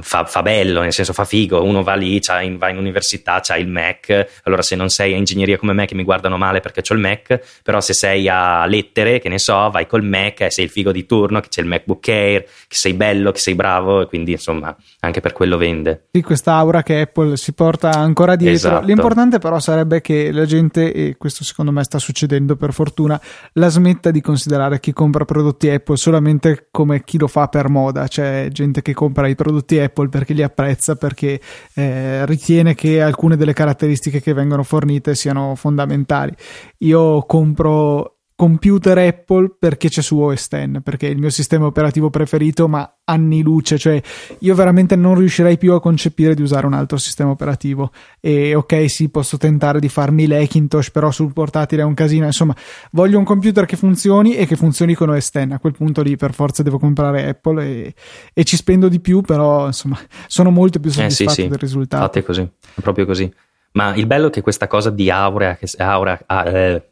fa, 0.00 0.24
fa, 0.24 0.42
bello, 0.42 0.80
nel 0.80 0.92
senso 0.92 1.12
fa 1.12 1.24
figo, 1.24 1.62
uno 1.62 1.82
va 1.82 1.94
lì, 1.94 2.20
in, 2.42 2.58
va 2.58 2.68
in 2.68 2.78
università, 2.78 3.38
c'ha 3.40 3.56
il 3.56 3.68
Mac, 3.68 4.40
allora 4.42 4.62
se 4.62 4.74
non 4.74 4.88
sei 4.88 5.12
a 5.12 5.16
ingegneria 5.16 5.56
come 5.56 5.72
me 5.72 5.86
che 5.86 5.94
mi 5.94 6.02
guardano 6.02 6.36
male 6.36 6.60
perché 6.60 6.82
ho 6.86 6.94
il 6.94 7.00
Mac, 7.00 7.60
però 7.62 7.80
se 7.80 7.92
sei 7.92 8.28
a 8.28 8.66
lettere, 8.66 9.20
che 9.20 9.28
ne 9.28 9.38
so, 9.38 9.70
vai 9.70 9.86
col 9.86 10.02
Mac 10.02 10.40
e 10.40 10.50
sei 10.50 10.64
il 10.64 10.70
figo 10.70 10.90
di 10.90 11.06
turno, 11.06 11.40
che 11.40 11.48
c'è 11.48 11.60
il 11.60 11.68
MacBook 11.68 12.08
Air, 12.08 12.42
che 12.42 12.76
sei 12.76 12.94
bello, 12.94 13.30
che 13.30 13.38
sei 13.38 13.54
bravo 13.54 14.02
e 14.02 14.06
quindi 14.06 14.32
insomma 14.32 14.74
anche 15.00 15.20
per 15.20 15.32
quello 15.32 15.56
vende. 15.56 16.06
Sì, 16.10 16.22
questa 16.22 16.54
aura 16.54 16.82
che 16.82 17.02
Apple 17.02 17.36
si 17.36 17.52
porta 17.52 17.90
ancora 17.90 18.34
dietro. 18.34 18.56
Esatto. 18.56 18.86
L'importante 18.86 19.38
però 19.38 19.60
sarebbe 19.60 20.00
che 20.00 20.32
la 20.32 20.44
gente, 20.44 20.92
e 20.92 21.16
questo 21.16 21.44
secondo 21.44 21.70
me 21.70 21.84
sta 21.84 21.98
succedendo 21.98 22.56
per 22.56 22.72
fortuna, 22.72 23.20
la 23.54 23.68
smetta 23.68 24.10
di 24.10 24.20
considerare 24.20 24.80
chi 24.80 24.92
compra 24.92 25.24
prodotti 25.24 25.68
Apple 25.68 25.96
solamente 25.96 26.66
come 26.70 27.04
chi 27.04 27.18
lo 27.18 27.28
fa 27.28 27.46
per 27.46 27.68
moda, 27.68 28.08
cioè 28.08 28.48
gente 28.50 28.82
che 28.82 28.92
compra 28.92 29.28
i 29.28 29.34
prodotti 29.34 29.67
prodotti 29.68 29.78
Apple 29.78 30.08
perché 30.08 30.32
li 30.32 30.42
apprezza, 30.42 30.96
perché 30.96 31.40
eh, 31.74 32.24
ritiene 32.24 32.74
che 32.74 33.02
alcune 33.02 33.36
delle 33.36 33.52
caratteristiche 33.52 34.22
che 34.22 34.32
vengono 34.32 34.62
fornite 34.62 35.14
siano 35.14 35.54
fondamentali. 35.54 36.34
Io 36.78 37.22
compro 37.26 38.17
computer 38.38 38.96
Apple 38.98 39.56
perché 39.58 39.88
c'è 39.88 40.00
su 40.00 40.16
OS 40.16 40.46
X, 40.46 40.80
perché 40.84 41.08
è 41.08 41.10
il 41.10 41.18
mio 41.18 41.28
sistema 41.28 41.66
operativo 41.66 42.08
preferito, 42.08 42.68
ma 42.68 42.98
anni 43.02 43.42
luce, 43.42 43.78
cioè 43.78 44.00
io 44.38 44.54
veramente 44.54 44.94
non 44.94 45.16
riuscirei 45.16 45.58
più 45.58 45.72
a 45.72 45.80
concepire 45.80 46.36
di 46.36 46.42
usare 46.42 46.64
un 46.64 46.72
altro 46.72 46.98
sistema 46.98 47.30
operativo. 47.30 47.90
E 48.20 48.54
ok, 48.54 48.88
sì, 48.88 49.08
posso 49.08 49.38
tentare 49.38 49.80
di 49.80 49.88
farmi 49.88 50.28
l'Hackintosh, 50.28 50.92
però 50.92 51.10
sul 51.10 51.32
portatile 51.32 51.82
è 51.82 51.84
un 51.84 51.94
casino. 51.94 52.26
Insomma, 52.26 52.54
voglio 52.92 53.18
un 53.18 53.24
computer 53.24 53.66
che 53.66 53.74
funzioni 53.74 54.36
e 54.36 54.46
che 54.46 54.54
funzioni 54.54 54.94
con 54.94 55.08
OS 55.08 55.30
X. 55.30 55.34
A 55.50 55.58
quel 55.58 55.72
punto 55.72 56.02
lì, 56.02 56.14
per 56.14 56.32
forza, 56.32 56.62
devo 56.62 56.78
comprare 56.78 57.26
Apple 57.26 57.64
e, 57.64 57.94
e 58.32 58.44
ci 58.44 58.54
spendo 58.54 58.86
di 58.86 59.00
più, 59.00 59.20
però 59.20 59.66
insomma, 59.66 59.98
sono 60.28 60.50
molto 60.50 60.78
più 60.78 60.92
soddisfatto 60.92 61.30
eh 61.30 61.34
sì, 61.34 61.42
sì. 61.42 61.48
del 61.48 61.58
risultato. 61.58 62.16
È 62.16 62.22
così, 62.22 62.42
è 62.42 62.80
proprio 62.80 63.04
così. 63.04 63.28
Ma 63.72 63.96
il 63.96 64.06
bello 64.06 64.28
è 64.28 64.30
che 64.30 64.42
questa 64.42 64.68
cosa 64.68 64.90
di 64.90 65.10
Aurea, 65.10 65.56
che, 65.56 65.68
Aurea 65.76 66.22
ah, 66.26 66.48
eh, 66.48 66.82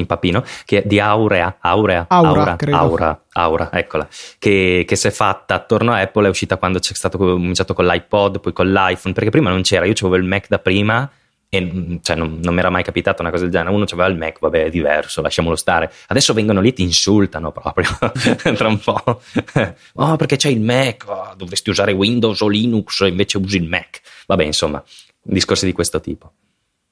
in 0.00 0.06
papino, 0.06 0.44
che 0.64 0.82
è 0.82 0.86
di 0.86 1.00
Aurea, 1.00 1.56
Aurea, 1.60 2.06
Aura, 2.08 2.56
Aura, 2.58 2.78
Aura, 2.78 3.22
Aura, 3.32 3.70
eccola, 3.72 4.06
che, 4.38 4.84
che, 4.86 4.96
si 4.96 5.06
è 5.08 5.10
fatta 5.10 5.54
attorno 5.54 5.92
a 5.92 6.00
Apple, 6.00 6.26
è 6.26 6.30
uscita 6.30 6.56
quando 6.56 6.78
c'è 6.78 6.94
stato 6.94 7.18
cominciato 7.18 7.74
con 7.74 7.86
l'iPod, 7.86 8.40
poi 8.40 8.52
con 8.52 8.70
l'iPhone, 8.70 9.14
perché 9.14 9.30
prima 9.30 9.50
non 9.50 9.62
c'era, 9.62 9.84
io 9.84 9.94
avevo 9.98 10.16
il 10.16 10.24
Mac 10.24 10.46
da 10.48 10.58
prima 10.58 11.10
e 11.48 11.60
mm, 11.60 11.96
cioè, 12.02 12.16
non, 12.16 12.40
non 12.42 12.54
mi 12.54 12.60
era 12.60 12.70
mai 12.70 12.82
capitata 12.82 13.22
una 13.22 13.30
cosa 13.30 13.44
del 13.44 13.52
genere. 13.52 13.74
Uno 13.74 13.84
aveva 13.84 14.06
il 14.08 14.16
Mac, 14.16 14.38
vabbè, 14.40 14.64
è 14.64 14.70
diverso, 14.70 15.22
lasciamolo 15.22 15.56
stare. 15.56 15.92
Adesso 16.08 16.32
vengono 16.32 16.60
lì 16.60 16.70
e 16.70 16.72
ti 16.72 16.82
insultano 16.82 17.52
proprio 17.52 17.88
tra 18.54 18.68
un 18.68 18.78
po'. 18.78 19.22
oh, 19.94 20.16
perché 20.16 20.36
c'è 20.36 20.48
il 20.48 20.60
Mac, 20.60 21.04
oh, 21.06 21.34
dovresti 21.36 21.70
usare 21.70 21.92
Windows 21.92 22.40
o 22.40 22.48
Linux, 22.48 23.00
invece 23.00 23.38
usi 23.38 23.56
il 23.56 23.68
Mac. 23.68 24.00
Vabbè, 24.26 24.44
insomma, 24.44 24.82
discorsi 25.22 25.66
di 25.66 25.72
questo 25.72 26.00
tipo. 26.00 26.32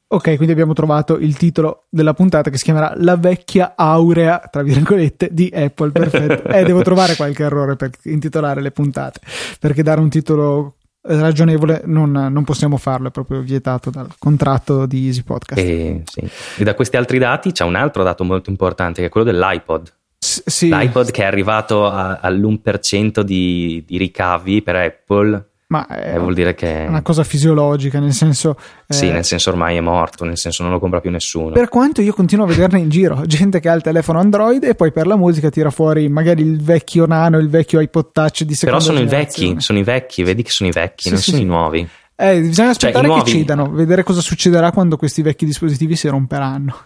Ok, 0.07 0.37
quindi 0.37 0.53
abbiamo 0.53 0.75
trovato 0.75 1.19
il 1.19 1.37
titolo 1.37 1.87
della 1.89 2.15
puntata 2.15 2.51
che 2.51 2.59
si 2.59 2.65
chiamerà 2.65 2.93
La 2.99 3.17
vecchia 3.17 3.73
aurea, 3.77 4.49
tra 4.51 4.63
virgolette, 4.63 5.29
di 5.33 5.51
Apple. 5.53 5.91
Perfetto. 5.91 6.49
eh, 6.53 6.63
devo 6.63 6.83
trovare 6.83 7.17
qualche 7.17 7.43
errore 7.43 7.77
per 7.77 7.91
intitolare 8.05 8.61
le 8.61 8.71
puntate, 8.71 9.21
perché 9.59 9.83
dare 9.83 10.01
un 10.01 10.11
titolo 10.11 10.77
ragionevole 11.07 11.83
non, 11.87 12.11
non 12.11 12.45
possiamo 12.45 12.77
farlo, 12.77 13.09
è 13.09 13.11
proprio 13.11 13.41
vietato 13.41 13.91
dal 13.91 14.09
contratto 14.19 14.87
di 14.87 15.07
Easy 15.07 15.23
Podcast. 15.23 15.61
E, 15.61 16.03
sì. 16.05 16.29
e 16.59 16.65
da 16.65 16.75
questi 16.75 16.97
altri 16.97 17.19
dati 17.19 17.53
c'è 17.53 17.65
un 17.65 17.75
altro 17.75 18.03
dato 18.03 18.25
molto 18.25 18.51
importante, 18.51 19.01
che 19.01 19.07
è 19.09 19.11
quello 19.11 19.31
dell'iPod. 19.31 19.93
S- 20.19 20.43
sì. 20.47 20.69
L'iPod 20.69 21.11
che 21.11 21.23
è 21.23 21.27
arrivato 21.27 21.87
a, 21.87 22.21
all'1% 22.21 23.21
di, 23.21 23.85
di 23.87 23.99
ricavi 23.99 24.63
per 24.63 24.77
Apple 24.77 25.49
ma 25.67 25.87
eh, 25.87 26.19
vuol 26.19 26.35
dire 26.35 26.55
che 26.55 26.85
è 26.85 26.87
una 26.87 27.01
cosa 27.01 27.25
fisiologica, 27.25 27.99
nel 27.99 28.13
senso. 28.13 28.57
Sì, 28.87 29.09
eh, 29.09 29.13
nel 29.13 29.25
senso 29.25 29.51
ormai 29.51 29.77
è 29.77 29.81
morto, 29.81 30.25
nel 30.25 30.37
senso 30.37 30.63
non 30.63 30.73
lo 30.73 30.79
compra 30.79 31.01
più 31.01 31.11
nessuno. 31.11 31.53
Per 31.53 31.69
quanto 31.69 32.03
io 32.03 32.13
continuo 32.13 32.45
a 32.45 32.49
vederne 32.49 32.79
in 32.79 32.91
giro, 32.91 33.25
gente 33.27 33.61
che 33.61 33.69
ha 33.69 33.75
il 33.75 33.83
telefono 33.83 34.19
Android 34.19 34.63
e 34.63 34.75
poi 34.75 34.93
per 34.93 35.07
la 35.07 35.17
musica 35.17 35.49
tira 35.49 35.71
fuori 35.71 36.09
magari 36.09 36.43
il 36.43 36.63
vecchio 36.63 37.07
nano, 37.07 37.39
il 37.39 37.49
vecchio 37.49 37.81
iPod 37.81 38.13
Touch 38.13 38.43
di 38.43 38.55
seconda 38.55 38.85
Però 38.85 38.93
sono 38.93 39.05
i 39.05 39.09
vecchi, 39.09 39.55
sono 39.59 39.79
i 39.79 39.83
vecchi, 39.83 40.23
vedi 40.23 40.43
che 40.43 40.51
sono 40.51 40.69
i 40.69 40.73
vecchi, 40.73 41.05
sì, 41.05 41.11
non 41.11 41.19
sì, 41.19 41.25
sono 41.25 41.37
sì. 41.39 41.43
i 41.43 41.47
nuovi. 41.47 41.89
Eh, 42.17 42.41
bisogna 42.41 42.53
cioè, 42.53 42.67
aspettare 42.69 42.93
cioè, 42.93 43.03
che 43.03 43.07
nuovi... 43.07 43.31
cidano, 43.31 43.71
vedere 43.71 44.03
cosa 44.03 44.21
succederà 44.21 44.71
quando 44.71 44.97
questi 44.97 45.23
vecchi 45.23 45.47
dispositivi 45.47 45.97
si 45.97 46.09
romperanno. 46.09 46.77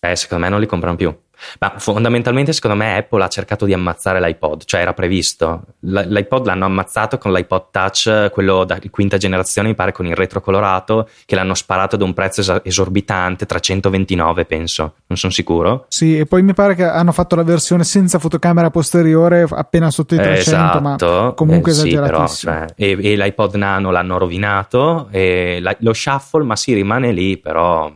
Eh, 0.00 0.16
secondo 0.16 0.44
me 0.44 0.50
non 0.50 0.60
li 0.60 0.66
comprano 0.66 0.96
più. 0.96 1.14
Ma 1.60 1.74
fondamentalmente, 1.76 2.52
secondo 2.52 2.76
me, 2.76 2.96
Apple 2.96 3.22
ha 3.22 3.28
cercato 3.28 3.64
di 3.64 3.72
ammazzare 3.72 4.20
l'iPod, 4.20 4.64
cioè 4.64 4.80
era 4.80 4.92
previsto. 4.92 5.62
L'iPod 5.80 6.46
l'hanno 6.46 6.64
ammazzato 6.64 7.18
con 7.18 7.32
l'iPod 7.32 7.70
Touch, 7.70 8.30
quello 8.32 8.64
da 8.64 8.78
quinta 8.90 9.16
generazione, 9.16 9.68
mi 9.68 9.74
pare 9.74 9.92
con 9.92 10.06
il 10.06 10.14
retro 10.14 10.40
colorato, 10.40 11.08
che 11.24 11.34
l'hanno 11.34 11.54
sparato 11.54 11.96
ad 11.96 12.02
un 12.02 12.12
prezzo 12.14 12.62
esorbitante, 12.64 13.46
329, 13.46 14.44
penso. 14.44 14.94
Non 15.06 15.18
sono 15.18 15.32
sicuro. 15.32 15.86
Sì, 15.88 16.18
e 16.18 16.26
poi 16.26 16.42
mi 16.42 16.54
pare 16.54 16.74
che 16.74 16.84
hanno 16.84 17.12
fatto 17.12 17.36
la 17.36 17.44
versione 17.44 17.84
senza 17.84 18.18
fotocamera 18.18 18.70
posteriore 18.70 19.46
appena 19.48 19.90
sotto 19.90 20.14
i 20.14 20.18
300, 20.18 20.40
esatto, 20.40 20.80
ma 20.80 21.32
comunque 21.34 21.70
eh, 21.70 21.74
esageratissimo. 21.74 22.26
Sì, 22.28 22.46
però, 22.46 22.66
cioè, 22.66 22.74
e, 22.76 23.12
e, 23.12 23.16
l'iPod 23.16 23.54
Nano 23.54 23.90
l'hanno 23.90 24.18
rovinato, 24.18 25.08
la, 25.12 25.76
lo 25.80 25.92
shuffle, 25.92 26.44
ma 26.44 26.56
sì, 26.56 26.74
rimane 26.74 27.12
lì, 27.12 27.36
però 27.38 27.92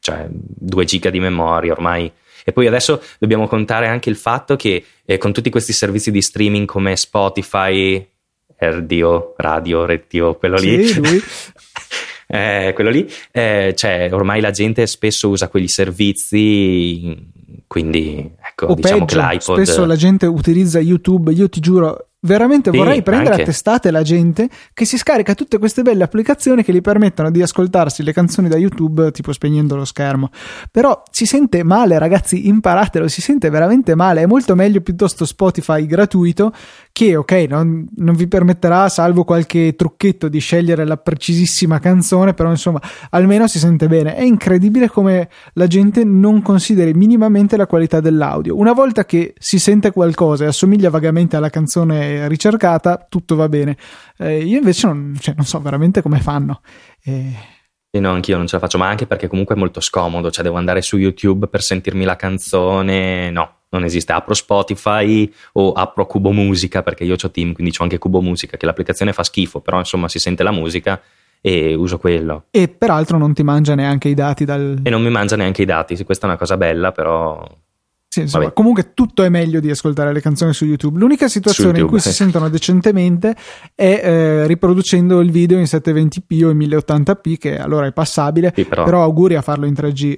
cioè 0.00 0.26
2 0.30 0.84
giga 0.84 1.10
di 1.10 1.20
memoria 1.20 1.72
ormai 1.72 2.10
e 2.48 2.52
poi 2.52 2.66
adesso 2.66 3.02
dobbiamo 3.18 3.46
contare 3.46 3.88
anche 3.88 4.08
il 4.08 4.16
fatto 4.16 4.56
che 4.56 4.82
eh, 5.04 5.18
con 5.18 5.34
tutti 5.34 5.50
questi 5.50 5.74
servizi 5.74 6.10
di 6.10 6.22
streaming 6.22 6.66
come 6.66 6.96
Spotify, 6.96 8.08
RDO, 8.58 9.34
Radio, 9.36 9.84
RTO, 9.84 10.36
quello 10.36 10.56
lì. 10.56 10.86
Sì, 10.86 10.98
lui. 10.98 11.20
eh, 12.26 12.72
quello 12.74 12.88
lì, 12.88 13.06
eh, 13.32 13.74
cioè 13.76 14.08
ormai 14.12 14.40
la 14.40 14.50
gente 14.50 14.86
spesso 14.86 15.28
usa 15.28 15.48
quegli 15.48 15.68
servizi, 15.68 17.18
quindi 17.66 18.30
ecco, 18.40 18.68
o 18.68 18.74
diciamo 18.74 19.04
peggio, 19.04 19.20
che 19.20 19.26
l'iPod... 19.26 19.62
Spesso 19.62 19.84
la 19.84 19.96
gente 19.96 20.24
utilizza 20.24 20.80
YouTube, 20.80 21.30
io 21.30 21.50
ti 21.50 21.60
giuro, 21.60 22.07
Veramente 22.20 22.72
sì, 22.72 22.76
vorrei 22.76 23.00
prendere 23.02 23.30
anche. 23.36 23.42
a 23.42 23.46
testate 23.46 23.92
la 23.92 24.02
gente 24.02 24.48
che 24.74 24.84
si 24.84 24.98
scarica 24.98 25.34
tutte 25.34 25.58
queste 25.58 25.82
belle 25.82 26.02
applicazioni 26.02 26.64
che 26.64 26.72
gli 26.72 26.80
permettono 26.80 27.30
di 27.30 27.40
ascoltarsi 27.42 28.02
le 28.02 28.12
canzoni 28.12 28.48
da 28.48 28.56
YouTube, 28.56 29.12
tipo 29.12 29.32
spegnendo 29.32 29.76
lo 29.76 29.84
schermo. 29.84 30.30
Però 30.72 31.00
si 31.12 31.26
sente 31.26 31.62
male, 31.62 31.96
ragazzi, 31.96 32.48
imparatelo, 32.48 33.06
si 33.06 33.20
sente 33.20 33.50
veramente 33.50 33.94
male. 33.94 34.22
È 34.22 34.26
molto 34.26 34.56
meglio 34.56 34.80
piuttosto 34.80 35.24
Spotify 35.24 35.86
gratuito 35.86 36.52
che, 36.98 37.14
ok, 37.14 37.32
non, 37.48 37.86
non 37.98 38.16
vi 38.16 38.26
permetterà, 38.26 38.88
salvo 38.88 39.22
qualche 39.22 39.76
trucchetto, 39.76 40.26
di 40.26 40.40
scegliere 40.40 40.84
la 40.84 40.96
precisissima 40.96 41.78
canzone, 41.78 42.34
però 42.34 42.50
insomma, 42.50 42.80
almeno 43.10 43.46
si 43.46 43.60
sente 43.60 43.86
bene. 43.86 44.16
È 44.16 44.22
incredibile 44.22 44.88
come 44.88 45.28
la 45.52 45.68
gente 45.68 46.02
non 46.02 46.42
consideri 46.42 46.94
minimamente 46.94 47.56
la 47.56 47.68
qualità 47.68 48.00
dell'audio. 48.00 48.58
Una 48.58 48.72
volta 48.72 49.04
che 49.04 49.34
si 49.38 49.60
sente 49.60 49.92
qualcosa 49.92 50.42
e 50.42 50.48
assomiglia 50.48 50.90
vagamente 50.90 51.36
alla 51.36 51.50
canzone 51.50 52.26
ricercata, 52.26 53.06
tutto 53.08 53.36
va 53.36 53.48
bene. 53.48 53.76
Eh, 54.16 54.42
io 54.42 54.58
invece 54.58 54.88
non, 54.88 55.16
cioè, 55.20 55.34
non, 55.36 55.46
so 55.46 55.60
veramente 55.60 56.02
come 56.02 56.18
fanno. 56.18 56.62
Eh... 57.04 57.56
Sì, 57.90 58.00
no, 58.00 58.10
anch'io 58.10 58.36
non 58.36 58.46
ce 58.46 58.56
la 58.56 58.60
faccio, 58.60 58.76
ma 58.76 58.86
anche 58.86 59.06
perché 59.06 59.28
comunque 59.28 59.54
è 59.54 59.58
molto 59.58 59.80
scomodo, 59.80 60.30
cioè 60.30 60.44
devo 60.44 60.56
andare 60.56 60.82
su 60.82 60.98
YouTube 60.98 61.46
per 61.46 61.62
sentirmi 61.62 62.04
la 62.04 62.16
canzone, 62.16 63.30
no, 63.30 63.60
non 63.70 63.84
esiste. 63.84 64.12
Apro 64.12 64.34
Spotify 64.34 65.32
o 65.52 65.72
apro 65.72 66.04
Cubo 66.06 66.30
Musica 66.30 66.82
perché 66.82 67.04
io 67.04 67.16
ho 67.20 67.30
Team, 67.30 67.54
quindi 67.54 67.72
ho 67.76 67.82
anche 67.82 67.96
Cubo 67.96 68.20
Musica, 68.20 68.58
che 68.58 68.66
l'applicazione 68.66 69.14
fa 69.14 69.22
schifo, 69.22 69.60
però 69.60 69.78
insomma 69.78 70.08
si 70.08 70.18
sente 70.18 70.42
la 70.42 70.52
musica 70.52 71.00
e 71.40 71.72
uso 71.72 71.98
quello. 71.98 72.44
E 72.50 72.68
peraltro 72.68 73.16
non 73.16 73.32
ti 73.32 73.42
mangia 73.42 73.74
neanche 73.74 74.08
i 74.08 74.14
dati 74.14 74.44
dal... 74.44 74.80
E 74.82 74.90
non 74.90 75.02
mi 75.02 75.10
mangia 75.10 75.36
neanche 75.36 75.62
i 75.62 75.66
dati, 75.66 76.02
questa 76.04 76.26
è 76.26 76.28
una 76.28 76.38
cosa 76.38 76.58
bella, 76.58 76.92
però 76.92 77.42
sì, 78.18 78.22
insomma, 78.22 78.50
comunque 78.52 78.92
tutto 78.94 79.22
è 79.22 79.28
meglio 79.28 79.60
di 79.60 79.70
ascoltare 79.70 80.12
le 80.12 80.20
canzoni 80.20 80.52
su 80.52 80.64
YouTube. 80.64 80.98
L'unica 80.98 81.28
situazione 81.28 81.78
YouTube, 81.78 81.96
in 81.96 82.02
cui 82.02 82.10
si 82.10 82.12
sentono 82.12 82.48
decentemente 82.48 83.34
è 83.74 84.00
eh, 84.02 84.46
riproducendo 84.46 85.20
il 85.20 85.30
video 85.30 85.58
in 85.58 85.64
720p 85.64 86.44
o 86.44 86.50
in 86.50 86.58
1080p, 86.58 87.36
che 87.38 87.58
allora 87.58 87.86
è 87.86 87.92
passabile, 87.92 88.52
sì, 88.54 88.64
però... 88.64 88.84
però... 88.84 89.02
auguri 89.02 89.36
a 89.36 89.42
farlo 89.42 89.66
in 89.66 89.74
3G. 89.74 90.16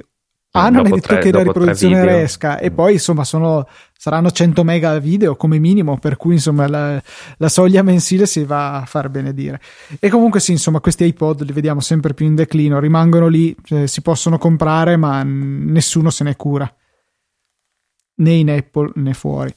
Ah, 0.53 0.68
non 0.68 0.84
è 0.86 0.90
detto 0.90 1.07
tre, 1.07 1.20
che 1.20 1.30
la 1.30 1.44
riproduzione 1.44 2.05
resca, 2.05 2.59
e 2.59 2.72
poi 2.72 2.94
insomma 2.94 3.22
sono, 3.22 3.68
saranno 3.96 4.32
100 4.32 4.64
mega 4.64 4.98
video 4.98 5.36
come 5.36 5.61
minimo, 5.61 5.96
per 5.98 6.16
cui 6.16 6.34
insomma 6.34 6.66
la, 6.66 7.01
la, 7.36 7.48
soglia 7.48 7.84
mensile 7.84 8.26
si 8.26 8.42
va 8.42 8.80
a 8.80 8.84
far 8.84 9.11
benedire. 9.11 9.61
E 10.01 10.09
comunque 10.09 10.40
sì, 10.40 10.51
insomma, 10.51 10.80
questi 10.80 11.05
iPod 11.05 11.42
li 11.42 11.53
vediamo 11.53 11.78
sempre 11.78 12.14
più 12.14 12.26
in 12.26 12.34
declino, 12.34 12.80
rimangono 12.80 13.28
lì, 13.28 13.55
cioè, 13.62 13.86
si 13.86 14.03
possono 14.03 14.38
comprare, 14.38 14.96
ma 14.96 15.22
nessuno 15.22 16.11
se 16.11 16.24
ne 16.24 16.34
cura 16.34 16.74
né 18.20 18.32
in 18.32 18.50
Apple 18.50 18.92
né 18.96 19.14
fuori. 19.14 19.54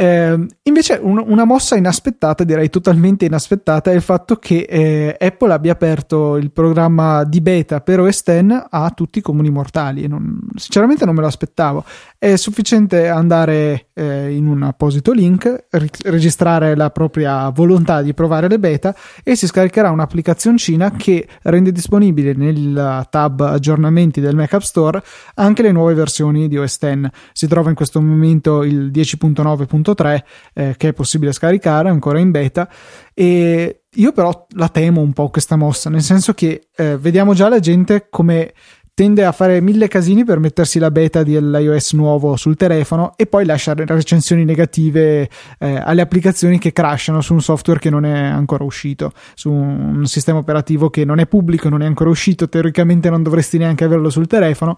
Eh, 0.00 0.46
invece 0.62 1.00
un, 1.02 1.20
una 1.26 1.44
mossa 1.44 1.74
inaspettata, 1.74 2.44
direi 2.44 2.70
totalmente 2.70 3.24
inaspettata, 3.24 3.90
è 3.90 3.94
il 3.94 4.00
fatto 4.00 4.36
che 4.36 4.58
eh, 4.60 5.16
Apple 5.18 5.52
abbia 5.52 5.72
aperto 5.72 6.36
il 6.36 6.52
programma 6.52 7.24
di 7.24 7.40
beta 7.40 7.80
per 7.80 7.98
OS 7.98 8.22
X 8.22 8.66
a 8.70 8.90
tutti 8.90 9.18
i 9.18 9.22
comuni 9.22 9.50
mortali. 9.50 10.06
Non, 10.06 10.38
sinceramente 10.54 11.04
non 11.04 11.16
me 11.16 11.22
lo 11.22 11.26
aspettavo. 11.26 11.84
È 12.16 12.36
sufficiente 12.36 13.08
andare 13.08 13.88
eh, 13.94 14.32
in 14.32 14.46
un 14.46 14.62
apposito 14.62 15.10
link, 15.10 15.66
ri- 15.70 15.90
registrare 16.04 16.76
la 16.76 16.90
propria 16.90 17.48
volontà 17.48 18.00
di 18.00 18.14
provare 18.14 18.46
le 18.46 18.60
beta 18.60 18.94
e 19.24 19.34
si 19.34 19.48
scaricherà 19.48 19.90
un'applicazioncina 19.90 20.92
che 20.92 21.26
rende 21.42 21.72
disponibile 21.72 22.34
nel 22.34 23.04
tab 23.10 23.40
aggiornamenti 23.40 24.20
del 24.20 24.36
Mac 24.36 24.52
App 24.52 24.60
Store 24.60 25.02
anche 25.34 25.62
le 25.62 25.72
nuove 25.72 25.94
versioni 25.94 26.46
di 26.46 26.56
OS 26.56 26.78
X. 26.78 27.08
Si 27.32 27.48
trova 27.48 27.70
in 27.70 27.74
questo 27.74 28.00
momento 28.00 28.62
il 28.62 28.92
10.9 28.92 29.66
1.3 29.92 30.22
eh, 30.54 30.74
che 30.76 30.88
è 30.88 30.92
possibile 30.92 31.32
scaricare 31.32 31.88
ancora 31.88 32.18
in 32.18 32.30
beta 32.30 32.68
e 33.14 33.82
io 33.90 34.12
però 34.12 34.46
la 34.50 34.68
temo 34.68 35.00
un 35.00 35.12
po' 35.12 35.28
questa 35.28 35.56
mossa 35.56 35.90
nel 35.90 36.02
senso 36.02 36.34
che 36.34 36.68
eh, 36.76 36.96
vediamo 36.98 37.34
già 37.34 37.48
la 37.48 37.60
gente 37.60 38.06
come 38.10 38.52
tende 38.98 39.24
a 39.24 39.30
fare 39.30 39.60
mille 39.60 39.86
casini 39.86 40.24
per 40.24 40.40
mettersi 40.40 40.80
la 40.80 40.90
beta 40.90 41.22
dell'iOS 41.22 41.92
nuovo 41.92 42.34
sul 42.34 42.56
telefono 42.56 43.12
e 43.14 43.26
poi 43.26 43.44
lasciare 43.44 43.84
recensioni 43.86 44.44
negative 44.44 45.30
eh, 45.60 45.76
alle 45.76 46.00
applicazioni 46.00 46.58
che 46.58 46.72
crashano 46.72 47.20
su 47.20 47.32
un 47.32 47.40
software 47.40 47.78
che 47.78 47.90
non 47.90 48.04
è 48.04 48.18
ancora 48.18 48.64
uscito, 48.64 49.12
su 49.34 49.52
un 49.52 50.04
sistema 50.06 50.38
operativo 50.38 50.90
che 50.90 51.04
non 51.04 51.20
è 51.20 51.28
pubblico, 51.28 51.68
non 51.68 51.82
è 51.82 51.86
ancora 51.86 52.10
uscito, 52.10 52.48
teoricamente 52.48 53.08
non 53.08 53.22
dovresti 53.22 53.56
neanche 53.56 53.84
averlo 53.84 54.10
sul 54.10 54.26
telefono 54.26 54.76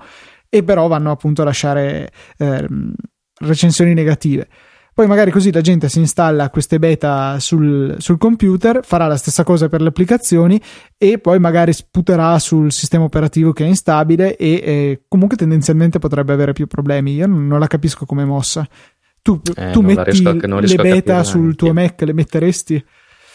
e 0.50 0.62
però 0.64 0.86
vanno 0.86 1.12
appunto 1.12 1.40
a 1.40 1.46
lasciare 1.46 2.10
eh, 2.36 2.66
recensioni 3.40 3.94
negative. 3.94 4.48
Poi 5.00 5.08
magari 5.08 5.30
così 5.30 5.50
la 5.50 5.62
gente 5.62 5.88
si 5.88 5.98
installa 5.98 6.50
queste 6.50 6.78
beta 6.78 7.40
sul, 7.40 7.96
sul, 8.00 8.18
computer, 8.18 8.80
farà 8.84 9.06
la 9.06 9.16
stessa 9.16 9.44
cosa 9.44 9.70
per 9.70 9.80
le 9.80 9.88
applicazioni 9.88 10.60
e 10.98 11.16
poi 11.16 11.38
magari 11.38 11.72
sputerà 11.72 12.38
sul 12.38 12.70
sistema 12.70 13.04
operativo 13.04 13.54
che 13.54 13.64
è 13.64 13.66
instabile 13.66 14.36
e 14.36 14.52
eh, 14.62 15.02
comunque 15.08 15.38
tendenzialmente 15.38 15.98
potrebbe 15.98 16.34
avere 16.34 16.52
più 16.52 16.66
problemi. 16.66 17.14
Io 17.14 17.26
non, 17.26 17.58
la 17.58 17.66
capisco 17.66 18.04
come 18.04 18.26
mossa. 18.26 18.68
Tu, 19.22 19.40
eh, 19.56 19.70
tu 19.70 19.80
metti 19.80 20.22
a, 20.22 20.32
le 20.34 20.74
beta 20.74 21.24
sul 21.24 21.56
tuo 21.56 21.72
Mac, 21.72 22.02
le 22.02 22.12
metteresti? 22.12 22.84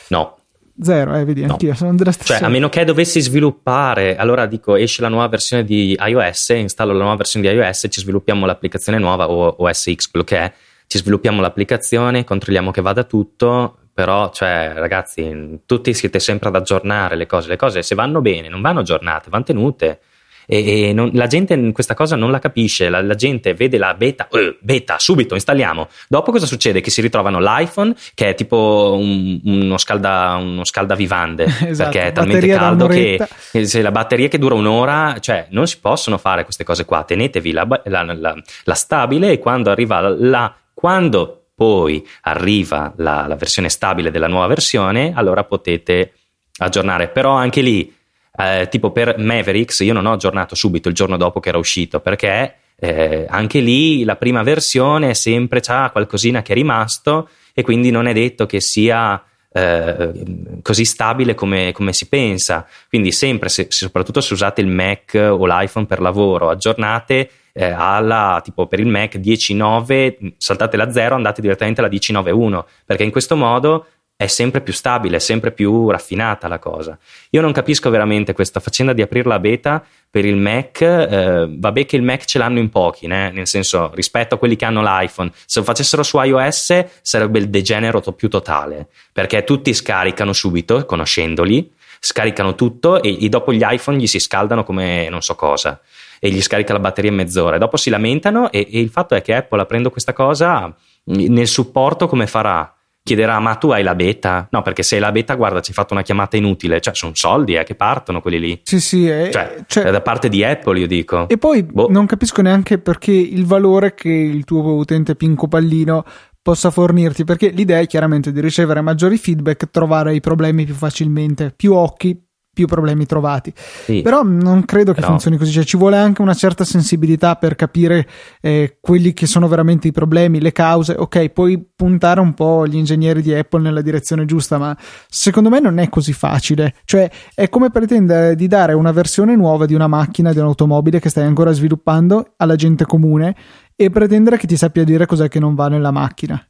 No, 0.10 0.38
Zero, 0.80 1.16
eh, 1.16 1.24
vedi, 1.24 1.46
no. 1.46 1.54
anch'io 1.54 1.74
sono 1.74 1.96
della 1.96 2.12
stessa. 2.12 2.38
Cioè, 2.38 2.46
a 2.46 2.50
meno 2.50 2.70
che 2.70 2.84
dovessi 2.84 3.22
sviluppare, 3.22 4.18
allora 4.18 4.46
dico, 4.46 4.76
esce 4.76 5.02
la 5.02 5.08
nuova 5.08 5.30
versione 5.30 5.64
di 5.64 5.98
iOS, 6.00 6.50
installo 6.50 6.92
la 6.92 7.00
nuova 7.00 7.16
versione 7.16 7.50
di 7.50 7.56
iOS, 7.56 7.88
ci 7.90 8.02
sviluppiamo 8.02 8.46
l'applicazione 8.46 9.00
nuova 9.00 9.32
o 9.32 9.56
OS 9.58 9.92
X, 9.96 10.12
quello 10.12 10.26
che 10.26 10.38
è, 10.38 10.54
ci 10.88 10.98
sviluppiamo 10.98 11.42
l'applicazione, 11.42 12.24
controlliamo 12.24 12.72
che 12.72 12.82
vada 12.82 13.04
tutto, 13.04 13.78
però, 13.96 14.30
cioè, 14.32 14.74
ragazzi, 14.76 15.62
tutti 15.66 15.94
siete 15.94 16.20
sempre 16.20 16.50
ad 16.50 16.56
aggiornare 16.56 17.16
le 17.16 17.26
cose. 17.26 17.48
Le 17.48 17.56
cose, 17.56 17.82
se 17.82 17.96
vanno 17.96 18.20
bene, 18.20 18.50
non 18.50 18.62
vanno 18.62 18.82
aggiornate, 18.82 19.30
vanno 19.30 19.46
tenute. 19.46 20.00
E, 20.48 20.90
e 20.90 20.94
non, 20.94 21.12
la 21.14 21.28
gente 21.28 21.72
questa 21.72 21.94
cosa 21.94 22.18
non 22.18 22.30
la 22.30 22.40
capisce. 22.40 22.90
La, 22.90 23.02
la 23.02 23.16
gente 23.16 23.54
vede 23.54 23.78
la 23.78 23.94
beta, 23.94 24.28
uh, 24.30 24.58
beta, 24.60 25.00
subito 25.00 25.34
installiamo. 25.34 25.88
Dopo 26.10 26.34
cosa 26.34 26.46
succede? 26.46 26.82
Che 26.82 26.90
si 26.90 27.00
ritrovano 27.00 27.40
l'iPhone, 27.40 27.96
che 28.14 28.32
è 28.32 28.36
tipo 28.36 28.98
un, 29.00 29.40
uno, 29.46 29.78
scalda, 29.78 30.38
uno 30.42 30.66
scaldavivande, 30.66 31.46
esatto, 31.46 31.90
perché 31.90 32.08
è 32.08 32.12
talmente 32.12 32.48
caldo 32.48 32.88
che 32.88 33.26
se 33.64 33.82
la 33.82 33.92
batteria 33.92 34.28
che 34.28 34.38
dura 34.38 34.56
un'ora, 34.56 35.16
cioè, 35.22 35.48
non 35.52 35.68
si 35.68 35.80
possono 35.80 36.18
fare 36.18 36.44
queste 36.44 36.66
cose 36.66 36.84
qua. 36.84 37.06
Tenetevi 37.06 37.54
la, 37.54 37.66
la, 37.86 38.36
la 38.64 38.74
stabile 38.74 39.32
e 39.32 39.40
quando 39.40 39.72
arriva 39.72 40.02
la 40.02 40.54
quando 40.86 41.48
poi 41.56 42.08
arriva 42.22 42.94
la, 42.98 43.26
la, 43.26 43.36
versione 43.36 43.70
stabile 43.70 44.12
della 44.12 44.28
nuova 44.28 44.46
versione, 44.46 45.14
allora 45.16 45.44
potete 45.44 46.14
aggiornare. 46.58 47.08
Però 47.08 47.32
anche 47.32 47.62
lì, 47.62 47.92
eh, 48.38 48.68
tipo 48.70 48.92
per 48.92 49.18
Mavericks, 49.18 49.80
io 49.80 49.94
non 49.94 50.06
ho 50.06 50.12
aggiornato 50.12 50.54
subito 50.54 50.88
il 50.88 50.94
giorno 50.94 51.18
dopo 51.18 51.40
che 51.40 51.50
era 51.50 51.58
uscito 51.58 52.02
perché 52.02 52.58
eh, 52.76 53.26
anche 53.28 53.62
lì 53.62 54.04
la 54.04 54.16
prima 54.16 54.44
versione 54.44 55.16
sempre 55.16 55.60
c'ha 55.60 55.90
qualcosina 55.90 56.44
che 56.44 56.52
è 56.52 56.56
rimasto 56.56 57.30
e 57.56 57.64
quindi 57.64 57.90
non 57.90 58.06
è 58.06 58.14
detto 58.14 58.46
che 58.46 58.62
sia 58.62 59.20
eh, 59.52 60.60
così 60.62 60.86
stabile 60.86 61.34
come, 61.34 61.72
come, 61.72 61.94
si 61.94 62.08
pensa. 62.08 62.68
Quindi 62.90 63.12
sempre, 63.12 63.50
se, 63.50 63.66
soprattutto 63.70 64.22
se 64.22 64.34
usate 64.34 64.62
il 64.62 64.68
Mac 64.68 65.16
o 65.16 65.48
l'iPhone 65.48 65.88
per 65.88 66.00
lavoro, 66.00 66.52
aggiornate 66.52 67.28
eh, 67.58 67.72
alla 67.72 68.42
tipo 68.44 68.68
per 68.68 68.82
il 68.82 68.88
Mac 68.88 69.16
10.9, 69.16 70.34
saltate 70.38 70.76
la 70.76 70.92
0, 70.92 71.16
andate 71.16 71.42
direttamente 71.42 71.80
alla 71.80 71.90
10.9.1, 71.90 72.64
perché 72.86 73.04
in 73.04 73.12
questo 73.12 73.38
modo 73.38 73.86
è 74.18 74.28
sempre 74.28 74.62
più 74.62 74.74
stabile, 74.74 75.18
è 75.18 75.20
sempre 75.20 75.52
più 75.52 75.90
raffinata 75.90 76.50
la 76.50 76.60
cosa. 76.60 76.98
Io 77.32 77.42
non 77.42 77.54
capisco 77.54 77.90
veramente 77.90 78.34
questa 78.34 78.60
faccenda 78.60 78.92
di 78.94 79.02
aprire 79.02 79.28
la 79.28 79.40
beta 79.40 79.84
per 80.10 80.26
il 80.26 80.36
Mac. 80.36 80.82
Eh, 80.82 81.48
vabbè 81.50 81.86
che 81.86 81.96
il 81.96 82.02
Mac 82.02 82.26
ce 82.26 82.38
l'hanno 82.38 82.60
in 82.60 82.70
pochi, 82.70 83.08
né? 83.08 83.32
nel 83.32 83.48
senso 83.48 83.92
rispetto 83.94 84.36
a 84.36 84.38
quelli 84.38 84.58
che 84.58 84.66
hanno 84.66 84.82
l'iPhone. 84.82 85.32
Se 85.46 85.60
lo 85.60 85.66
facessero 85.66 86.04
su 86.04 86.22
iOS 86.22 86.86
sarebbe 87.02 87.40
il 87.40 87.50
degenero 87.50 88.02
più 88.02 88.30
totale, 88.30 88.88
perché 89.12 89.44
tutti 89.46 89.74
scaricano 89.74 90.32
subito, 90.34 90.86
conoscendoli, 90.86 91.72
scaricano 92.00 92.56
tutto 92.56 93.02
e, 93.02 93.18
e 93.24 93.30
dopo 93.30 93.52
gli 93.52 93.64
iPhone 93.64 93.98
gli 93.98 94.08
si 94.08 94.20
scaldano 94.20 94.64
come 94.64 95.10
non 95.10 95.22
so 95.22 95.36
cosa 95.36 95.80
e 96.26 96.32
gli 96.32 96.42
scarica 96.42 96.74
la 96.74 96.80
batteria 96.80 97.12
in 97.12 97.18
mezz'ora. 97.18 97.60
Dopo 97.60 97.78
si 97.78 97.92
lamentano 97.92 98.52
e, 98.52 98.68
e 98.72 98.80
il 98.80 98.90
fatto 98.90 99.14
è 99.14 99.22
che 99.22 99.36
Apple 99.36 99.62
apprendo 99.62 99.92
questa 99.92 100.12
cosa 100.12 100.74
nel 101.04 101.48
supporto 101.48 102.08
come 102.08 102.26
farà? 102.26 102.74
Chiederà 103.04 103.40
ma 103.40 103.54
tu 103.54 103.70
hai 103.70 103.84
la 103.84 103.94
beta? 103.94 104.48
No 104.50 104.64
perché 104.64 104.82
se 104.82 104.96
hai 104.96 105.02
la 105.02 105.12
beta 105.12 105.36
guarda 105.36 105.60
ci 105.60 105.70
hai 105.70 105.76
fatto 105.76 105.94
una 105.94 106.02
chiamata 106.02 106.36
inutile, 106.36 106.82
cioè 106.82 106.96
sono 106.96 107.12
soldi 107.14 107.54
eh, 107.54 107.64
che 107.64 107.76
partono 107.76 108.22
quelli 108.22 108.40
lì. 108.40 108.60
Sì 108.64 108.80
sì, 108.80 109.08
è, 109.08 109.30
cioè, 109.32 109.66
cioè, 109.68 109.92
da 109.92 110.02
parte 110.02 110.28
di 110.28 110.44
Apple 110.44 110.80
io 110.80 110.88
dico. 110.88 111.30
E 111.30 111.38
poi 111.38 111.62
boh. 111.62 111.90
non 111.92 112.08
capisco 112.08 112.42
neanche 112.42 112.80
perché 112.80 113.12
il 113.12 113.46
valore 113.46 113.94
che 113.94 114.10
il 114.10 114.46
tuo 114.46 114.74
utente 114.74 115.16
Pinco 115.16 115.48
Pallino 115.48 116.04
possa 116.42 116.72
fornirti, 116.72 117.24
perché 117.24 117.50
l'idea 117.50 117.80
è 117.80 117.86
chiaramente 117.86 118.32
di 118.32 118.42
ricevere 118.42 118.82
maggiori 118.82 119.18
feedback, 119.18 119.70
trovare 119.70 120.16
i 120.16 120.22
problemi 120.22 120.66
più 120.66 120.74
facilmente, 120.74 121.54
più 121.56 121.74
occhi 121.74 122.20
più 122.56 122.68
problemi 122.68 123.06
trovati. 123.06 123.54
Sì. 123.56 124.02
Però 124.02 124.24
non 124.24 124.64
credo 124.64 124.94
che 124.94 125.02
Però... 125.02 125.12
funzioni 125.12 125.38
così, 125.38 125.52
cioè 125.52 125.66
ci 125.66 125.76
vuole 125.76 125.98
anche 125.98 126.22
una 126.22 126.34
certa 126.34 126.64
sensibilità 126.64 127.36
per 127.36 127.56
capire 127.56 128.08
eh, 128.40 128.78
quelli 128.80 129.12
che 129.14 129.28
sono 129.28 129.50
veramente 129.50 129.90
i 129.90 129.92
problemi, 129.92 130.40
le 130.40 130.54
cause. 130.54 130.96
Ok, 130.98 131.30
puoi 131.30 131.64
puntare 131.76 132.22
un 132.22 132.34
po' 132.34 132.66
gli 132.66 132.78
ingegneri 132.78 133.22
di 133.22 133.34
Apple 133.34 133.62
nella 133.62 133.82
direzione 133.82 134.24
giusta, 134.24 134.58
ma 134.58 134.76
secondo 135.10 135.50
me 135.50 135.60
non 135.60 135.78
è 135.78 135.90
così 135.90 136.14
facile. 136.14 136.76
Cioè 136.86 137.12
è 137.36 137.50
come 137.50 137.70
pretendere 137.70 138.36
di 138.36 138.48
dare 138.48 138.72
una 138.72 138.94
versione 138.94 139.36
nuova 139.36 139.66
di 139.66 139.74
una 139.74 139.88
macchina, 139.88 140.32
di 140.32 140.40
un'automobile 140.40 141.02
che 141.02 141.10
stai 141.10 141.26
ancora 141.26 141.52
sviluppando 141.52 142.34
alla 142.38 142.56
gente 142.56 142.86
comune 142.86 143.36
e 143.76 143.90
pretendere 143.90 144.38
che 144.38 144.48
ti 144.48 144.56
sappia 144.56 144.86
dire 144.86 145.06
cos'è 145.06 145.28
che 145.28 145.40
non 145.40 145.56
va 145.56 145.68
nella 145.68 145.92
macchina. 145.92 146.42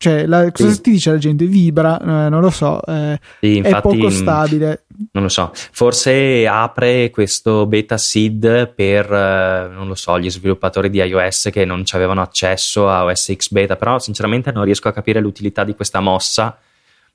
Cioè, 0.00 0.26
la, 0.26 0.52
cosa 0.52 0.70
sì. 0.70 0.80
ti 0.80 0.90
dice 0.92 1.10
la 1.10 1.18
gente? 1.18 1.44
Vibra, 1.44 1.98
eh, 2.00 2.28
non 2.28 2.40
lo 2.40 2.50
so, 2.50 2.80
eh, 2.86 3.18
sì, 3.40 3.56
infatti, 3.56 3.76
è 3.76 3.80
poco 3.80 4.10
stabile. 4.10 4.84
Non 5.10 5.24
lo 5.24 5.28
so, 5.28 5.50
forse 5.52 6.46
apre 6.46 7.10
questo 7.10 7.66
beta 7.66 7.98
seed 7.98 8.74
per, 8.76 9.12
eh, 9.12 9.68
non 9.72 9.88
lo 9.88 9.96
so, 9.96 10.16
gli 10.20 10.30
sviluppatori 10.30 10.88
di 10.88 10.98
iOS 10.98 11.48
che 11.50 11.64
non 11.64 11.84
ci 11.84 11.96
avevano 11.96 12.22
accesso 12.22 12.88
a 12.88 13.06
OS 13.06 13.34
X 13.34 13.50
beta, 13.50 13.74
però 13.74 13.98
sinceramente 13.98 14.52
non 14.52 14.62
riesco 14.62 14.86
a 14.86 14.92
capire 14.92 15.18
l'utilità 15.18 15.64
di 15.64 15.74
questa 15.74 15.98
mossa. 15.98 16.56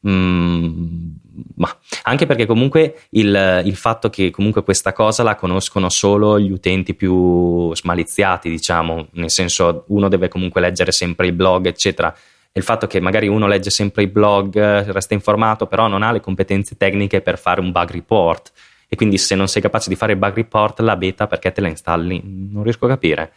Mm, 0.05 1.11
ma 1.55 1.73
anche 2.01 2.25
perché 2.25 2.45
comunque 2.45 3.03
il, 3.11 3.61
il, 3.63 3.75
fatto 3.77 4.09
che 4.09 4.29
comunque 4.31 4.61
questa 4.61 4.91
cosa 4.91 5.23
la 5.23 5.35
conoscono 5.35 5.87
solo 5.87 6.37
gli 6.37 6.51
utenti 6.51 6.93
più 6.93 7.73
smaliziati, 7.73 8.49
diciamo, 8.49 9.07
nel 9.13 9.31
senso 9.31 9.85
uno 9.87 10.09
deve 10.09 10.27
comunque 10.27 10.59
leggere 10.59 10.91
sempre 10.91 11.27
i 11.27 11.31
blog, 11.31 11.67
eccetera 11.67 12.13
il 12.55 12.61
fatto 12.63 12.85
che 12.85 12.99
magari 12.99 13.27
uno 13.27 13.47
legge 13.47 13.71
sempre 13.71 14.03
i 14.03 14.07
blog, 14.07 14.55
resta 14.91 15.15
informato, 15.15 15.65
però 15.65 15.87
non 15.87 16.03
ha 16.03 16.11
le 16.11 16.19
competenze 16.19 16.77
tecniche 16.77 17.21
per 17.21 17.39
fare 17.39 17.59
un 17.59 17.71
bug 17.71 17.89
report. 17.89 18.51
E 18.87 18.95
quindi 18.95 19.17
se 19.17 19.33
non 19.33 19.47
sei 19.47 19.61
capace 19.61 19.89
di 19.89 19.95
fare 19.95 20.11
il 20.11 20.19
bug 20.19 20.35
report, 20.35 20.79
la 20.81 20.95
beta 20.95 21.25
perché 21.25 21.51
te 21.51 21.61
la 21.61 21.67
installi? 21.67 22.21
Non 22.23 22.61
riesco 22.61 22.85
a 22.85 22.89
capire. 22.89 23.31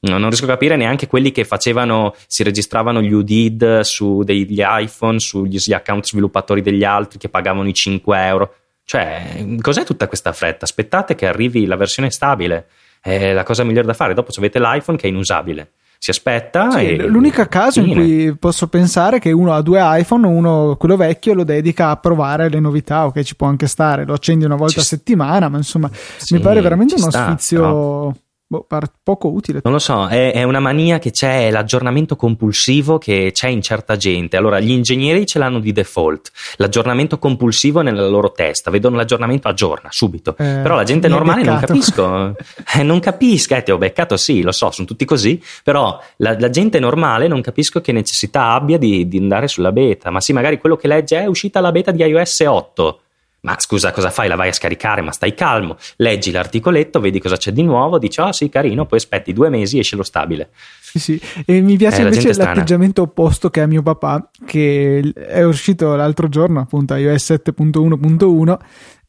Non 0.00 0.28
riesco 0.28 0.44
a 0.44 0.48
capire 0.48 0.74
neanche 0.74 1.06
quelli 1.06 1.30
che 1.30 1.44
facevano, 1.44 2.14
si 2.26 2.42
registravano 2.42 3.00
gli 3.00 3.12
UDID 3.12 3.80
su 3.80 4.24
degli 4.24 4.60
iPhone, 4.60 5.20
sugli 5.20 5.72
account 5.72 6.06
sviluppatori 6.06 6.60
degli 6.60 6.82
altri 6.82 7.18
che 7.18 7.28
pagavano 7.28 7.68
i 7.68 7.74
5 7.74 8.26
euro. 8.26 8.54
Cioè, 8.84 9.46
cos'è 9.60 9.84
tutta 9.84 10.08
questa 10.08 10.32
fretta? 10.32 10.64
Aspettate 10.64 11.14
che 11.14 11.28
arrivi 11.28 11.64
la 11.64 11.76
versione 11.76 12.10
stabile. 12.10 12.66
È 13.00 13.32
la 13.32 13.44
cosa 13.44 13.62
migliore 13.62 13.86
da 13.86 13.94
fare. 13.94 14.14
Dopo 14.14 14.32
avete 14.36 14.58
l'iPhone 14.58 14.98
che 14.98 15.06
è 15.06 15.10
inusabile 15.10 15.72
si 15.98 16.10
aspetta. 16.10 16.70
Sì, 16.70 16.96
e, 16.96 17.06
l'unico 17.06 17.44
caso 17.46 17.82
fine. 17.82 17.94
in 17.94 18.00
cui 18.00 18.36
posso 18.38 18.68
pensare 18.68 19.18
che 19.18 19.32
uno 19.32 19.52
ha 19.52 19.60
due 19.60 19.80
iPhone, 19.82 20.26
uno 20.26 20.76
quello 20.78 20.96
vecchio 20.96 21.34
lo 21.34 21.44
dedica 21.44 21.90
a 21.90 21.96
provare 21.96 22.48
le 22.48 22.60
novità, 22.60 23.06
ok, 23.06 23.20
ci 23.22 23.34
può 23.34 23.48
anche 23.48 23.66
stare, 23.66 24.04
lo 24.04 24.14
accendi 24.14 24.44
una 24.44 24.56
volta 24.56 24.74
ci 24.74 24.78
a 24.80 24.84
settimana, 24.84 25.48
ma 25.48 25.56
insomma 25.56 25.90
sì, 25.92 26.34
mi 26.34 26.40
pare 26.40 26.60
veramente 26.60 26.94
uno 26.94 27.10
sta, 27.10 27.26
sfizio. 27.26 27.60
Però... 27.60 28.14
boh, 28.48 28.66
poco 29.02 29.28
utile. 29.28 29.60
Non 29.62 29.74
lo 29.74 29.78
so, 29.78 30.08
è, 30.08 30.32
è, 30.32 30.42
una 30.42 30.58
mania 30.58 30.98
che 30.98 31.10
c'è, 31.10 31.50
l'aggiornamento 31.50 32.16
compulsivo 32.16 32.98
che 32.98 33.30
c'è 33.32 33.48
in 33.48 33.60
certa 33.62 33.96
gente. 33.96 34.36
Allora, 34.36 34.58
gli 34.58 34.70
ingegneri 34.70 35.26
ce 35.26 35.38
l'hanno 35.38 35.60
di 35.60 35.72
default, 35.72 36.30
l'aggiornamento 36.56 37.18
compulsivo 37.18 37.80
è 37.80 37.82
nella 37.82 38.08
loro 38.08 38.32
testa, 38.32 38.70
vedono 38.70 38.96
l'aggiornamento 38.96 39.48
aggiorna 39.48 39.88
subito. 39.90 40.30
Eh, 40.38 40.60
però 40.62 40.74
la 40.74 40.84
gente 40.84 41.08
normale 41.08 41.42
non 41.42 41.60
capisco, 41.60 42.34
eh, 42.74 42.82
non 42.82 42.98
capisco, 43.00 43.54
eh, 43.54 43.62
ti 43.62 43.70
ho 43.70 43.78
beccato, 43.78 44.16
sì, 44.16 44.42
lo 44.42 44.52
so, 44.52 44.70
sono 44.70 44.86
tutti 44.86 45.04
così, 45.04 45.40
però 45.62 46.00
la, 46.16 46.36
la 46.38 46.50
gente 46.50 46.80
normale 46.80 47.28
non 47.28 47.42
capisco 47.42 47.80
che 47.80 47.92
necessità 47.92 48.52
abbia 48.52 48.78
di, 48.78 49.06
di 49.06 49.18
andare 49.18 49.46
sulla 49.46 49.72
beta, 49.72 50.10
ma 50.10 50.20
sì, 50.20 50.32
magari 50.32 50.58
quello 50.58 50.76
che 50.76 50.88
legge 50.88 51.20
è 51.20 51.26
uscita 51.26 51.60
la 51.60 51.70
beta 51.70 51.90
di 51.90 52.02
iOS 52.02 52.40
8 52.40 53.00
ma 53.40 53.56
scusa, 53.58 53.92
cosa 53.92 54.10
fai? 54.10 54.28
La 54.28 54.34
vai 54.34 54.48
a 54.48 54.52
scaricare, 54.52 55.00
ma 55.00 55.12
stai 55.12 55.34
calmo. 55.34 55.76
Leggi 55.96 56.30
l'articoletto, 56.30 57.00
vedi 57.00 57.20
cosa 57.20 57.36
c'è 57.36 57.52
di 57.52 57.62
nuovo, 57.62 57.98
dici, 57.98 58.20
oh 58.20 58.32
sì, 58.32 58.48
carino, 58.48 58.86
poi 58.86 58.98
aspetti 58.98 59.32
due 59.32 59.48
mesi 59.48 59.76
e 59.76 59.80
esce 59.80 59.96
lo 59.96 60.02
stabile. 60.02 60.50
Sì, 60.80 60.98
sì. 60.98 61.20
E 61.44 61.60
mi 61.60 61.76
piace 61.76 62.00
eh, 62.00 62.04
invece 62.04 62.34
l'atteggiamento 62.34 63.02
opposto 63.02 63.50
che 63.50 63.60
ha 63.60 63.66
mio 63.66 63.82
papà, 63.82 64.30
che 64.44 65.12
è 65.14 65.42
uscito 65.42 65.94
l'altro 65.94 66.28
giorno, 66.28 66.60
appunto, 66.60 66.94
iOS 66.94 67.30
7.1.1 67.30 68.58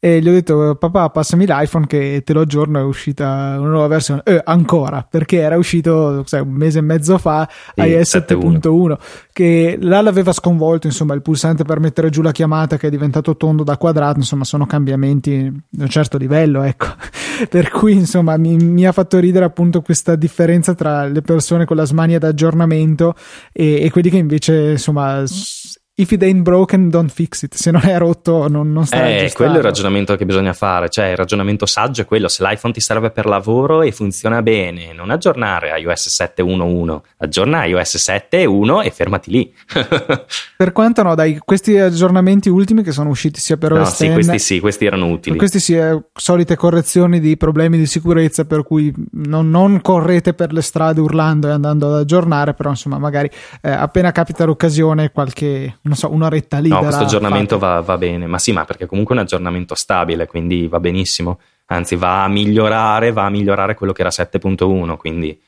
e 0.02 0.18
gli 0.22 0.28
ho 0.28 0.32
detto 0.32 0.76
papà 0.76 1.10
passami 1.10 1.44
l'iPhone 1.44 1.86
che 1.86 2.22
te 2.24 2.32
lo 2.32 2.40
aggiorno 2.40 2.78
è 2.78 2.82
uscita 2.82 3.56
una 3.58 3.68
nuova 3.68 3.86
versione. 3.86 4.22
Eh, 4.24 4.40
ancora 4.42 5.06
perché 5.08 5.40
era 5.40 5.58
uscito 5.58 6.22
sai, 6.24 6.40
un 6.40 6.52
mese 6.52 6.78
e 6.78 6.82
mezzo 6.82 7.18
fa 7.18 7.46
sì, 7.74 7.82
iOS 7.82 8.16
7.1 8.16 8.96
che 9.30 9.76
là 9.78 10.00
l'aveva 10.00 10.32
sconvolto 10.32 10.86
insomma 10.86 11.12
il 11.12 11.20
pulsante 11.20 11.64
per 11.64 11.80
mettere 11.80 12.08
giù 12.08 12.22
la 12.22 12.32
chiamata 12.32 12.78
che 12.78 12.86
è 12.86 12.90
diventato 12.90 13.36
tondo 13.36 13.62
da 13.62 13.76
quadrato 13.76 14.16
insomma 14.16 14.44
sono 14.44 14.64
cambiamenti 14.64 15.52
di 15.68 15.82
un 15.82 15.88
certo 15.88 16.16
livello 16.16 16.62
ecco. 16.62 16.86
Per 17.50 17.70
cui 17.70 17.92
insomma 17.92 18.36
mi, 18.36 18.56
mi, 18.56 18.86
ha 18.86 18.92
fatto 18.92 19.18
ridere 19.18 19.44
appunto 19.44 19.82
questa 19.82 20.14
differenza 20.14 20.74
tra 20.74 21.06
le 21.06 21.22
persone 21.22 21.64
con 21.64 21.76
la 21.76 21.84
smania 21.84 22.18
d'aggiornamento 22.18 23.14
e, 23.52 23.82
e 23.82 23.90
quelli 23.90 24.10
che 24.10 24.18
invece 24.18 24.72
insomma 24.72 25.24
if 26.00 26.10
it 26.12 26.22
ain't 26.22 26.42
broken, 26.42 26.88
don't 26.88 27.10
fix 27.10 27.42
it. 27.42 27.54
Se 27.54 27.70
non 27.70 27.82
è 27.84 27.96
rotto, 27.98 28.48
non, 28.48 28.72
non 28.72 28.86
sta 28.86 29.06
Eh, 29.06 29.30
quello 29.34 29.54
è 29.54 29.56
il 29.58 29.62
ragionamento 29.62 30.16
che 30.16 30.24
bisogna 30.24 30.52
fare. 30.52 30.88
Cioè, 30.88 31.06
il 31.06 31.16
ragionamento 31.16 31.66
saggio 31.66 32.02
è 32.02 32.04
quello: 32.04 32.28
se 32.28 32.42
l'iPhone 32.42 32.72
ti 32.72 32.80
serve 32.80 33.10
per 33.10 33.26
lavoro 33.26 33.82
e 33.82 33.92
funziona 33.92 34.42
bene, 34.42 34.92
non 34.92 35.10
aggiornare 35.10 35.78
iOS 35.78 36.08
7.1.1, 36.20 37.00
aggiorna 37.18 37.64
iOS 37.64 37.96
7.1 37.96 38.84
e 38.84 38.90
fermati 38.90 39.30
lì. 39.30 39.54
per 40.56 40.72
quanto 40.72 41.02
no, 41.02 41.14
dai, 41.14 41.38
questi 41.44 41.76
aggiornamenti 41.78 42.48
ultimi 42.48 42.82
che 42.82 42.92
sono 42.92 43.10
usciti 43.10 43.40
sia 43.40 43.56
per 43.56 43.72
OS 43.72 43.78
no, 43.78 43.84
sì, 43.84 44.10
questi 44.12 44.38
sì, 44.38 44.60
questi 44.60 44.84
erano 44.86 45.08
utili. 45.08 45.36
Questi 45.36 45.60
sì, 45.60 45.74
eh, 45.74 46.02
solite 46.14 46.56
correzioni 46.56 47.20
di 47.20 47.36
problemi 47.36 47.76
di 47.76 47.86
sicurezza, 47.86 48.44
per 48.44 48.62
cui 48.62 48.92
non, 49.12 49.50
non, 49.50 49.80
correte 49.80 50.34
per 50.34 50.52
le 50.52 50.62
strade 50.62 51.00
urlando 51.00 51.48
e 51.48 51.52
andando 51.52 51.88
ad 51.88 52.00
aggiornare, 52.00 52.54
però 52.54 52.70
insomma, 52.70 52.98
magari 52.98 53.30
eh, 53.60 53.70
appena 53.70 54.12
capita 54.12 54.44
l'occasione, 54.44 55.10
qualche 55.10 55.78
non 55.90 55.98
so, 55.98 56.12
un'oretta 56.12 56.58
lì. 56.58 56.68
No, 56.68 56.78
questo 56.78 57.02
aggiornamento 57.02 57.58
va, 57.58 57.80
va, 57.80 57.98
bene, 57.98 58.28
ma 58.28 58.38
sì, 58.38 58.52
ma 58.52 58.64
perché 58.64 58.86
comunque 58.86 59.16
è 59.16 59.18
un 59.18 59.24
aggiornamento 59.24 59.74
stabile, 59.74 60.28
quindi 60.28 60.68
va 60.68 60.78
benissimo. 60.78 61.40
Anzi, 61.66 61.96
va 61.96 62.22
a 62.22 62.28
migliorare, 62.28 63.10
va 63.10 63.24
a 63.24 63.30
migliorare 63.30 63.74
quello 63.74 63.92
che 63.92 64.02
era 64.02 64.10
7.1, 64.10 64.96
quindi... 64.96 65.40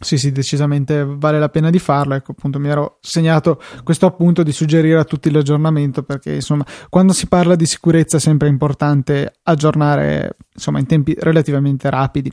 Sì, 0.00 0.16
sì, 0.16 0.30
decisamente 0.30 1.04
vale 1.04 1.40
la 1.40 1.48
pena 1.48 1.70
di 1.70 1.80
farlo. 1.80 2.14
Ecco, 2.14 2.30
appunto, 2.30 2.60
mi 2.60 2.68
ero 2.68 2.98
segnato 3.00 3.60
questo 3.82 4.06
appunto 4.06 4.44
di 4.44 4.52
suggerire 4.52 4.96
a 4.96 5.04
tutti 5.04 5.28
l'aggiornamento 5.28 6.04
perché, 6.04 6.34
insomma, 6.34 6.64
quando 6.88 7.12
si 7.12 7.26
parla 7.26 7.56
di 7.56 7.66
sicurezza 7.66 8.18
è 8.18 8.20
sempre 8.20 8.46
importante 8.46 9.40
aggiornare, 9.42 10.36
insomma, 10.54 10.78
in 10.78 10.86
tempi 10.86 11.16
relativamente 11.18 11.90
rapidi. 11.90 12.32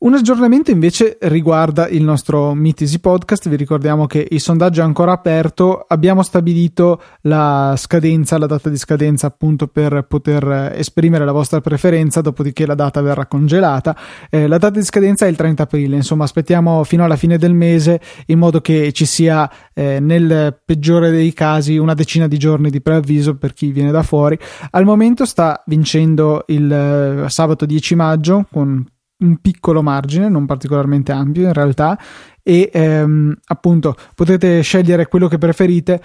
Un 0.00 0.14
aggiornamento 0.14 0.70
invece 0.70 1.18
riguarda 1.22 1.88
il 1.88 2.04
nostro 2.04 2.54
Meet 2.54 3.00
Podcast. 3.00 3.48
Vi 3.48 3.56
ricordiamo 3.56 4.06
che 4.06 4.24
il 4.30 4.40
sondaggio 4.40 4.80
è 4.80 4.84
ancora 4.84 5.10
aperto. 5.10 5.84
Abbiamo 5.88 6.22
stabilito 6.22 7.02
la 7.22 7.74
scadenza, 7.76 8.38
la 8.38 8.46
data 8.46 8.68
di 8.68 8.76
scadenza 8.76 9.26
appunto 9.26 9.66
per 9.66 10.06
poter 10.06 10.72
esprimere 10.76 11.24
la 11.24 11.32
vostra 11.32 11.60
preferenza, 11.60 12.20
dopodiché 12.20 12.64
la 12.64 12.76
data 12.76 13.00
verrà 13.00 13.26
congelata. 13.26 13.96
Eh, 14.30 14.46
la 14.46 14.58
data 14.58 14.78
di 14.78 14.84
scadenza 14.84 15.26
è 15.26 15.30
il 15.30 15.36
30 15.36 15.64
aprile, 15.64 15.96
insomma 15.96 16.22
aspettiamo 16.22 16.84
fino 16.84 17.02
alla 17.02 17.16
fine 17.16 17.36
del 17.36 17.54
mese 17.54 18.00
in 18.26 18.38
modo 18.38 18.60
che 18.60 18.92
ci 18.92 19.04
sia 19.04 19.50
eh, 19.74 19.98
nel 19.98 20.60
peggiore 20.64 21.10
dei 21.10 21.32
casi 21.32 21.76
una 21.76 21.94
decina 21.94 22.28
di 22.28 22.38
giorni 22.38 22.70
di 22.70 22.80
preavviso 22.80 23.36
per 23.36 23.52
chi 23.52 23.72
viene 23.72 23.90
da 23.90 24.04
fuori. 24.04 24.38
Al 24.70 24.84
momento 24.84 25.24
sta 25.24 25.60
vincendo 25.66 26.44
il 26.46 26.70
eh, 26.70 27.28
sabato 27.28 27.66
10 27.66 27.96
maggio 27.96 28.46
con 28.48 28.86
un 29.18 29.38
piccolo 29.38 29.82
margine, 29.82 30.28
non 30.28 30.46
particolarmente 30.46 31.12
ampio 31.12 31.42
in 31.42 31.52
realtà, 31.52 31.98
e 32.42 32.70
ehm, 32.72 33.36
appunto 33.46 33.94
potete 34.14 34.60
scegliere 34.62 35.08
quello 35.08 35.28
che 35.28 35.38
preferite 35.38 36.00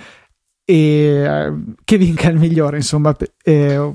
e 0.66 0.76
eh, 0.76 1.54
che 1.84 1.98
vinca 1.98 2.30
il 2.30 2.40
migliore, 2.40 2.78
insomma. 2.78 3.16
Eh, 3.44 3.94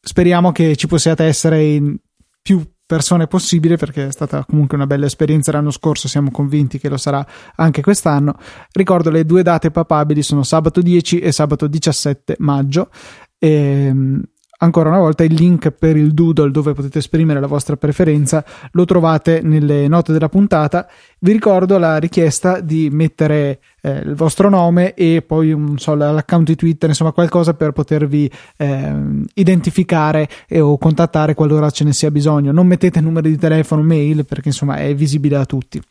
speriamo 0.00 0.52
che 0.52 0.74
ci 0.76 0.86
possiate 0.86 1.24
essere 1.24 1.62
in 1.62 1.96
più 2.40 2.62
persone 2.84 3.26
possibile 3.26 3.76
perché 3.76 4.08
è 4.08 4.12
stata 4.12 4.44
comunque 4.44 4.76
una 4.76 4.86
bella 4.86 5.06
esperienza 5.06 5.52
l'anno 5.52 5.70
scorso, 5.70 6.08
siamo 6.08 6.30
convinti 6.30 6.78
che 6.78 6.90
lo 6.90 6.98
sarà 6.98 7.24
anche 7.56 7.80
quest'anno. 7.80 8.36
Ricordo 8.72 9.10
le 9.10 9.24
due 9.24 9.42
date 9.42 9.70
papabili 9.70 10.22
sono 10.22 10.42
sabato 10.42 10.82
10 10.82 11.20
e 11.20 11.32
sabato 11.32 11.66
17 11.66 12.36
maggio. 12.40 12.90
Ehm, 13.38 14.22
Ancora 14.62 14.90
una 14.90 15.00
volta 15.00 15.24
il 15.24 15.34
link 15.34 15.72
per 15.72 15.96
il 15.96 16.14
doodle 16.14 16.52
dove 16.52 16.72
potete 16.72 16.98
esprimere 16.98 17.40
la 17.40 17.48
vostra 17.48 17.76
preferenza 17.76 18.44
lo 18.72 18.84
trovate 18.84 19.40
nelle 19.42 19.88
note 19.88 20.12
della 20.12 20.28
puntata. 20.28 20.88
Vi 21.18 21.32
ricordo 21.32 21.78
la 21.78 21.96
richiesta 21.96 22.60
di 22.60 22.88
mettere 22.88 23.58
eh, 23.80 23.98
il 23.98 24.14
vostro 24.14 24.48
nome 24.48 24.94
e 24.94 25.20
poi 25.26 25.50
un, 25.50 25.78
so, 25.78 25.96
l'account 25.96 26.46
di 26.46 26.54
Twitter, 26.54 26.88
insomma 26.88 27.10
qualcosa 27.10 27.54
per 27.54 27.72
potervi 27.72 28.30
eh, 28.56 28.94
identificare 29.34 30.28
e, 30.46 30.60
o 30.60 30.78
contattare 30.78 31.34
qualora 31.34 31.68
ce 31.70 31.82
ne 31.82 31.92
sia 31.92 32.12
bisogno. 32.12 32.52
Non 32.52 32.68
mettete 32.68 33.00
numeri 33.00 33.30
di 33.30 33.38
telefono, 33.38 33.82
mail 33.82 34.24
perché 34.24 34.50
insomma 34.50 34.76
è 34.76 34.94
visibile 34.94 35.38
a 35.38 35.44
tutti. 35.44 35.82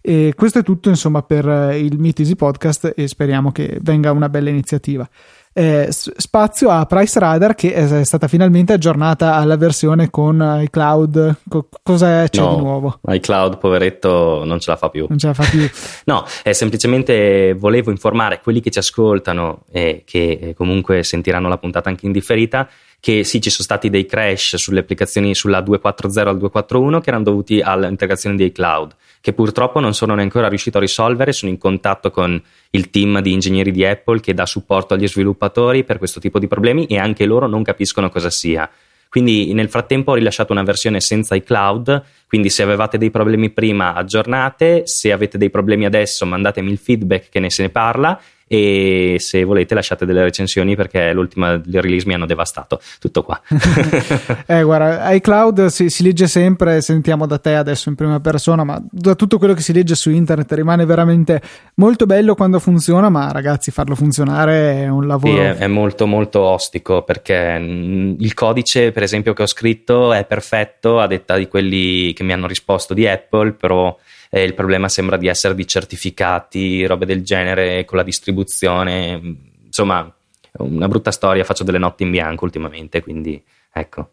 E 0.00 0.32
questo 0.34 0.58
è 0.58 0.62
tutto 0.64 0.88
insomma 0.88 1.22
per 1.22 1.76
il 1.76 2.00
Meet 2.00 2.18
Easy 2.18 2.34
Podcast 2.34 2.94
e 2.96 3.06
speriamo 3.06 3.52
che 3.52 3.78
venga 3.80 4.10
una 4.10 4.28
bella 4.28 4.50
iniziativa 4.50 5.08
eh, 5.52 5.88
spazio 5.90 6.70
a 6.70 6.86
Price 6.86 7.18
Radar 7.18 7.54
che 7.54 7.72
è 7.74 8.04
stata 8.04 8.28
finalmente 8.28 8.72
aggiornata 8.72 9.34
alla 9.34 9.56
versione 9.56 10.10
con 10.10 10.60
iCloud. 10.62 11.36
Co- 11.48 11.68
cosa 11.82 12.28
c'è 12.28 12.40
no, 12.40 12.54
di 12.54 12.62
nuovo? 12.62 12.98
iCloud, 13.06 13.58
poveretto, 13.58 14.44
non 14.44 14.60
ce 14.60 14.70
la 14.70 14.76
fa 14.76 14.88
più. 14.88 15.06
Non 15.08 15.18
ce 15.18 15.26
la 15.28 15.34
fa 15.34 15.44
più. 15.44 15.68
no, 16.06 16.24
è 16.42 16.52
semplicemente 16.52 17.54
volevo 17.54 17.90
informare 17.90 18.40
quelli 18.42 18.60
che 18.60 18.70
ci 18.70 18.78
ascoltano 18.78 19.64
e 19.70 20.02
che 20.06 20.38
eh, 20.40 20.54
comunque 20.54 21.02
sentiranno 21.02 21.48
la 21.48 21.58
puntata 21.58 21.88
anche 21.88 22.06
in 22.06 22.12
differita 22.12 22.68
che 23.02 23.24
sì, 23.24 23.40
ci 23.40 23.50
sono 23.50 23.64
stati 23.64 23.90
dei 23.90 24.06
crash 24.06 24.54
sulle 24.54 24.78
applicazioni 24.78 25.34
sulla 25.34 25.60
240 25.60 26.20
al 26.30 26.38
241 26.38 27.00
che 27.00 27.08
erano 27.08 27.24
dovuti 27.24 27.60
all'integrazione 27.60 28.36
di 28.36 28.44
iCloud 28.44 28.94
che 29.20 29.32
purtroppo 29.32 29.80
non 29.80 29.92
sono 29.92 30.14
ancora 30.14 30.48
riuscito 30.48 30.78
a 30.78 30.80
risolvere. 30.80 31.32
Sono 31.32 31.50
in 31.50 31.58
contatto 31.58 32.12
con 32.12 32.40
il 32.70 32.90
team 32.90 33.20
di 33.20 33.32
ingegneri 33.32 33.72
di 33.72 33.84
Apple 33.84 34.20
che 34.20 34.34
dà 34.34 34.46
supporto 34.46 34.94
agli 34.94 35.08
sviluppatori 35.08 35.82
per 35.82 35.98
questo 35.98 36.20
tipo 36.20 36.38
di 36.38 36.46
problemi 36.46 36.86
e 36.86 36.98
anche 36.98 37.24
loro 37.24 37.48
non 37.48 37.64
capiscono 37.64 38.08
cosa 38.08 38.30
sia. 38.30 38.70
Quindi 39.08 39.52
nel 39.52 39.68
frattempo 39.68 40.12
ho 40.12 40.14
rilasciato 40.14 40.52
una 40.52 40.62
versione 40.62 41.00
senza 41.00 41.34
iCloud, 41.34 42.02
quindi 42.28 42.50
se 42.50 42.62
avevate 42.62 42.98
dei 42.98 43.10
problemi 43.10 43.50
prima 43.50 43.94
aggiornate, 43.94 44.86
se 44.86 45.10
avete 45.12 45.38
dei 45.38 45.50
problemi 45.50 45.84
adesso 45.84 46.24
mandatemi 46.24 46.70
il 46.70 46.78
feedback 46.78 47.28
che 47.28 47.38
ne 47.38 47.50
se 47.50 47.62
ne 47.62 47.68
parla 47.68 48.18
e 48.52 49.16
se 49.18 49.44
volete 49.44 49.74
lasciate 49.74 50.04
delle 50.04 50.22
recensioni 50.22 50.76
perché 50.76 51.14
l'ultima 51.14 51.58
release 51.70 52.06
mi 52.06 52.12
hanno 52.12 52.26
devastato. 52.26 52.82
Tutto 53.00 53.22
qua. 53.22 53.40
eh, 54.44 54.62
guarda, 54.62 55.10
iCloud 55.12 55.66
si, 55.68 55.88
si, 55.88 56.02
legge 56.02 56.26
sempre, 56.26 56.82
sentiamo 56.82 57.26
da 57.26 57.38
te 57.38 57.54
adesso 57.54 57.88
in 57.88 57.94
prima 57.94 58.20
persona, 58.20 58.62
ma 58.62 58.78
da 58.90 59.14
tutto 59.14 59.38
quello 59.38 59.54
che 59.54 59.62
si 59.62 59.72
legge 59.72 59.94
su 59.94 60.10
internet 60.10 60.52
rimane 60.52 60.84
veramente 60.84 61.40
molto 61.76 62.04
bello 62.04 62.34
quando 62.34 62.58
funziona, 62.58 63.08
ma 63.08 63.32
ragazzi 63.32 63.70
farlo 63.70 63.94
funzionare 63.94 64.82
è 64.82 64.88
un 64.88 65.06
lavoro... 65.06 65.32
Sì, 65.32 65.38
è, 65.38 65.54
è 65.56 65.66
molto 65.66 66.06
molto 66.06 66.40
ostico 66.40 67.04
perché 67.04 67.58
mm, 67.58 68.16
il 68.18 68.34
codice 68.34 68.92
per 68.92 69.02
esempio 69.02 69.32
che 69.32 69.44
ho 69.44 69.46
scritto 69.46 70.12
è 70.12 70.26
perfetto 70.26 71.00
a 71.00 71.06
detta 71.06 71.38
di 71.38 71.48
quelli 71.48 72.12
che 72.12 72.22
mi 72.22 72.34
hanno 72.34 72.46
risposto 72.46 72.92
di 72.92 73.08
Apple, 73.08 73.52
però 73.52 73.96
eh, 74.34 74.44
il 74.44 74.54
problema 74.54 74.88
sembra 74.88 75.18
di 75.18 75.28
essere 75.28 75.54
di 75.54 75.66
certificati, 75.66 76.86
robe 76.86 77.04
del 77.04 77.22
genere, 77.22 77.84
con 77.84 77.98
la 77.98 78.02
distribuzione, 78.02 79.20
insomma, 79.62 80.10
una 80.52 80.88
brutta 80.88 81.10
storia, 81.10 81.44
faccio 81.44 81.64
delle 81.64 81.76
notti 81.76 82.02
in 82.02 82.10
bianco 82.10 82.44
ultimamente, 82.46 83.02
quindi 83.02 83.42
ecco. 83.70 84.12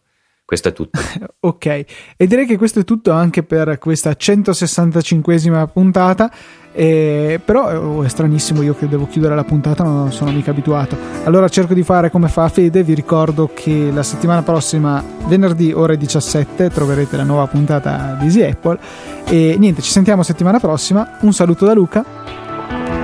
Questo 0.49 0.69
è 0.69 0.73
tutto. 0.73 0.99
ok, 1.41 1.65
e 2.17 2.25
direi 2.25 2.47
che 2.47 2.57
questo 2.57 2.79
è 2.79 2.83
tutto 2.83 3.11
anche 3.11 3.43
per 3.43 3.77
questa 3.77 4.09
165esima 4.19 5.67
puntata. 5.71 6.31
Eh, 6.71 7.39
però 7.45 7.71
oh, 7.79 8.03
è 8.03 8.07
stranissimo 8.09 8.63
io 8.63 8.73
che 8.73 8.87
devo 8.87 9.05
chiudere 9.07 9.35
la 9.35 9.43
puntata, 9.43 9.83
non 9.83 10.11
sono 10.11 10.31
mica 10.31 10.49
abituato. 10.49 10.97
Allora 11.25 11.47
cerco 11.49 11.75
di 11.75 11.83
fare 11.83 12.09
come 12.09 12.29
fa 12.29 12.49
Fede. 12.49 12.81
Vi 12.81 12.95
ricordo 12.95 13.51
che 13.53 13.91
la 13.93 14.01
settimana 14.01 14.41
prossima, 14.41 15.03
venerdì 15.27 15.71
ore 15.71 15.97
17, 15.97 16.71
troverete 16.71 17.15
la 17.15 17.23
nuova 17.23 17.45
puntata 17.45 18.17
di 18.19 18.25
Easy 18.25 18.41
Apple. 18.41 18.79
E 19.25 19.55
niente, 19.59 19.83
ci 19.83 19.91
sentiamo 19.91 20.23
settimana 20.23 20.59
prossima. 20.59 21.17
Un 21.21 21.31
saluto 21.31 21.67
da 21.67 21.75
Luca. 21.75 22.03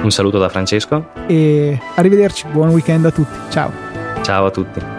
Un 0.01 0.09
saluto 0.09 0.39
da 0.39 0.49
Francesco. 0.49 1.09
E 1.27 1.79
arrivederci, 1.93 2.47
buon 2.51 2.69
weekend 2.69 3.05
a 3.05 3.11
tutti. 3.11 3.37
Ciao. 3.51 3.71
Ciao 4.23 4.47
a 4.47 4.49
tutti. 4.49 4.94